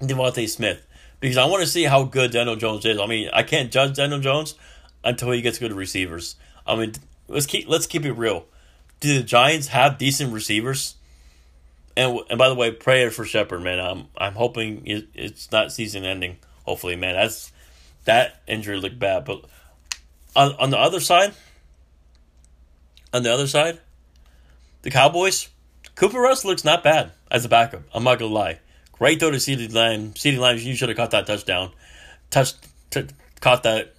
DeVonta 0.00 0.48
Smith 0.48 0.86
because 1.20 1.36
I 1.36 1.46
want 1.46 1.62
to 1.62 1.68
see 1.68 1.84
how 1.84 2.04
good 2.04 2.30
Daniel 2.30 2.56
Jones 2.56 2.84
is. 2.84 2.98
I 2.98 3.06
mean, 3.06 3.28
I 3.32 3.42
can't 3.42 3.72
judge 3.72 3.96
Daniel 3.96 4.20
Jones 4.20 4.54
until 5.02 5.30
he 5.32 5.40
gets 5.40 5.58
good 5.58 5.72
receivers. 5.72 6.36
I 6.66 6.76
mean, 6.76 6.92
let's 7.28 7.46
keep 7.46 7.68
let's 7.68 7.86
keep 7.86 8.04
it 8.04 8.12
real. 8.12 8.46
Do 9.00 9.16
the 9.16 9.22
Giants 9.22 9.68
have 9.68 9.98
decent 9.98 10.32
receivers? 10.32 10.96
And 11.96 12.20
and 12.28 12.38
by 12.38 12.48
the 12.48 12.54
way, 12.54 12.70
prayer 12.70 13.10
for 13.10 13.24
Shepard, 13.24 13.62
man. 13.62 13.80
I'm 13.80 14.06
I'm 14.16 14.34
hoping 14.34 14.86
it, 14.86 15.08
it's 15.14 15.50
not 15.50 15.72
season 15.72 16.04
ending. 16.04 16.36
Hopefully, 16.64 16.96
man. 16.96 17.14
That's 17.14 17.52
that 18.06 18.42
injury 18.48 18.78
looked 18.78 18.98
bad, 18.98 19.24
but 19.24 19.44
on 20.34 20.54
on 20.54 20.70
the 20.70 20.78
other 20.78 21.00
side, 21.00 21.34
on 23.12 23.22
the 23.22 23.32
other 23.32 23.46
side, 23.46 23.78
the 24.82 24.90
Cowboys, 24.90 25.48
Cooper 25.94 26.20
Rush 26.20 26.44
looks 26.44 26.64
not 26.64 26.82
bad 26.82 27.12
as 27.30 27.44
a 27.44 27.48
backup. 27.48 27.82
I'm 27.92 28.04
not 28.04 28.18
gonna 28.18 28.32
lie. 28.32 28.60
Great 28.92 29.20
throw 29.20 29.30
to 29.30 29.36
CeeDee 29.36 29.72
Lamb. 29.74 30.12
CeeDee 30.12 30.38
Lamb, 30.38 30.58
you 30.58 30.74
should 30.74 30.88
have 30.88 30.96
caught 30.96 31.10
that 31.10 31.26
touchdown. 31.26 31.70
Touched, 32.30 32.56
t- 32.90 33.06
caught 33.40 33.62
that 33.64 33.94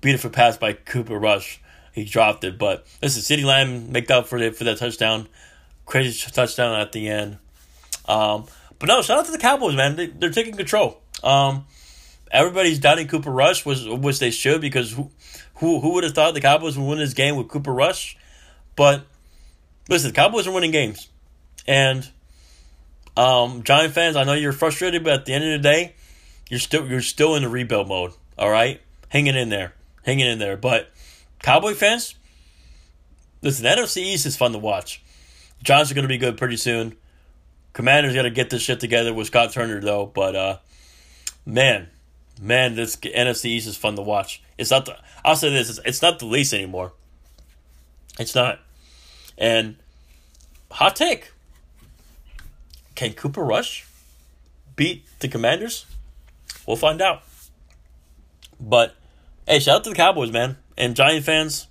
beautiful 0.00 0.30
pass 0.30 0.56
by 0.56 0.72
Cooper 0.72 1.18
Rush. 1.18 1.60
He 1.92 2.04
dropped 2.04 2.44
it, 2.44 2.56
but 2.56 2.86
listen, 3.02 3.22
CeeDee 3.22 3.44
Lamb 3.44 3.90
make 3.90 4.10
up 4.10 4.28
for 4.28 4.38
it 4.38 4.56
for 4.56 4.64
that 4.64 4.78
touchdown. 4.78 5.28
Crazy 5.86 6.30
touchdown 6.30 6.78
at 6.78 6.92
the 6.92 7.08
end. 7.08 7.38
Um, 8.06 8.46
but 8.78 8.86
no, 8.86 9.02
shout 9.02 9.18
out 9.18 9.26
to 9.26 9.32
the 9.32 9.38
Cowboys, 9.38 9.74
man. 9.74 9.96
They, 9.96 10.06
they're 10.06 10.30
taking 10.30 10.54
control. 10.54 11.00
Um, 11.22 11.66
everybody's 12.30 12.78
doubting 12.78 13.08
Cooper 13.08 13.30
Rush, 13.30 13.64
which, 13.64 13.84
which 13.84 14.18
they 14.18 14.30
should, 14.30 14.60
because 14.60 14.92
who, 14.92 15.10
who 15.56 15.80
who 15.80 15.94
would 15.94 16.04
have 16.04 16.14
thought 16.14 16.34
the 16.34 16.40
Cowboys 16.40 16.78
would 16.78 16.86
win 16.86 16.98
this 16.98 17.14
game 17.14 17.36
with 17.36 17.48
Cooper 17.48 17.72
Rush? 17.72 18.16
But 18.76 19.04
listen, 19.88 20.10
the 20.10 20.14
Cowboys 20.14 20.46
are 20.46 20.52
winning 20.52 20.70
games, 20.70 21.08
and 21.66 22.08
um, 23.16 23.62
Giant 23.62 23.92
fans, 23.92 24.16
I 24.16 24.24
know 24.24 24.34
you're 24.34 24.52
frustrated, 24.52 25.04
but 25.04 25.12
at 25.12 25.24
the 25.26 25.34
end 25.34 25.44
of 25.44 25.62
the 25.62 25.68
day, 25.68 25.94
you're 26.48 26.60
still 26.60 26.86
you're 26.86 27.02
still 27.02 27.34
in 27.34 27.42
the 27.42 27.48
rebuild 27.48 27.88
mode. 27.88 28.12
All 28.38 28.50
right, 28.50 28.80
hanging 29.08 29.36
in 29.36 29.48
there, 29.48 29.74
hanging 30.04 30.26
in 30.26 30.38
there. 30.38 30.56
But 30.56 30.90
Cowboy 31.42 31.74
fans, 31.74 32.14
listen, 33.42 33.66
NFC 33.66 33.98
East 33.98 34.26
is 34.26 34.36
fun 34.36 34.52
to 34.52 34.58
watch. 34.58 35.02
Giants 35.62 35.90
are 35.90 35.94
going 35.94 36.04
to 36.04 36.08
be 36.08 36.18
good 36.18 36.38
pretty 36.38 36.56
soon. 36.56 36.96
Commanders 37.72 38.14
got 38.14 38.22
to 38.22 38.30
get 38.30 38.50
this 38.50 38.62
shit 38.62 38.80
together 38.80 39.12
with 39.12 39.26
Scott 39.26 39.52
Turner 39.52 39.80
though. 39.80 40.06
But 40.06 40.34
uh, 40.34 40.58
man, 41.44 41.88
man, 42.40 42.74
this 42.74 42.96
NFC 42.96 43.46
East 43.46 43.68
is 43.68 43.76
fun 43.76 43.94
to 43.96 44.02
watch. 44.02 44.42
It's 44.58 44.70
not 44.70 44.86
the. 44.86 44.96
I'll 45.24 45.36
say 45.36 45.50
this: 45.50 45.70
it's, 45.70 45.80
it's 45.84 46.02
not 46.02 46.18
the 46.18 46.26
least 46.26 46.54
anymore. 46.54 46.92
It's 48.18 48.34
not. 48.34 48.58
And 49.38 49.76
hot 50.70 50.96
take: 50.96 51.32
Can 52.94 53.12
Cooper 53.12 53.44
Rush 53.44 53.86
beat 54.74 55.04
the 55.20 55.28
Commanders? 55.28 55.86
We'll 56.66 56.76
find 56.76 57.00
out. 57.00 57.22
But 58.58 58.94
hey, 59.46 59.60
shout 59.60 59.76
out 59.76 59.84
to 59.84 59.90
the 59.90 59.96
Cowboys, 59.96 60.32
man, 60.32 60.56
and 60.76 60.96
Giant 60.96 61.24
fans, 61.24 61.66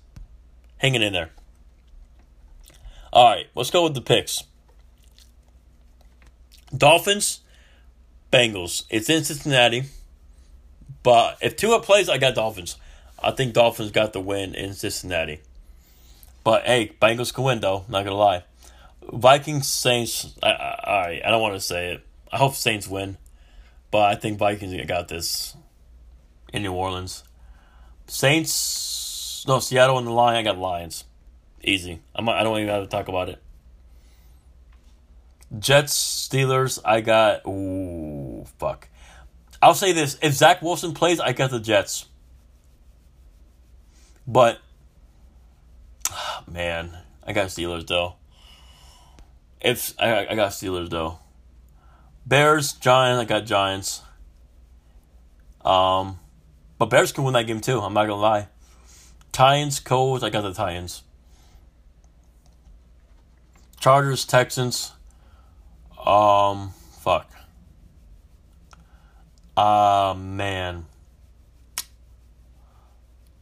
hanging 0.78 1.02
in 1.02 1.12
there. 1.12 1.30
All 3.12 3.28
right, 3.28 3.46
let's 3.54 3.70
go 3.70 3.84
with 3.84 3.94
the 3.94 4.00
picks. 4.00 4.44
Dolphins, 6.76 7.40
Bengals. 8.32 8.84
It's 8.90 9.10
in 9.10 9.24
Cincinnati. 9.24 9.84
But 11.02 11.38
if 11.40 11.56
Tua 11.56 11.80
plays, 11.80 12.08
I 12.08 12.18
got 12.18 12.34
Dolphins. 12.34 12.76
I 13.22 13.30
think 13.30 13.52
Dolphins 13.52 13.90
got 13.90 14.12
the 14.12 14.20
win 14.20 14.54
in 14.54 14.74
Cincinnati. 14.74 15.40
But 16.44 16.64
hey, 16.64 16.92
Bengals 17.00 17.32
can 17.32 17.44
win 17.44 17.60
though. 17.60 17.84
Not 17.88 18.04
gonna 18.04 18.16
lie. 18.16 18.44
Vikings 19.02 19.68
Saints. 19.68 20.34
I, 20.42 20.50
I 20.50 21.22
I 21.24 21.30
don't 21.30 21.42
want 21.42 21.54
to 21.54 21.60
say 21.60 21.94
it. 21.94 22.06
I 22.32 22.38
hope 22.38 22.54
Saints 22.54 22.88
win, 22.88 23.16
but 23.90 24.02
I 24.02 24.14
think 24.14 24.38
Vikings 24.38 24.74
got 24.86 25.08
this 25.08 25.56
in 26.52 26.62
New 26.62 26.72
Orleans. 26.72 27.24
Saints. 28.06 29.44
No, 29.46 29.58
Seattle 29.58 29.98
in 29.98 30.04
the 30.04 30.12
line. 30.12 30.36
I 30.36 30.42
got 30.42 30.58
Lions. 30.58 31.04
Easy. 31.62 32.00
I'm. 32.14 32.28
I 32.28 32.42
don't 32.42 32.58
even 32.58 32.68
have 32.68 32.82
to 32.82 32.88
talk 32.88 33.08
about 33.08 33.28
it. 33.28 33.42
Jets 35.58 36.28
Steelers. 36.28 36.78
I 36.84 37.00
got. 37.00 37.46
Ooh, 37.46 38.44
fuck. 38.58 38.88
I'll 39.62 39.74
say 39.74 39.92
this: 39.92 40.18
if 40.22 40.32
Zach 40.32 40.62
Wilson 40.62 40.94
plays, 40.94 41.20
I 41.20 41.32
got 41.32 41.50
the 41.50 41.60
Jets. 41.60 42.06
But 44.26 44.60
man, 46.50 46.96
I 47.24 47.32
got 47.32 47.48
Steelers 47.48 47.86
though. 47.86 48.14
If 49.60 49.94
I, 49.98 50.26
I 50.26 50.34
got 50.34 50.52
Steelers 50.52 50.88
though. 50.88 51.18
Bears, 52.26 52.72
Giants, 52.72 53.20
I 53.20 53.24
got 53.24 53.46
Giants. 53.46 54.02
Um, 55.64 56.18
but 56.78 56.86
Bears 56.86 57.12
can 57.12 57.24
win 57.24 57.34
that 57.34 57.46
game 57.46 57.60
too. 57.60 57.80
I'm 57.80 57.92
not 57.92 58.06
gonna 58.06 58.20
lie. 58.20 58.48
Titans, 59.32 59.80
Colts, 59.80 60.22
I 60.22 60.30
got 60.30 60.42
the 60.42 60.52
Titans. 60.52 61.02
Chargers, 63.78 64.24
Texans. 64.24 64.92
Um, 66.04 66.72
fuck. 67.00 67.30
Ah, 69.62 70.12
uh, 70.12 70.14
man. 70.14 70.86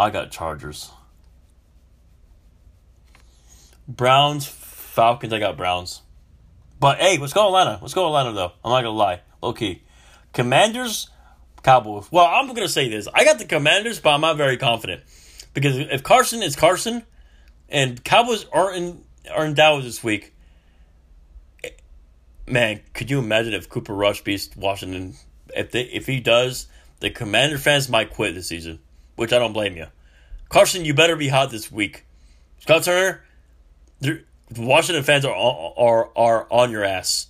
I 0.00 0.10
got 0.10 0.32
Chargers. 0.32 0.90
Browns, 3.86 4.44
Falcons, 4.44 5.32
I 5.32 5.38
got 5.38 5.56
Browns. 5.56 6.02
But 6.80 6.98
hey, 6.98 7.18
let's 7.18 7.32
go 7.32 7.46
Atlanta. 7.46 7.78
Let's 7.80 7.94
go 7.94 8.08
Atlanta 8.08 8.32
though. 8.32 8.50
I'm 8.64 8.72
not 8.72 8.82
gonna 8.82 8.96
lie. 8.96 9.20
Okay. 9.44 9.80
Commanders, 10.32 11.08
Cowboys. 11.62 12.10
Well, 12.10 12.26
I'm 12.26 12.48
gonna 12.48 12.66
say 12.66 12.88
this. 12.88 13.06
I 13.14 13.24
got 13.24 13.38
the 13.38 13.44
Commanders, 13.44 14.00
but 14.00 14.10
I'm 14.10 14.20
not 14.22 14.36
very 14.36 14.56
confident. 14.56 15.04
Because 15.54 15.78
if 15.78 16.02
Carson 16.02 16.42
is 16.42 16.56
Carson 16.56 17.04
and 17.68 18.02
Cowboys 18.02 18.44
are 18.52 18.74
in 18.74 19.04
are 19.32 19.46
in 19.46 19.54
Dallas 19.54 19.84
this 19.84 20.02
week, 20.02 20.34
man, 22.48 22.80
could 22.92 23.08
you 23.08 23.20
imagine 23.20 23.54
if 23.54 23.68
Cooper 23.68 23.94
Rush 23.94 24.24
beats 24.24 24.50
Washington? 24.56 25.14
If 25.56 25.70
they, 25.70 25.82
if 25.82 26.06
he 26.06 26.20
does, 26.20 26.66
the 27.00 27.10
Commander 27.10 27.58
fans 27.58 27.88
might 27.88 28.10
quit 28.10 28.34
this 28.34 28.48
season, 28.48 28.80
which 29.16 29.32
I 29.32 29.38
don't 29.38 29.52
blame 29.52 29.76
you. 29.76 29.86
Carson, 30.48 30.84
you 30.84 30.94
better 30.94 31.16
be 31.16 31.28
hot 31.28 31.50
this 31.50 31.70
week. 31.70 32.04
Scott 32.60 32.82
Turner, 32.82 33.22
the 34.00 34.22
Washington 34.56 35.04
fans 35.04 35.24
are 35.24 35.34
are 35.34 36.10
are 36.16 36.46
on 36.50 36.70
your 36.70 36.84
ass. 36.84 37.26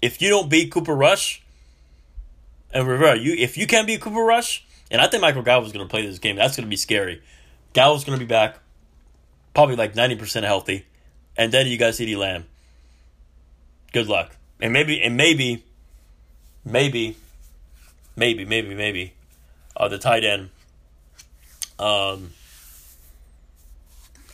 If 0.00 0.22
you 0.22 0.30
don't 0.30 0.48
beat 0.48 0.70
Cooper 0.70 0.94
Rush, 0.94 1.42
and 2.72 2.86
Rivera, 2.86 3.18
you 3.18 3.34
if 3.34 3.56
you 3.58 3.66
can't 3.66 3.86
beat 3.86 4.00
Cooper 4.00 4.22
Rush, 4.22 4.64
and 4.90 5.00
I 5.00 5.06
think 5.08 5.20
Michael 5.20 5.42
Gallup 5.42 5.72
going 5.72 5.84
to 5.84 5.90
play 5.90 6.06
this 6.06 6.18
game, 6.18 6.36
that's 6.36 6.56
going 6.56 6.66
to 6.66 6.70
be 6.70 6.76
scary. 6.76 7.22
Gallup's 7.72 8.04
going 8.04 8.18
to 8.18 8.24
be 8.24 8.28
back, 8.28 8.58
probably 9.54 9.76
like 9.76 9.94
ninety 9.94 10.16
percent 10.16 10.46
healthy, 10.46 10.86
and 11.36 11.52
then 11.52 11.66
you 11.66 11.78
got 11.78 11.94
CeeDee 11.94 12.16
Lamb. 12.16 12.46
Good 13.92 14.06
luck, 14.06 14.36
and 14.60 14.72
maybe 14.72 15.02
and 15.02 15.16
maybe, 15.16 15.64
maybe, 16.64 17.16
maybe 18.20 18.44
maybe 18.44 18.74
maybe, 18.74 19.14
uh, 19.76 19.88
the 19.88 19.98
tight 19.98 20.22
end. 20.22 20.50
Um, 21.78 22.32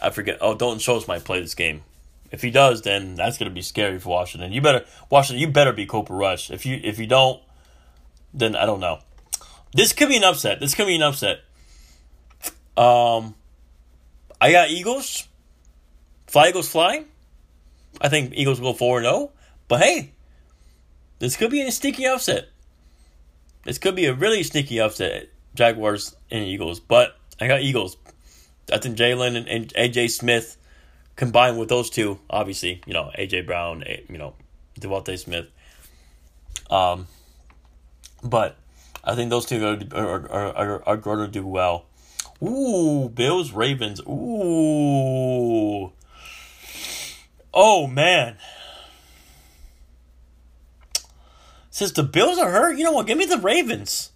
I 0.03 0.11
forget. 0.11 0.39
Oh, 0.41 0.55
Dalton 0.55 0.81
Schultz 0.81 1.09
might 1.09 1.25
play 1.25 1.41
this 1.41 1.55
game. 1.55 1.83
If 2.33 2.43
he 2.43 2.51
does, 2.51 2.83
then 2.83 3.15
that's 3.15 3.39
to 3.39 3.49
be 3.49 3.63
scary 3.63 4.01
for 4.01 4.09
Washington. 4.11 4.53
You 4.53 4.61
better 4.61 4.85
Washington. 5.09 5.41
You 5.41 5.49
better 5.49 5.73
be 5.73 5.87
Cooper 5.87 6.15
Rush. 6.15 6.51
If 6.51 6.67
you 6.67 6.81
if 6.83 6.99
you 6.99 7.07
don't, 7.07 7.41
then 8.35 8.57
I 8.57 8.67
don't 8.67 8.81
know. 8.81 8.99
This 9.73 9.93
could 9.93 10.09
be 10.09 10.17
an 10.17 10.25
upset. 10.25 10.59
This 10.59 10.75
could 10.75 10.87
be 10.87 10.97
an 10.97 11.03
upset. 11.03 11.41
Um, 12.77 13.35
I 14.41 14.51
got 14.51 14.71
Eagles. 14.71 15.29
Fly 16.27 16.49
Eagles 16.49 16.69
fly. 16.69 17.05
I 18.01 18.09
think 18.09 18.33
Eagles 18.35 18.61
will 18.61 18.73
go 18.73 18.79
four 18.79 19.01
zero. 19.01 19.13
Oh. 19.15 19.33
But 19.69 19.81
hey, 19.81 20.11
this 21.21 21.37
could 21.37 21.51
be 21.51 21.63
a 21.63 21.71
sneaky 21.71 22.07
upset. 22.07 22.49
This 23.67 23.79
could 23.79 23.97
be 23.97 24.07
a 24.07 24.15
really 24.15 24.45
sneaky 24.45 24.81
upset. 24.81 25.29
Jaguars 25.57 26.15
and 26.31 26.45
Eagles, 26.45 26.79
but 26.79 27.19
I 27.41 27.49
got 27.49 27.63
Eagles. 27.63 27.97
I 28.73 28.79
think 28.79 28.97
Jalen 28.97 29.37
and, 29.37 29.49
and 29.49 29.75
AJ 29.75 30.11
Smith 30.11 30.57
combined 31.17 31.59
with 31.59 31.69
those 31.69 31.91
two, 31.91 32.21
obviously, 32.31 32.81
you 32.87 32.93
know, 32.93 33.11
AJ 33.19 33.47
Brown, 33.47 33.83
you 34.09 34.19
know, 34.19 34.35
DeVonta 34.79 35.19
Smith. 35.19 35.47
Um, 36.71 37.09
but 38.23 38.57
I 39.03 39.17
think 39.17 39.31
those 39.31 39.47
two 39.47 39.67
are 39.67 40.31
are, 40.31 40.57
are, 40.57 40.83
are 40.87 40.97
going 40.97 41.19
to 41.19 41.29
do 41.29 41.45
well. 41.45 41.87
Ooh, 42.43 43.09
Bills 43.09 43.51
Ravens. 43.51 44.01
Ooh. 44.03 45.93
Oh 47.53 47.87
man. 47.89 48.37
Since 51.77 51.93
the 51.93 52.05
Bills 52.05 52.39
are 52.39 52.51
hurt, 52.51 52.79
you 52.79 52.85
know 52.85 52.93
what? 52.93 53.07
Give 53.07 53.19
me 53.19 53.27
the 53.27 53.37
Ravens. 53.37 54.11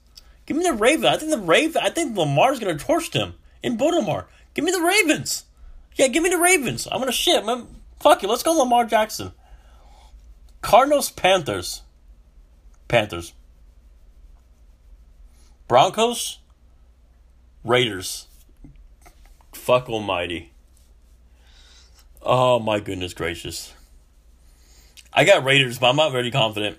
Give 0.47 0.57
me 0.57 0.63
the 0.63 0.73
Ravens. 0.73 1.05
I 1.05 1.19
think 1.19 1.31
the 1.31 1.37
Raven. 1.37 1.83
I 1.85 1.91
think 1.91 2.17
Lamar's 2.17 2.59
gonna 2.59 2.79
torch 2.79 3.11
them 3.11 3.35
in 3.63 3.77
Baltimore. 3.77 4.29
Give 4.55 4.65
me 4.65 4.73
the 4.73 4.81
Ravens. 4.81 5.45
Yeah, 5.95 6.07
give 6.07 6.23
me 6.23 6.31
the 6.31 6.39
Ravens. 6.39 6.89
I'm 6.91 7.01
gonna 7.01 7.13
shit, 7.13 7.45
man. 7.45 7.67
Fuck 7.99 8.23
you. 8.23 8.31
Let's 8.31 8.43
go 8.43 8.53
Lamar 8.53 8.87
Jackson. 8.87 9.33
Cardinals, 10.63 11.11
Panthers. 11.11 11.83
Panthers. 12.89 13.35
Broncos, 15.69 16.39
Raiders. 17.63 18.27
Fuck 19.53 19.91
almighty. 19.91 20.51
Oh 22.23 22.59
my 22.59 22.81
goodness 22.81 23.13
gracious. 23.13 23.75
I 25.13 25.25
got 25.25 25.45
Raiders, 25.45 25.79
but 25.79 25.91
I'm 25.91 25.97
not 25.97 26.13
very 26.13 26.31
confident. 26.31 26.79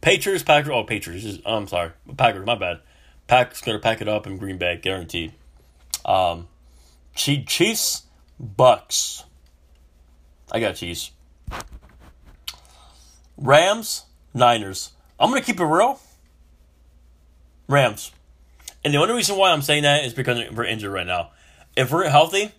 Patriots, 0.00 0.44
Packers. 0.44 0.70
Oh, 0.72 0.84
Patriots. 0.84 1.38
I'm 1.44 1.66
sorry. 1.68 1.90
Packers, 2.16 2.46
my 2.46 2.54
bad. 2.54 2.80
Packers 3.26 3.60
going 3.60 3.76
to 3.76 3.82
pack 3.82 4.00
it 4.00 4.08
up 4.08 4.26
in 4.26 4.38
Green 4.38 4.58
Bay, 4.58 4.78
guaranteed. 4.80 5.32
Um, 6.04 6.48
Chiefs, 7.14 8.04
Bucks. 8.38 9.24
I 10.50 10.60
got 10.60 10.76
Chiefs. 10.76 11.10
Rams, 13.36 14.04
Niners. 14.32 14.92
I'm 15.20 15.30
going 15.30 15.42
to 15.42 15.46
keep 15.46 15.60
it 15.60 15.64
real. 15.64 16.00
Rams. 17.68 18.12
And 18.84 18.94
the 18.94 18.98
only 18.98 19.14
reason 19.14 19.36
why 19.36 19.50
I'm 19.50 19.62
saying 19.62 19.82
that 19.82 20.04
is 20.04 20.14
because 20.14 20.38
we're 20.52 20.64
injured 20.64 20.92
right 20.92 21.06
now. 21.06 21.30
If 21.76 21.92
we're 21.92 22.08
healthy, 22.08 22.52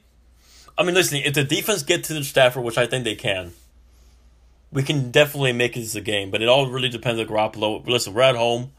I 0.77 0.83
mean, 0.83 0.93
listen, 0.93 1.17
if 1.17 1.33
the 1.33 1.43
defense 1.43 1.83
get 1.83 2.03
to 2.05 2.13
the 2.13 2.23
Stafford, 2.23 2.63
which 2.63 2.77
I 2.77 2.85
think 2.85 3.03
they 3.03 3.15
can, 3.15 3.53
we 4.71 4.83
can 4.83 5.11
definitely 5.11 5.53
make 5.53 5.73
this 5.73 5.95
a 5.95 6.01
game. 6.01 6.31
But 6.31 6.41
it 6.41 6.47
all 6.47 6.69
really 6.69 6.89
depends 6.89 7.19
on 7.19 7.27
Garoppolo. 7.27 7.85
Listen, 7.87 8.13
we're 8.13 8.21
at 8.21 8.35
home. 8.35 8.71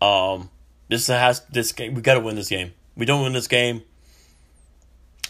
Um, 0.00 0.50
this 0.88 1.06
has 1.06 1.40
this 1.46 1.72
game. 1.72 1.94
We 1.94 2.02
got 2.02 2.14
to 2.14 2.20
win 2.20 2.36
this 2.36 2.48
game. 2.48 2.72
We 2.96 3.06
don't 3.06 3.22
win 3.22 3.32
this 3.32 3.48
game. 3.48 3.82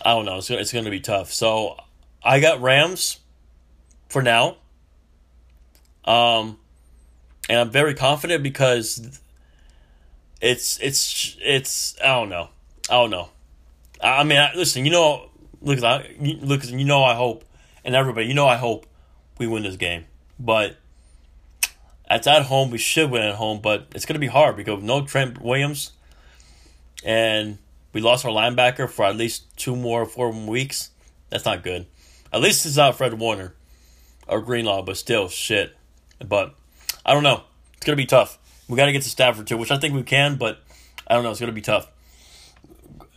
I 0.04 0.10
don't 0.10 0.26
know. 0.26 0.38
It's 0.38 0.50
it's 0.50 0.72
going 0.72 0.84
to 0.84 0.90
be 0.90 1.00
tough. 1.00 1.32
So 1.32 1.76
I 2.22 2.40
got 2.40 2.60
Rams 2.60 3.20
for 4.08 4.22
now. 4.22 4.56
Um, 6.04 6.58
and 7.48 7.58
I'm 7.58 7.70
very 7.70 7.94
confident 7.94 8.42
because 8.42 9.20
it's 10.40 10.78
it's 10.80 11.36
it's 11.40 11.96
I 12.02 12.08
don't 12.08 12.28
know. 12.28 12.48
I 12.90 12.94
don't 12.94 13.10
know. 13.10 13.28
I 14.02 14.24
mean, 14.24 14.46
listen. 14.54 14.84
You 14.84 14.90
know, 14.90 15.30
Lucas, 15.62 15.84
I, 15.84 16.14
Lucas, 16.20 16.70
you 16.70 16.84
know 16.84 17.04
I 17.04 17.14
hope, 17.14 17.44
and 17.84 17.94
everybody, 17.94 18.26
you 18.26 18.34
know 18.34 18.46
I 18.46 18.56
hope 18.56 18.86
we 19.38 19.46
win 19.46 19.62
this 19.62 19.76
game. 19.76 20.04
But 20.38 20.76
it's 22.10 22.26
at 22.26 22.42
home. 22.42 22.70
We 22.70 22.78
should 22.78 23.10
win 23.10 23.22
at 23.22 23.36
home, 23.36 23.60
but 23.60 23.88
it's 23.94 24.06
going 24.06 24.14
to 24.14 24.20
be 24.20 24.26
hard 24.26 24.56
because 24.56 24.82
no 24.82 25.04
Trent 25.04 25.40
Williams, 25.40 25.92
and 27.04 27.58
we 27.92 28.00
lost 28.00 28.24
our 28.24 28.30
linebacker 28.30 28.88
for 28.88 29.04
at 29.04 29.16
least 29.16 29.56
two 29.56 29.76
more, 29.76 30.04
four 30.06 30.30
weeks. 30.30 30.90
That's 31.30 31.44
not 31.44 31.62
good. 31.62 31.86
At 32.32 32.40
least 32.40 32.66
it's 32.66 32.76
not 32.76 32.96
Fred 32.96 33.14
Warner 33.14 33.54
or 34.26 34.40
Greenlaw, 34.40 34.82
but 34.82 34.96
still 34.96 35.28
shit. 35.28 35.76
But 36.24 36.54
I 37.04 37.12
don't 37.12 37.22
know. 37.22 37.44
It's 37.76 37.86
going 37.86 37.96
to 37.96 38.02
be 38.02 38.06
tough. 38.06 38.38
We 38.68 38.76
got 38.76 38.86
to 38.86 38.92
get 38.92 39.02
to 39.02 39.10
Stafford 39.10 39.46
too, 39.46 39.56
which 39.56 39.70
I 39.70 39.78
think 39.78 39.94
we 39.94 40.02
can, 40.02 40.36
but 40.36 40.62
I 41.06 41.14
don't 41.14 41.22
know. 41.22 41.30
It's 41.30 41.40
going 41.40 41.48
to 41.48 41.54
be 41.54 41.60
tough 41.60 41.88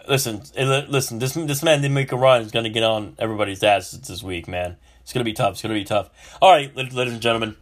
listen, 0.08 0.42
eh, 0.56 0.86
listen. 0.88 1.20
This 1.20 1.34
this 1.34 1.64
man 1.64 1.82
didn't 1.82 1.94
make 1.94 2.12
a 2.12 2.18
run. 2.18 2.42
He's 2.42 2.52
gonna 2.52 2.70
get 2.70 2.84
on 2.84 3.16
everybody's 3.20 3.64
ass 3.64 3.92
this 3.92 4.24
week, 4.24 4.48
man. 4.48 4.78
It's 5.08 5.14
gonna 5.14 5.24
be 5.24 5.32
tough. 5.32 5.54
It's 5.54 5.62
gonna 5.62 5.74
be 5.74 5.86
tough. 5.86 6.10
All 6.42 6.52
right, 6.52 6.76
ladies 6.76 7.14
and 7.14 7.22
gentlemen, 7.22 7.56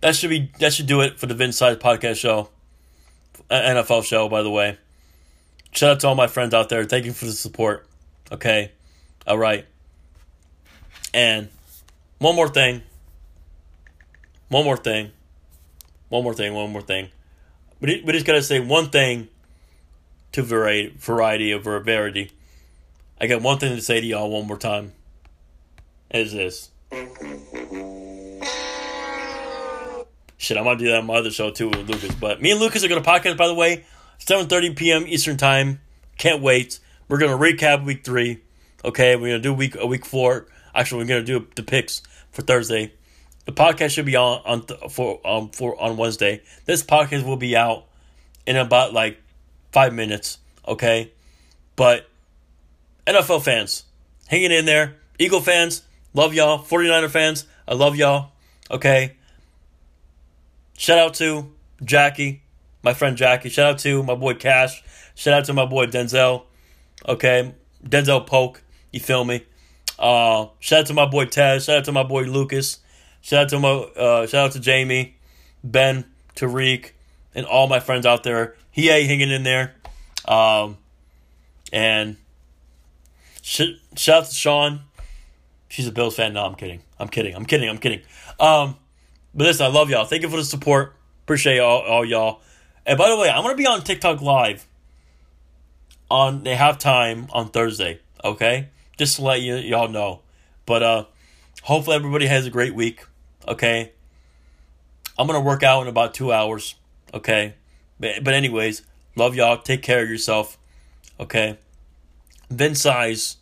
that 0.00 0.16
should 0.16 0.28
be 0.28 0.50
that 0.58 0.72
should 0.72 0.88
do 0.88 1.02
it 1.02 1.16
for 1.16 1.26
the 1.26 1.34
Vince 1.34 1.60
Saiz 1.60 1.76
Podcast 1.76 2.16
Show, 2.16 2.48
uh, 3.48 3.54
NFL 3.54 4.02
show. 4.02 4.28
By 4.28 4.42
the 4.42 4.50
way, 4.50 4.76
shout 5.70 5.90
out 5.90 6.00
to 6.00 6.08
all 6.08 6.16
my 6.16 6.26
friends 6.26 6.54
out 6.54 6.68
there. 6.68 6.82
Thank 6.82 7.04
you 7.04 7.12
for 7.12 7.26
the 7.26 7.30
support. 7.30 7.86
Okay, 8.32 8.72
all 9.24 9.38
right, 9.38 9.66
and 11.14 11.48
one 12.18 12.34
more 12.34 12.48
thing. 12.48 12.82
One 14.48 14.64
more 14.64 14.76
thing. 14.76 15.12
One 16.08 16.24
more 16.24 16.34
thing. 16.34 16.54
One 16.54 16.72
more 16.72 16.82
thing. 16.82 17.10
We 17.80 18.02
we 18.04 18.12
just 18.14 18.26
gotta 18.26 18.42
say 18.42 18.58
one 18.58 18.90
thing 18.90 19.28
to 20.32 20.42
variety, 20.42 20.92
variety 20.98 21.54
over 21.54 21.78
verity. 21.78 22.32
I 23.20 23.28
got 23.28 23.42
one 23.42 23.58
thing 23.58 23.76
to 23.76 23.80
say 23.80 24.00
to 24.00 24.06
y'all 24.08 24.28
one 24.28 24.48
more 24.48 24.58
time. 24.58 24.94
Is 26.10 26.32
this. 26.32 26.70
Shit, 30.38 30.56
I'm 30.56 30.64
gonna 30.64 30.78
do 30.78 30.86
that 30.86 30.98
on 31.00 31.06
my 31.06 31.16
other 31.16 31.30
show 31.30 31.50
too 31.50 31.68
with 31.68 31.88
Lucas. 31.88 32.14
But 32.14 32.40
me 32.40 32.52
and 32.52 32.60
Lucas 32.60 32.82
are 32.84 32.88
gonna 32.88 33.02
podcast 33.02 33.36
by 33.36 33.46
the 33.46 33.54
way, 33.54 33.84
7:30 34.20 34.76
p.m. 34.76 35.04
Eastern 35.06 35.36
time. 35.36 35.80
Can't 36.16 36.40
wait. 36.40 36.80
We're 37.08 37.18
gonna 37.18 37.36
recap 37.36 37.84
week 37.84 38.04
three. 38.04 38.40
Okay, 38.84 39.16
we're 39.16 39.28
gonna 39.28 39.42
do 39.42 39.52
week 39.52 39.76
a 39.78 39.86
week 39.86 40.06
four. 40.06 40.46
Actually, 40.74 41.02
we're 41.02 41.08
gonna 41.08 41.24
do 41.24 41.46
the 41.56 41.62
picks 41.62 42.02
for 42.30 42.42
Thursday. 42.42 42.92
The 43.44 43.52
podcast 43.52 43.90
should 43.90 44.06
be 44.06 44.16
on 44.16 44.40
on 44.46 44.64
th- 44.64 44.80
for 44.90 45.20
um 45.26 45.50
for 45.50 45.78
on 45.80 45.96
Wednesday. 45.96 46.40
This 46.64 46.82
podcast 46.82 47.26
will 47.26 47.36
be 47.36 47.56
out 47.56 47.84
in 48.46 48.56
about 48.56 48.94
like 48.94 49.20
five 49.72 49.92
minutes, 49.92 50.38
okay? 50.66 51.12
But 51.76 52.08
NFL 53.06 53.42
fans, 53.42 53.84
hanging 54.28 54.52
in 54.52 54.64
there. 54.64 54.96
Eagle 55.18 55.40
fans, 55.40 55.82
love 56.14 56.34
y'all. 56.34 56.58
49er 56.58 57.10
fans, 57.10 57.46
I 57.66 57.74
love 57.74 57.96
y'all, 57.96 58.32
okay? 58.70 59.16
Shout 60.76 60.98
out 60.98 61.14
to 61.14 61.52
Jackie, 61.82 62.42
my 62.82 62.94
friend 62.94 63.16
Jackie. 63.16 63.48
Shout 63.48 63.72
out 63.72 63.78
to 63.80 64.02
my 64.02 64.14
boy 64.14 64.34
Cash. 64.34 64.82
Shout 65.14 65.34
out 65.34 65.44
to 65.46 65.52
my 65.52 65.66
boy 65.66 65.86
Denzel, 65.86 66.44
okay? 67.06 67.54
Denzel 67.84 68.26
Polk, 68.26 68.62
you 68.92 69.00
feel 69.00 69.24
me? 69.24 69.44
Uh, 69.98 70.46
shout 70.60 70.80
out 70.80 70.86
to 70.86 70.94
my 70.94 71.06
boy 71.06 71.26
Taz. 71.26 71.66
Shout 71.66 71.78
out 71.78 71.84
to 71.86 71.92
my 71.92 72.04
boy 72.04 72.22
Lucas. 72.22 72.78
Shout 73.20 73.44
out 73.44 73.48
to 73.50 73.58
my 73.58 73.68
uh, 73.68 74.26
shout 74.26 74.46
out 74.46 74.52
to 74.52 74.60
Jamie, 74.60 75.16
Ben, 75.64 76.04
Tariq, 76.36 76.92
and 77.34 77.44
all 77.46 77.66
my 77.66 77.80
friends 77.80 78.06
out 78.06 78.22
there. 78.22 78.54
He 78.70 78.90
ain't 78.90 79.08
hanging 79.08 79.30
in 79.30 79.42
there. 79.42 79.74
Um, 80.24 80.78
and 81.72 82.16
sh- 83.42 83.78
shout 83.96 84.22
out 84.22 84.28
to 84.28 84.34
Sean. 84.34 84.80
She's 85.68 85.86
a 85.86 85.92
Bills 85.92 86.16
fan. 86.16 86.32
No, 86.32 86.44
I'm 86.44 86.54
kidding. 86.54 86.82
I'm 86.98 87.08
kidding. 87.08 87.34
I'm 87.34 87.44
kidding. 87.44 87.68
I'm 87.68 87.78
kidding. 87.78 88.00
Um, 88.40 88.76
but 89.34 89.44
listen, 89.44 89.66
I 89.66 89.68
love 89.68 89.90
y'all. 89.90 90.04
Thank 90.04 90.22
you 90.22 90.28
for 90.28 90.36
the 90.36 90.44
support. 90.44 90.94
Appreciate 91.24 91.58
all, 91.58 91.80
all 91.82 92.04
y'all. 92.04 92.40
And 92.86 92.96
by 92.96 93.08
the 93.08 93.16
way, 93.16 93.28
I'm 93.28 93.42
gonna 93.42 93.54
be 93.54 93.66
on 93.66 93.82
TikTok 93.82 94.22
live 94.22 94.66
on 96.10 96.42
they 96.42 96.54
have 96.54 96.78
time 96.78 97.28
on 97.32 97.50
Thursday. 97.50 98.00
Okay, 98.24 98.68
just 98.96 99.16
to 99.16 99.22
let 99.22 99.42
you 99.42 99.56
y'all 99.56 99.88
know. 99.88 100.22
But 100.64 100.82
uh, 100.82 101.04
hopefully 101.62 101.96
everybody 101.96 102.26
has 102.26 102.46
a 102.46 102.50
great 102.50 102.74
week. 102.74 103.04
Okay, 103.46 103.92
I'm 105.18 105.26
gonna 105.26 105.40
work 105.40 105.62
out 105.62 105.82
in 105.82 105.88
about 105.88 106.14
two 106.14 106.32
hours. 106.32 106.76
Okay, 107.12 107.54
but, 108.00 108.24
but 108.24 108.32
anyways, 108.32 108.82
love 109.16 109.34
y'all. 109.34 109.58
Take 109.58 109.82
care 109.82 110.02
of 110.02 110.08
yourself. 110.08 110.56
Okay. 111.20 111.58
Vince 112.50 112.84
Saiz 112.84 113.36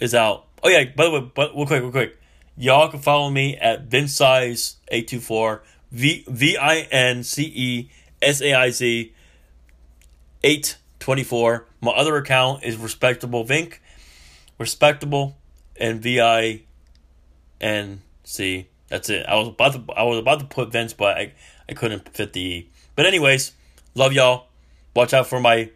is 0.00 0.14
out. 0.14 0.46
Oh 0.62 0.68
yeah, 0.68 0.84
by 0.94 1.04
the 1.04 1.10
way, 1.10 1.30
but 1.34 1.54
real 1.54 1.66
quick, 1.66 1.82
real 1.82 1.90
quick. 1.90 2.18
Y'all 2.56 2.88
can 2.88 3.00
follow 3.00 3.30
me 3.30 3.56
at 3.56 3.84
Vince 3.84 4.18
Saiz 4.18 4.74
eight 4.88 5.08
two 5.08 5.20
four 5.20 5.62
V 5.90 6.24
V 6.28 6.56
I 6.58 6.80
N 6.90 7.22
C 7.24 7.44
E 7.54 7.90
S 8.20 8.42
A 8.42 8.52
I 8.52 8.70
Z 8.70 9.14
eight 10.44 10.76
twenty 10.98 11.24
four. 11.24 11.66
My 11.80 11.92
other 11.92 12.16
account 12.16 12.62
is 12.64 12.76
Respectable 12.76 13.44
Vink. 13.44 13.78
Respectable 14.58 15.38
and 15.76 16.02
V 16.02 16.20
I 16.20 16.62
N 17.60 18.02
C. 18.24 18.68
That's 18.88 19.08
it. 19.08 19.24
I 19.26 19.36
was 19.36 19.48
about 19.48 19.72
to 19.72 19.92
I 19.94 20.02
was 20.02 20.18
about 20.18 20.40
to 20.40 20.46
put 20.46 20.72
Vince, 20.72 20.92
but 20.92 21.16
I, 21.16 21.32
I 21.68 21.72
couldn't 21.72 22.08
fit 22.14 22.34
the 22.34 22.40
E. 22.40 22.70
But 22.94 23.06
anyways, 23.06 23.52
love 23.94 24.12
y'all. 24.12 24.48
Watch 24.94 25.14
out 25.14 25.28
for 25.28 25.40
my 25.40 25.70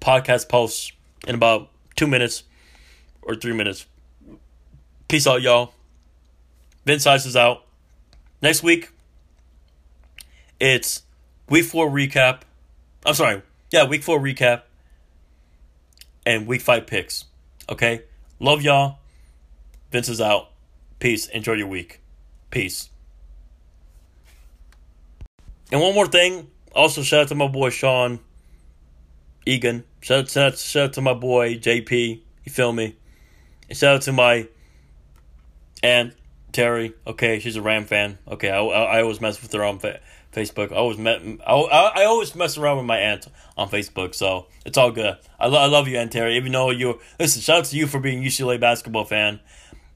podcast 0.00 0.48
posts 0.48 0.92
in 1.26 1.34
about 1.34 1.70
two 1.94 2.06
minutes 2.06 2.42
or 3.22 3.34
three 3.34 3.54
minutes. 3.54 3.86
Peace 5.08 5.26
out, 5.26 5.42
y'all. 5.42 5.72
Vince 6.84 7.06
Ice 7.06 7.26
is 7.26 7.36
out. 7.36 7.64
Next 8.42 8.62
week, 8.62 8.90
it's 10.58 11.02
week 11.48 11.64
four 11.64 11.88
recap. 11.88 12.40
I'm 13.04 13.14
sorry. 13.14 13.42
Yeah, 13.70 13.86
week 13.86 14.02
four 14.02 14.18
recap 14.18 14.62
and 16.24 16.46
week 16.46 16.60
five 16.60 16.86
picks. 16.86 17.24
Okay? 17.68 18.02
Love 18.40 18.62
y'all. 18.62 18.98
Vince 19.90 20.08
is 20.08 20.20
out. 20.20 20.50
Peace. 20.98 21.26
Enjoy 21.28 21.52
your 21.52 21.68
week. 21.68 22.00
Peace. 22.50 22.90
And 25.70 25.80
one 25.80 25.94
more 25.94 26.06
thing 26.06 26.48
also, 26.76 27.02
shout 27.02 27.22
out 27.22 27.28
to 27.28 27.34
my 27.34 27.48
boy 27.48 27.70
Sean 27.70 28.20
Egan. 29.46 29.84
Shout 30.00 30.18
out, 30.18 30.28
shout 30.28 30.52
out, 30.52 30.58
shout 30.58 30.82
out 30.84 30.92
to 30.92 31.00
my 31.00 31.14
boy 31.14 31.54
JP. 31.54 32.20
You 32.44 32.52
feel 32.52 32.72
me? 32.72 32.96
And 33.68 33.78
shout 33.78 33.96
out 33.96 34.02
to 34.02 34.12
my 34.12 34.46
aunt 35.82 36.14
Terry. 36.52 36.94
Okay, 37.06 37.38
she's 37.38 37.56
a 37.56 37.62
Ram 37.62 37.84
fan. 37.84 38.18
Okay, 38.28 38.50
I, 38.50 38.60
I, 38.60 38.82
I 38.98 39.02
always 39.02 39.20
mess 39.20 39.40
with 39.42 39.52
her 39.52 39.64
on 39.64 39.78
fa- 39.78 40.00
Facebook. 40.32 40.72
I 40.72 40.76
always 40.76 40.98
met. 40.98 41.20
I, 41.46 41.52
I, 41.54 42.02
I 42.02 42.04
always 42.04 42.34
mess 42.34 42.56
around 42.56 42.78
with 42.78 42.86
my 42.86 42.98
aunt 42.98 43.26
on 43.56 43.68
Facebook, 43.68 44.14
so 44.14 44.46
it's 44.64 44.78
all 44.78 44.90
good. 44.90 45.16
I, 45.38 45.46
lo- 45.46 45.60
I 45.60 45.66
love 45.66 45.88
you, 45.88 45.98
Aunt 45.98 46.12
Terry. 46.12 46.36
Even 46.36 46.52
though 46.52 46.70
you 46.70 47.00
listen, 47.18 47.42
shout 47.42 47.58
out 47.58 47.64
to 47.66 47.76
you 47.76 47.86
for 47.86 48.00
being 48.00 48.22
UCLA 48.22 48.58
basketball 48.60 49.04
fan, 49.04 49.40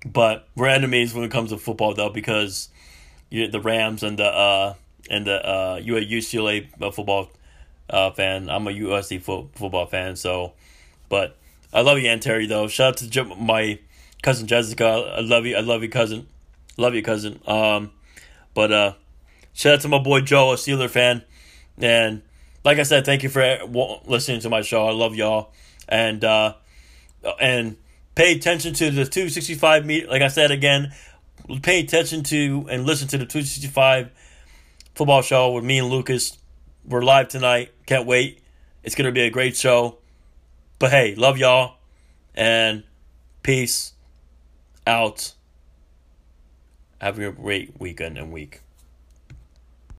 but 0.05 0.49
we're 0.55 0.69
enemies 0.69 1.15
when 1.15 1.25
it 1.25 1.31
comes 1.31 1.51
to 1.51 1.59
football 1.59 1.95
though 1.95 2.11
because 2.11 2.69
you, 3.31 3.49
the 3.49 3.61
Rams 3.61 4.03
and 4.03 4.19
the 4.19 4.27
uh, 4.27 4.75
and 5.09 5.27
the 5.27 5.47
uh, 5.47 5.81
you 5.83 5.97
a 5.97 6.01
UCLA 6.01 6.69
football 6.95 7.31
uh, 7.89 8.11
fan. 8.11 8.49
I'm 8.51 8.67
a 8.67 8.71
USC 8.71 9.21
fo- 9.23 9.49
football 9.55 9.87
fan. 9.87 10.17
So, 10.17 10.53
but 11.09 11.37
I 11.73 11.83
love 11.83 11.99
you, 11.99 12.09
Aunt 12.09 12.23
Terry. 12.23 12.47
Though 12.47 12.69
shout 12.69 13.03
out 13.03 13.11
to 13.11 13.25
my 13.37 13.79
cousin 14.23 14.47
Jessica. 14.47 14.85
I 15.17 15.21
love 15.21 15.47
you. 15.47 15.57
I 15.57 15.61
love 15.61 15.83
you, 15.83 15.89
cousin. 15.89 16.27
Love 16.77 16.95
you, 16.95 17.03
cousin. 17.03 17.41
Um, 17.47 17.93
but 18.55 18.73
uh, 18.73 18.95
shout 19.53 19.75
out 19.75 19.81
to 19.83 19.89
my 19.89 19.99
boy 19.99 20.21
Joe, 20.21 20.53
a 20.53 20.57
Steeler 20.57 20.91
fan, 20.91 21.23
and 21.79 22.23
like 22.65 22.79
I 22.79 22.83
said, 22.83 23.05
thank 23.05 23.23
you 23.23 23.29
for 23.29 23.59
listening 24.07 24.41
to 24.41 24.51
my 24.51 24.63
show. 24.63 24.87
I 24.87 24.93
love 24.93 25.15
y'all, 25.15 25.53
and 25.89 26.23
uh, 26.25 26.55
and 27.41 27.77
pay 28.15 28.33
attention 28.33 28.75
to 28.75 28.91
the 28.91 29.05
265 29.05 29.87
meet. 29.87 30.09
Like 30.09 30.23
I 30.23 30.29
said 30.29 30.51
again, 30.51 30.93
pay 31.63 31.81
attention 31.81 32.23
to 32.25 32.67
and 32.71 32.85
listen 32.85 33.09
to 33.09 33.19
the 33.19 33.27
265 33.27 34.11
football 34.95 35.23
show 35.23 35.53
with 35.53 35.65
me 35.65 35.79
and 35.79 35.89
Lucas. 35.89 36.37
We're 36.85 37.03
live 37.03 37.29
tonight. 37.29 37.73
Can't 37.87 38.07
wait. 38.07 38.43
It's 38.83 38.95
gonna 38.95 39.13
be 39.13 39.23
a 39.23 39.31
great 39.31 39.57
show. 39.57 39.99
But 40.79 40.91
hey, 40.91 41.15
love 41.15 41.37
y'all, 41.37 41.77
and 42.35 42.85
peace 43.43 43.93
out. 44.91 45.33
Have 47.01 47.19
a 47.19 47.33
great 47.33 47.81
weekend 47.81 48.19
and 48.19 48.31
week. 48.33 48.61